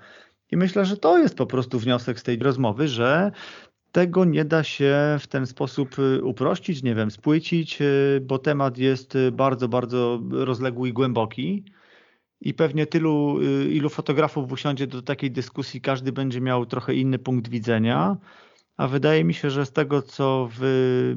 [0.51, 3.31] i myślę, że to jest po prostu wniosek z tej rozmowy, że
[3.91, 8.77] tego nie da się w ten sposób y, uprościć, nie wiem, spłycić, y, bo temat
[8.77, 11.65] jest y, bardzo, bardzo rozległy i głęboki.
[12.41, 17.47] I pewnie tylu, ilu fotografów usiądzie do takiej dyskusji, każdy będzie miał trochę inny punkt
[17.49, 18.17] widzenia.
[18.77, 21.13] A wydaje mi się, że z tego, co w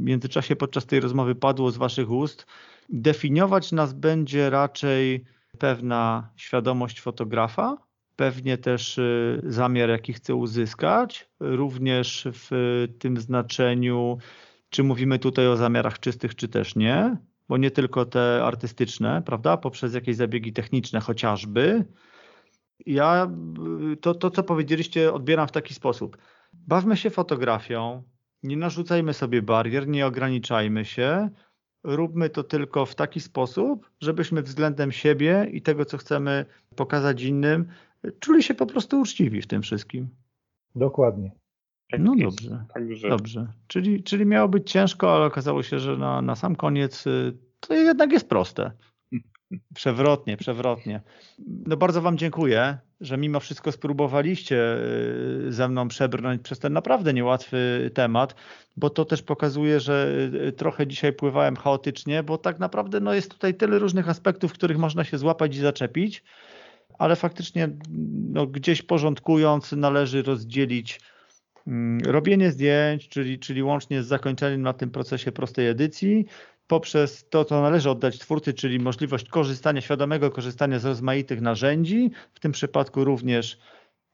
[0.00, 2.46] międzyczasie podczas tej rozmowy padło z Waszych ust,
[2.88, 5.24] definiować nas będzie raczej
[5.58, 7.89] pewna świadomość fotografa,
[8.20, 14.18] pewnie też y, zamiar, jaki chce uzyskać, również w tym znaczeniu,
[14.70, 17.16] czy mówimy tutaj o zamiarach czystych, czy też nie,
[17.48, 21.84] bo nie tylko te artystyczne, prawda, poprzez jakieś zabiegi techniczne chociażby.
[22.86, 23.30] Ja
[24.00, 26.16] to, to co powiedzieliście, odbieram w taki sposób.
[26.52, 28.02] Bawmy się fotografią,
[28.42, 31.30] nie narzucajmy sobie barier, nie ograniczajmy się,
[31.84, 37.66] róbmy to tylko w taki sposób, żebyśmy względem siebie i tego, co chcemy pokazać innym,
[38.20, 40.08] czuli się po prostu uczciwi w tym wszystkim.
[40.74, 41.30] Dokładnie.
[41.90, 43.08] Tak no dobrze, Także...
[43.08, 43.46] dobrze.
[43.66, 47.74] Czyli, czyli miało być ciężko, ale okazało się, że na, na sam koniec y, to
[47.74, 48.70] jednak jest proste.
[49.74, 51.00] Przewrotnie, przewrotnie.
[51.66, 54.76] No bardzo Wam dziękuję, że mimo wszystko spróbowaliście
[55.46, 58.34] y, ze mną przebrnąć przez ten naprawdę niełatwy temat,
[58.76, 60.08] bo to też pokazuje, że
[60.48, 64.54] y, trochę dzisiaj pływałem chaotycznie, bo tak naprawdę no, jest tutaj tyle różnych aspektów, w
[64.54, 66.22] których można się złapać i zaczepić
[67.00, 67.68] ale faktycznie
[68.32, 71.00] no, gdzieś porządkując należy rozdzielić
[71.66, 76.26] mm, robienie zdjęć, czyli, czyli łącznie z zakończeniem na tym procesie prostej edycji,
[76.66, 82.40] poprzez to, co należy oddać twórcy, czyli możliwość korzystania, świadomego korzystania z rozmaitych narzędzi, w
[82.40, 83.58] tym przypadku również,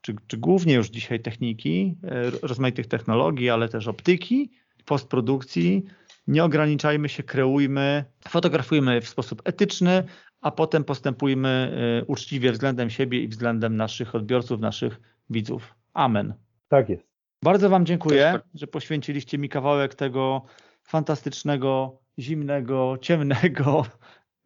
[0.00, 4.50] czy, czy głównie już dzisiaj techniki, e, rozmaitych technologii, ale też optyki,
[4.84, 5.84] postprodukcji.
[6.26, 10.04] Nie ograniczajmy się, kreujmy, fotografujmy w sposób etyczny,
[10.46, 15.00] a potem postępujmy y, uczciwie względem siebie i względem naszych odbiorców, naszych
[15.30, 15.74] widzów.
[15.94, 16.34] Amen.
[16.68, 17.02] Tak jest.
[17.42, 18.42] Bardzo Wam dziękuję, tak.
[18.54, 20.42] że poświęciliście mi kawałek tego
[20.82, 23.86] fantastycznego, zimnego, ciemnego,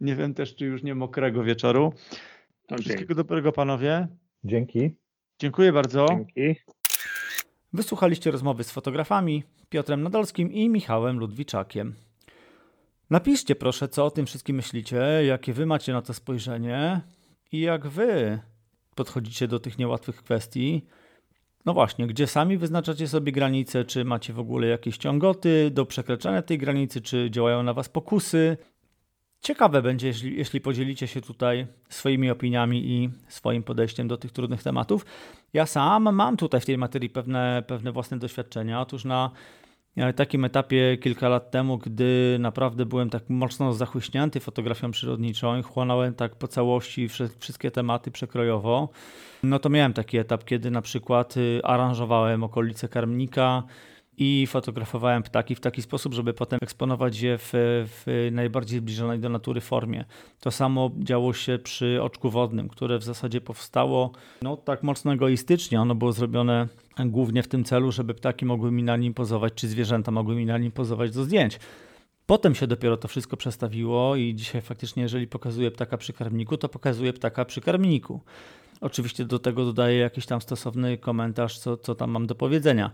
[0.01, 1.93] nie wiem też, czy już nie mokrego wieczoru.
[2.67, 2.79] Okay.
[2.79, 4.09] Wszystkiego dobrego, panowie.
[4.45, 4.91] Dzięki.
[5.39, 6.07] Dziękuję bardzo.
[6.09, 6.61] Dzięki.
[7.73, 11.95] Wysłuchaliście rozmowy z fotografami Piotrem Nadolskim i Michałem Ludwiczakiem.
[13.11, 14.97] Napiszcie proszę, co o tym wszystkim myślicie,
[15.27, 17.01] jakie wy macie na to spojrzenie
[17.53, 18.39] i jak wy
[18.95, 20.87] podchodzicie do tych niełatwych kwestii.
[21.67, 26.43] No właśnie, gdzie sami wyznaczacie sobie granice, czy macie w ogóle jakieś ciągoty do przekraczania
[26.43, 28.57] tej granicy, czy działają na was pokusy.
[29.41, 34.63] Ciekawe będzie, jeśli, jeśli podzielicie się tutaj swoimi opiniami i swoim podejściem do tych trudnych
[34.63, 35.07] tematów.
[35.53, 38.81] Ja sam mam tutaj w tej materii pewne, pewne własne doświadczenia.
[38.81, 39.31] Otóż na
[40.17, 46.15] takim etapie kilka lat temu, gdy naprawdę byłem tak mocno zachłyśnięty fotografią przyrodniczą i chłonąłem
[46.15, 47.09] tak po całości
[47.39, 48.89] wszystkie tematy przekrojowo,
[49.43, 53.63] no to miałem taki etap, kiedy na przykład y, aranżowałem okolice karmnika
[54.23, 57.51] i fotografowałem ptaki w taki sposób, żeby potem eksponować je w,
[57.87, 60.05] w najbardziej zbliżonej do natury formie.
[60.41, 65.81] To samo działo się przy oczku wodnym, które w zasadzie powstało no, tak mocno egoistycznie.
[65.81, 66.69] Ono było zrobione
[67.07, 70.47] głównie w tym celu, żeby ptaki mogły mi na nim pozować, czy zwierzęta mogły mi
[70.47, 71.59] na nim pozować do zdjęć.
[72.27, 76.69] Potem się dopiero to wszystko przestawiło i dzisiaj faktycznie, jeżeli pokazuję ptaka przy karmniku, to
[76.69, 78.21] pokazuję ptaka przy karmniku.
[78.81, 82.91] Oczywiście do tego dodaję jakiś tam stosowny komentarz, co, co tam mam do powiedzenia.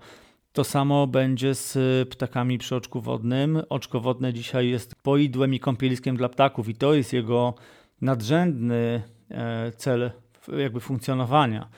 [0.56, 1.78] To samo będzie z
[2.08, 3.62] ptakami przy oczku wodnym.
[3.68, 7.54] Oczko wodne dzisiaj jest poidłem i kąpieliskiem dla ptaków i to jest jego
[8.00, 10.10] nadrzędny e, cel
[10.58, 11.68] jakby funkcjonowania.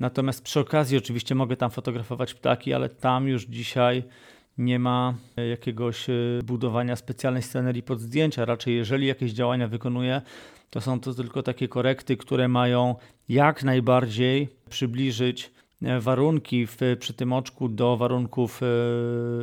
[0.00, 4.02] Natomiast przy okazji oczywiście mogę tam fotografować ptaki, ale tam już dzisiaj
[4.58, 5.14] nie ma
[5.50, 6.12] jakiegoś e,
[6.44, 8.44] budowania specjalnej scenerii pod zdjęcia.
[8.44, 10.22] Raczej jeżeli jakieś działania wykonuję,
[10.70, 12.94] to są to tylko takie korekty, które mają
[13.28, 15.57] jak najbardziej przybliżyć e,
[16.00, 18.66] warunki w, przy tym oczku do warunków e,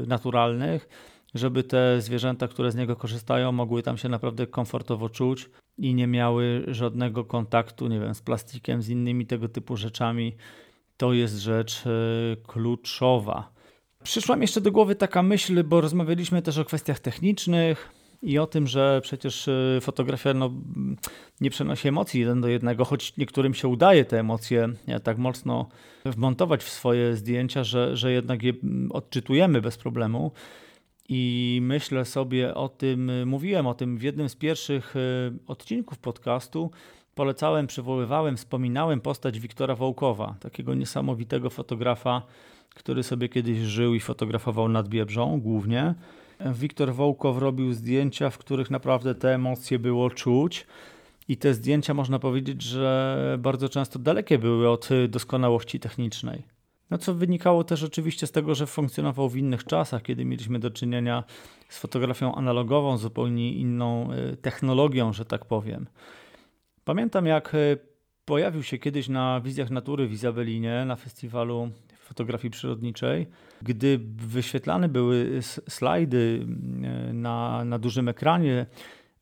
[0.07, 0.89] naturalnych,
[1.33, 6.07] żeby te zwierzęta, które z niego korzystają, mogły tam się naprawdę komfortowo czuć i nie
[6.07, 10.35] miały żadnego kontaktu, nie wiem, z plastikiem, z innymi tego typu rzeczami.
[10.97, 11.83] To jest rzecz
[12.47, 13.53] kluczowa.
[14.03, 18.47] Przyszła mi jeszcze do głowy taka myśl, bo rozmawialiśmy też o kwestiach technicznych i o
[18.47, 20.51] tym, że przecież y, fotografia no,
[21.41, 25.69] nie przenosi emocji jeden do jednego, choć niektórym się udaje te emocje e, tak mocno
[26.05, 28.53] wmontować w swoje zdjęcia, że, że jednak je
[28.89, 30.31] odczytujemy bez problemu.
[31.09, 34.99] I myślę sobie o tym, y, mówiłem o tym w jednym z pierwszych y,
[35.47, 36.71] odcinków podcastu.
[37.15, 42.21] Polecałem, przywoływałem, wspominałem postać Wiktora Wołkowa, takiego niesamowitego fotografa,
[42.75, 45.95] który sobie kiedyś żył i fotografował nad Biebrzą głównie.
[46.39, 50.67] Wiktor Wołkow robił zdjęcia, w których naprawdę te emocje było czuć.
[51.27, 56.43] I te zdjęcia można powiedzieć, że bardzo często dalekie były od doskonałości technicznej.
[56.89, 60.71] No co wynikało też oczywiście z tego, że funkcjonował w innych czasach, kiedy mieliśmy do
[60.71, 61.23] czynienia
[61.69, 65.87] z fotografią analogową, zupełnie inną e, technologią, że tak powiem.
[66.83, 67.57] Pamiętam jak e,
[68.25, 71.69] pojawił się kiedyś na Wizjach Natury w Izabelinie, na festiwalu
[72.05, 73.27] fotografii przyrodniczej,
[73.61, 76.45] gdy wyświetlane były slajdy
[76.83, 78.65] e, na, na dużym ekranie,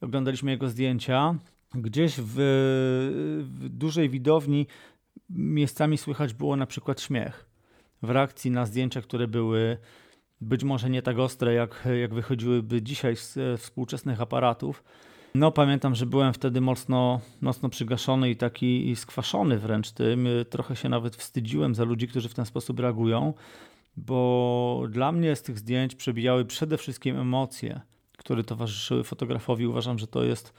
[0.02, 1.36] oglądaliśmy jego zdjęcia,
[1.76, 2.36] gdzieś w,
[3.60, 4.68] w dużej widowni
[5.30, 7.46] miejscami słychać było na przykład śmiech
[8.02, 9.78] w reakcji na zdjęcia, które były
[10.42, 14.84] być może nie tak ostre, jak, jak wychodziłyby dzisiaj z współczesnych aparatów.
[15.36, 20.28] No, pamiętam, że byłem wtedy mocno, mocno przygaszony i taki skwaszony wręcz tym.
[20.50, 23.34] Trochę się nawet wstydziłem za ludzi, którzy w ten sposób reagują,
[23.98, 27.82] bo dla mnie z tych zdjęć przebijały przede wszystkim emocje,
[28.18, 29.68] które towarzyszyły fotografowi.
[29.68, 30.54] Uważam, że to jest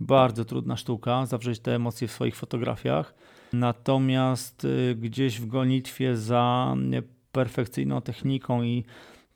[0.00, 3.14] bardzo trudna sztuka, zawrzeć te emocje w swoich fotografiach.
[3.52, 6.74] Natomiast y, gdzieś w gonitwie za
[7.32, 8.84] perfekcyjną techniką i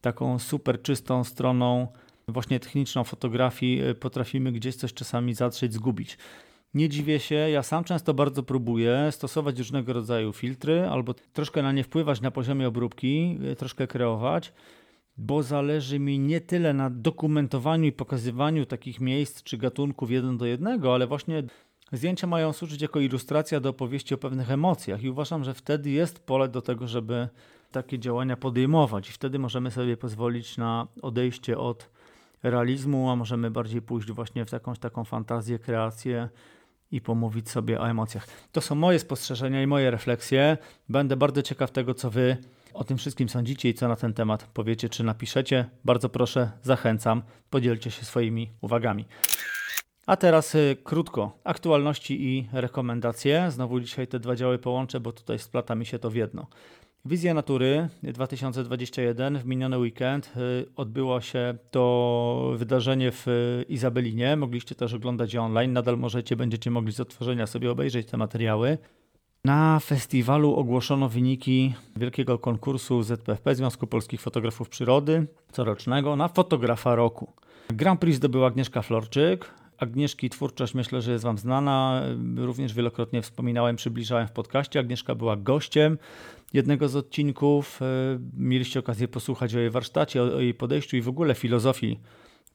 [0.01, 1.89] taką super czystą stroną
[2.33, 6.19] właśnie techniczną fotografii y, potrafimy gdzieś coś czasami zatrzeć, zgubić.
[6.75, 11.73] Nie dziwię się, ja sam często bardzo próbuję stosować różnego rodzaju filtry albo troszkę na
[11.73, 14.53] nie wpływać na poziomie obróbki, y, troszkę kreować,
[15.17, 20.47] bo zależy mi nie tyle na dokumentowaniu i pokazywaniu takich miejsc czy gatunków jeden do
[20.47, 21.43] jednego, ale właśnie
[21.93, 26.27] zdjęcia mają służyć jako ilustracja do opowieści o pewnych emocjach i uważam, że wtedy jest
[26.27, 27.29] pole do tego, żeby
[27.73, 31.91] takie działania podejmować i wtedy możemy sobie pozwolić na odejście od
[32.43, 36.29] realizmu, a możemy bardziej pójść właśnie w jakąś taką fantazję, kreację
[36.91, 38.27] i pomówić sobie o emocjach.
[38.53, 40.59] To są moje spostrzeżenia i moje refleksje.
[40.89, 42.37] Będę bardzo ciekaw tego, co wy
[42.75, 45.67] o tym wszystkim sądzicie i co na ten temat powiecie, czy napiszecie.
[45.85, 49.05] Bardzo proszę, zachęcam, podzielcie się swoimi uwagami.
[50.07, 53.51] A teraz y, krótko, aktualności i rekomendacje.
[53.51, 56.47] Znowu dzisiaj te dwa działy połączę, bo tutaj splata mi się to w jedno.
[57.05, 63.27] Wizja Natury 2021 w miniony weekend y, odbyło się to wydarzenie w
[63.69, 64.37] Izabelinie.
[64.37, 65.73] Mogliście też oglądać je online.
[65.73, 68.79] Nadal możecie, będziecie mogli z odtworzenia sobie obejrzeć te materiały.
[69.45, 77.33] Na festiwalu ogłoszono wyniki wielkiego konkursu ZPFP Związku Polskich Fotografów Przyrody corocznego na fotografa roku.
[77.71, 79.55] Grand Prix zdobyła Agnieszka Florczyk.
[79.79, 82.03] Agnieszki twórczość myślę, że jest Wam znana.
[82.37, 84.81] Również wielokrotnie wspominałem, przybliżałem w podcaście.
[84.81, 85.99] Agnieszka była gościem
[86.53, 87.83] jednego z odcinków.
[87.83, 87.87] E,
[88.37, 92.01] mieliście okazję posłuchać o jej warsztacie, o jej podejściu i w ogóle filozofii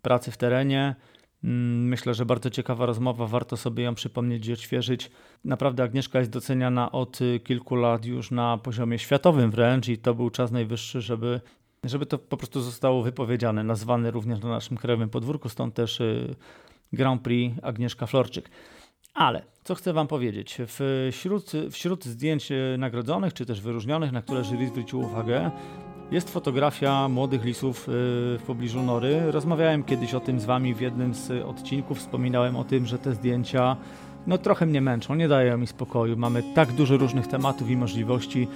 [0.02, 0.96] pracy w terenie.
[1.44, 5.12] Mm, myślę, że bardzo ciekawa rozmowa, warto sobie ją przypomnieć i odświeżyć.
[5.44, 10.30] Naprawdę Agnieszka jest doceniana od kilku lat już na poziomie światowym wręcz i to był
[10.30, 11.42] czas najwyższy, żeby,
[11.84, 16.36] żeby to po prostu zostało wypowiedziane, nazwane również na naszym krajowym podwórku, stąd też y,
[16.94, 18.50] Grand Prix Agnieszka Florczyk.
[19.16, 20.58] Ale co chcę Wam powiedzieć?
[21.12, 25.52] Wśród, wśród zdjęć e, nagrodzonych czy też wyróżnionych, na które jury zwróciło uwagę,
[26.12, 27.92] jest fotografia młodych lisów y,
[28.40, 29.32] w pobliżu Nory.
[29.32, 32.00] Rozmawiałem kiedyś o tym z Wami w jednym z odcinków.
[32.00, 33.78] Wspominałem o tym, że te zdjęcia
[34.28, 36.18] no, trochę mnie męczą, nie dają mi spokoju.
[36.18, 38.48] Mamy tak dużo różnych tematów i możliwości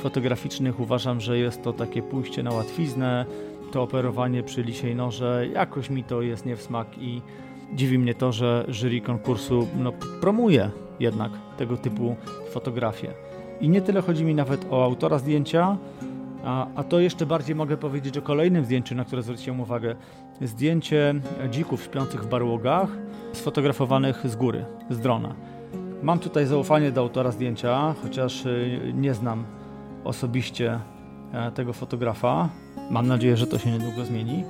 [0.00, 0.80] fotograficznych.
[0.80, 3.26] Uważam, że jest to takie pójście na łatwiznę,
[3.72, 5.46] to operowanie przy lisiej noże.
[5.52, 7.22] Jakoś mi to jest nie w smak i
[7.74, 10.70] dziwi mnie to, że jury konkursu no, promuje
[11.00, 12.16] jednak tego typu
[12.50, 13.12] fotografie.
[13.60, 15.76] I nie tyle chodzi mi nawet o autora zdjęcia,
[16.44, 19.96] a, a to jeszcze bardziej mogę powiedzieć o kolejnym zdjęciu, na które zwróciłem uwagę.
[20.40, 21.14] Zdjęcie
[21.50, 22.88] dzików śpiących w barłogach,
[23.32, 25.34] sfotografowanych z góry, z drona.
[26.02, 29.44] Mam tutaj zaufanie do autora zdjęcia, chociaż y, nie znam
[30.04, 30.80] osobiście
[31.32, 32.48] e, tego fotografa.
[32.90, 34.44] Mam nadzieję, że to się niedługo zmieni.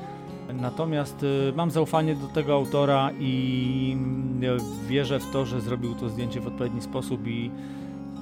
[0.55, 3.97] Natomiast y, mam zaufanie do tego autora i
[4.43, 7.51] y, wierzę w to, że zrobił to zdjęcie w odpowiedni sposób i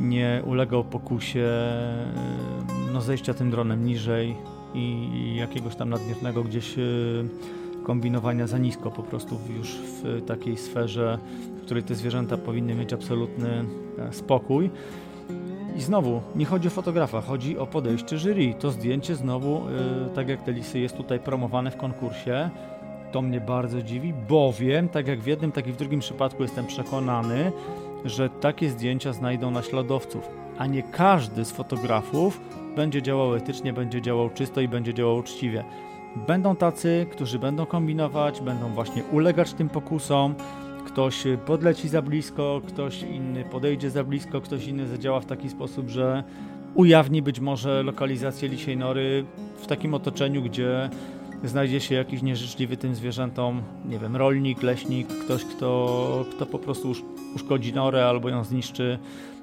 [0.00, 1.48] nie ulegał pokusie
[2.92, 4.36] no, zejścia tym dronem niżej
[4.74, 7.28] i jakiegoś tam nadmiernego gdzieś y,
[7.84, 11.18] kombinowania za nisko, po prostu już w takiej sferze,
[11.58, 13.64] w której te zwierzęta powinny mieć absolutny
[13.98, 14.70] e, spokój.
[15.74, 18.54] I znowu, nie chodzi o fotografa, chodzi o podejście jury.
[18.54, 19.62] To zdjęcie znowu,
[20.06, 22.50] y, tak jak te lisy, jest tutaj promowane w konkursie.
[23.12, 26.66] To mnie bardzo dziwi, bowiem, tak jak w jednym, tak i w drugim przypadku jestem
[26.66, 27.52] przekonany,
[28.04, 30.28] że takie zdjęcia znajdą naśladowców,
[30.58, 32.40] a nie każdy z fotografów
[32.76, 35.64] będzie działał etycznie, będzie działał czysto i będzie działał uczciwie.
[36.26, 40.34] Będą tacy, którzy będą kombinować, będą właśnie ulegać tym pokusom.
[40.94, 45.88] Ktoś podleci za blisko, ktoś inny podejdzie za blisko, ktoś inny zadziała w taki sposób,
[45.88, 46.24] że
[46.74, 49.24] ujawni być może lokalizację lisiej nory
[49.56, 50.90] w takim otoczeniu, gdzie
[51.44, 56.92] znajdzie się jakiś nieżyczliwy tym zwierzętom, nie wiem, rolnik, leśnik, ktoś, kto, kto po prostu
[57.36, 58.98] uszkodzi norę albo ją zniszczy,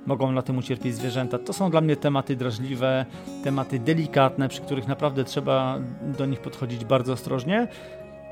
[0.06, 1.40] mogą na tym ucierpieć zwierzęta.
[1.40, 3.06] To są dla mnie tematy drażliwe,
[3.44, 5.80] tematy delikatne, przy których naprawdę trzeba
[6.18, 7.68] do nich podchodzić bardzo ostrożnie.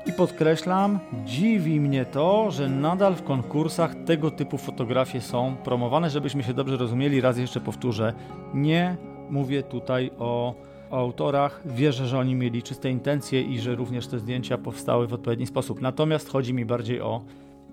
[0.06, 6.42] I podkreślam, dziwi mnie to, że nadal w konkursach tego typu fotografie są promowane, żebyśmy
[6.42, 7.20] się dobrze rozumieli.
[7.20, 8.12] Raz jeszcze powtórzę,
[8.54, 8.96] nie
[9.30, 10.54] mówię tutaj o,
[10.90, 11.60] o autorach.
[11.64, 15.80] Wierzę, że oni mieli czyste intencje i że również te zdjęcia powstały w odpowiedni sposób.
[15.80, 17.24] Natomiast chodzi mi bardziej o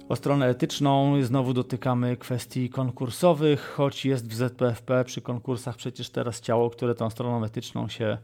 [0.10, 6.42] o stronę etyczną znowu dotykamy kwestii konkursowych, choć jest w ZPFP przy konkursach przecież teraz
[6.42, 8.18] ciało, które tą stroną etyczną się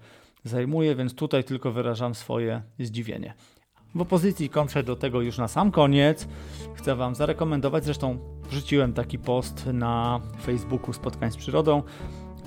[0.43, 3.33] zajmuje, więc tutaj tylko wyrażam swoje zdziwienie.
[3.95, 6.27] W opozycji kontrze do tego już na sam koniec
[6.75, 8.17] chcę Wam zarekomendować, zresztą
[8.49, 11.83] wrzuciłem taki post na Facebooku Spotkań z Przyrodą,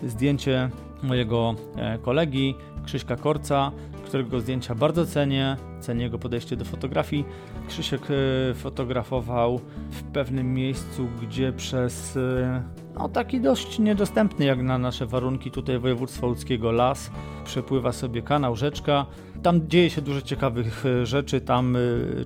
[0.03, 0.71] zdjęcie
[1.03, 2.55] mojego e, kolegi
[2.85, 3.73] Krzyśka Korca,
[4.07, 7.25] którego zdjęcia bardzo cenię, cenię jego podejście do fotografii.
[7.69, 8.03] Krzysiek
[8.51, 9.61] e, fotografował
[9.91, 12.63] w pewnym miejscu, gdzie przez e,
[12.95, 17.11] no, taki dość niedostępny jak na nasze warunki tutaj województwa łódzkiego las
[17.45, 19.07] przepływa sobie kanał, rzeczka.
[19.47, 21.77] Tam dzieje się dużo ciekawych rzeczy, tam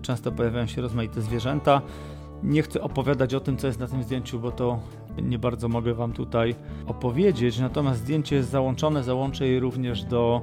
[0.03, 1.83] często pojawiają się rozmaite zwierzęta.
[2.43, 4.81] Nie chcę opowiadać o tym, co jest na tym zdjęciu, bo to
[5.23, 6.55] nie bardzo mogę Wam tutaj
[6.87, 7.59] opowiedzieć.
[7.59, 10.43] Natomiast zdjęcie jest załączone, załączę je również do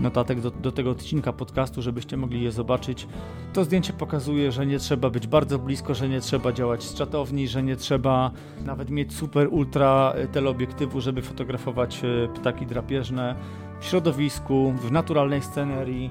[0.00, 3.06] notatek do, do, tego odcinka podcastu, żebyście mogli je zobaczyć.
[3.52, 7.48] To zdjęcie pokazuje, że nie trzeba być bardzo blisko, że nie trzeba działać z czatowni,
[7.48, 8.30] że nie trzeba
[8.64, 13.34] nawet mieć super ultra teleobiektywu, żeby fotografować e, ptaki drapieżne
[13.80, 16.10] w środowisku, w naturalnej scenerii,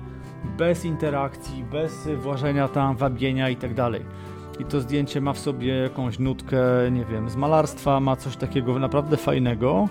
[0.58, 3.76] bez interakcji, bez włażenia tam, wabienia itd.
[3.76, 4.26] Tak
[4.60, 6.58] i to zdjęcie ma w sobie jakąś nutkę,
[6.92, 9.90] nie wiem, z malarstwa, ma coś takiego naprawdę fajnego.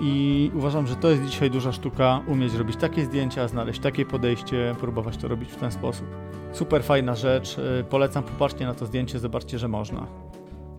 [0.00, 4.74] I uważam, że to jest dzisiaj duża sztuka umieć robić takie zdjęcia, znaleźć takie podejście,
[4.80, 6.06] próbować to robić w ten sposób.
[6.52, 7.58] Super fajna rzecz.
[7.58, 10.06] Y, polecam, popatrzcie na to zdjęcie, zobaczcie, że można.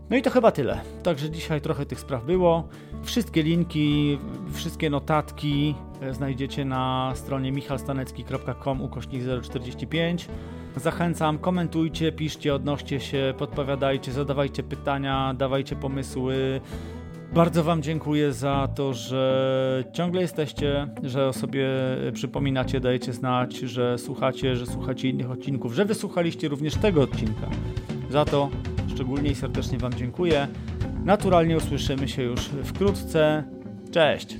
[0.10, 0.82] No i to chyba tyle.
[1.04, 2.68] Także dzisiaj trochę tych spraw było.
[3.04, 4.18] Wszystkie linki,
[4.54, 10.28] wszystkie notatki y, znajdziecie na stronie michalstanecki.com ukośnik 045.
[10.76, 16.62] Zachęcam, komentujcie, piszcie, odnoście się, podpowiadajcie, zadawajcie pytania, dawajcie pomysły.
[17.34, 21.68] Bardzo Wam dziękuję za to, że ciągle jesteście, że o sobie
[22.14, 27.50] przypominacie, dajecie znać, że słuchacie, że słuchacie innych odcinków, że wysłuchaliście również tego odcinka.
[28.10, 28.50] Za to
[28.94, 30.48] szczególnie i serdecznie Wam dziękuję.
[31.04, 33.44] Naturalnie usłyszymy się już wkrótce.
[33.92, 34.38] Cześć!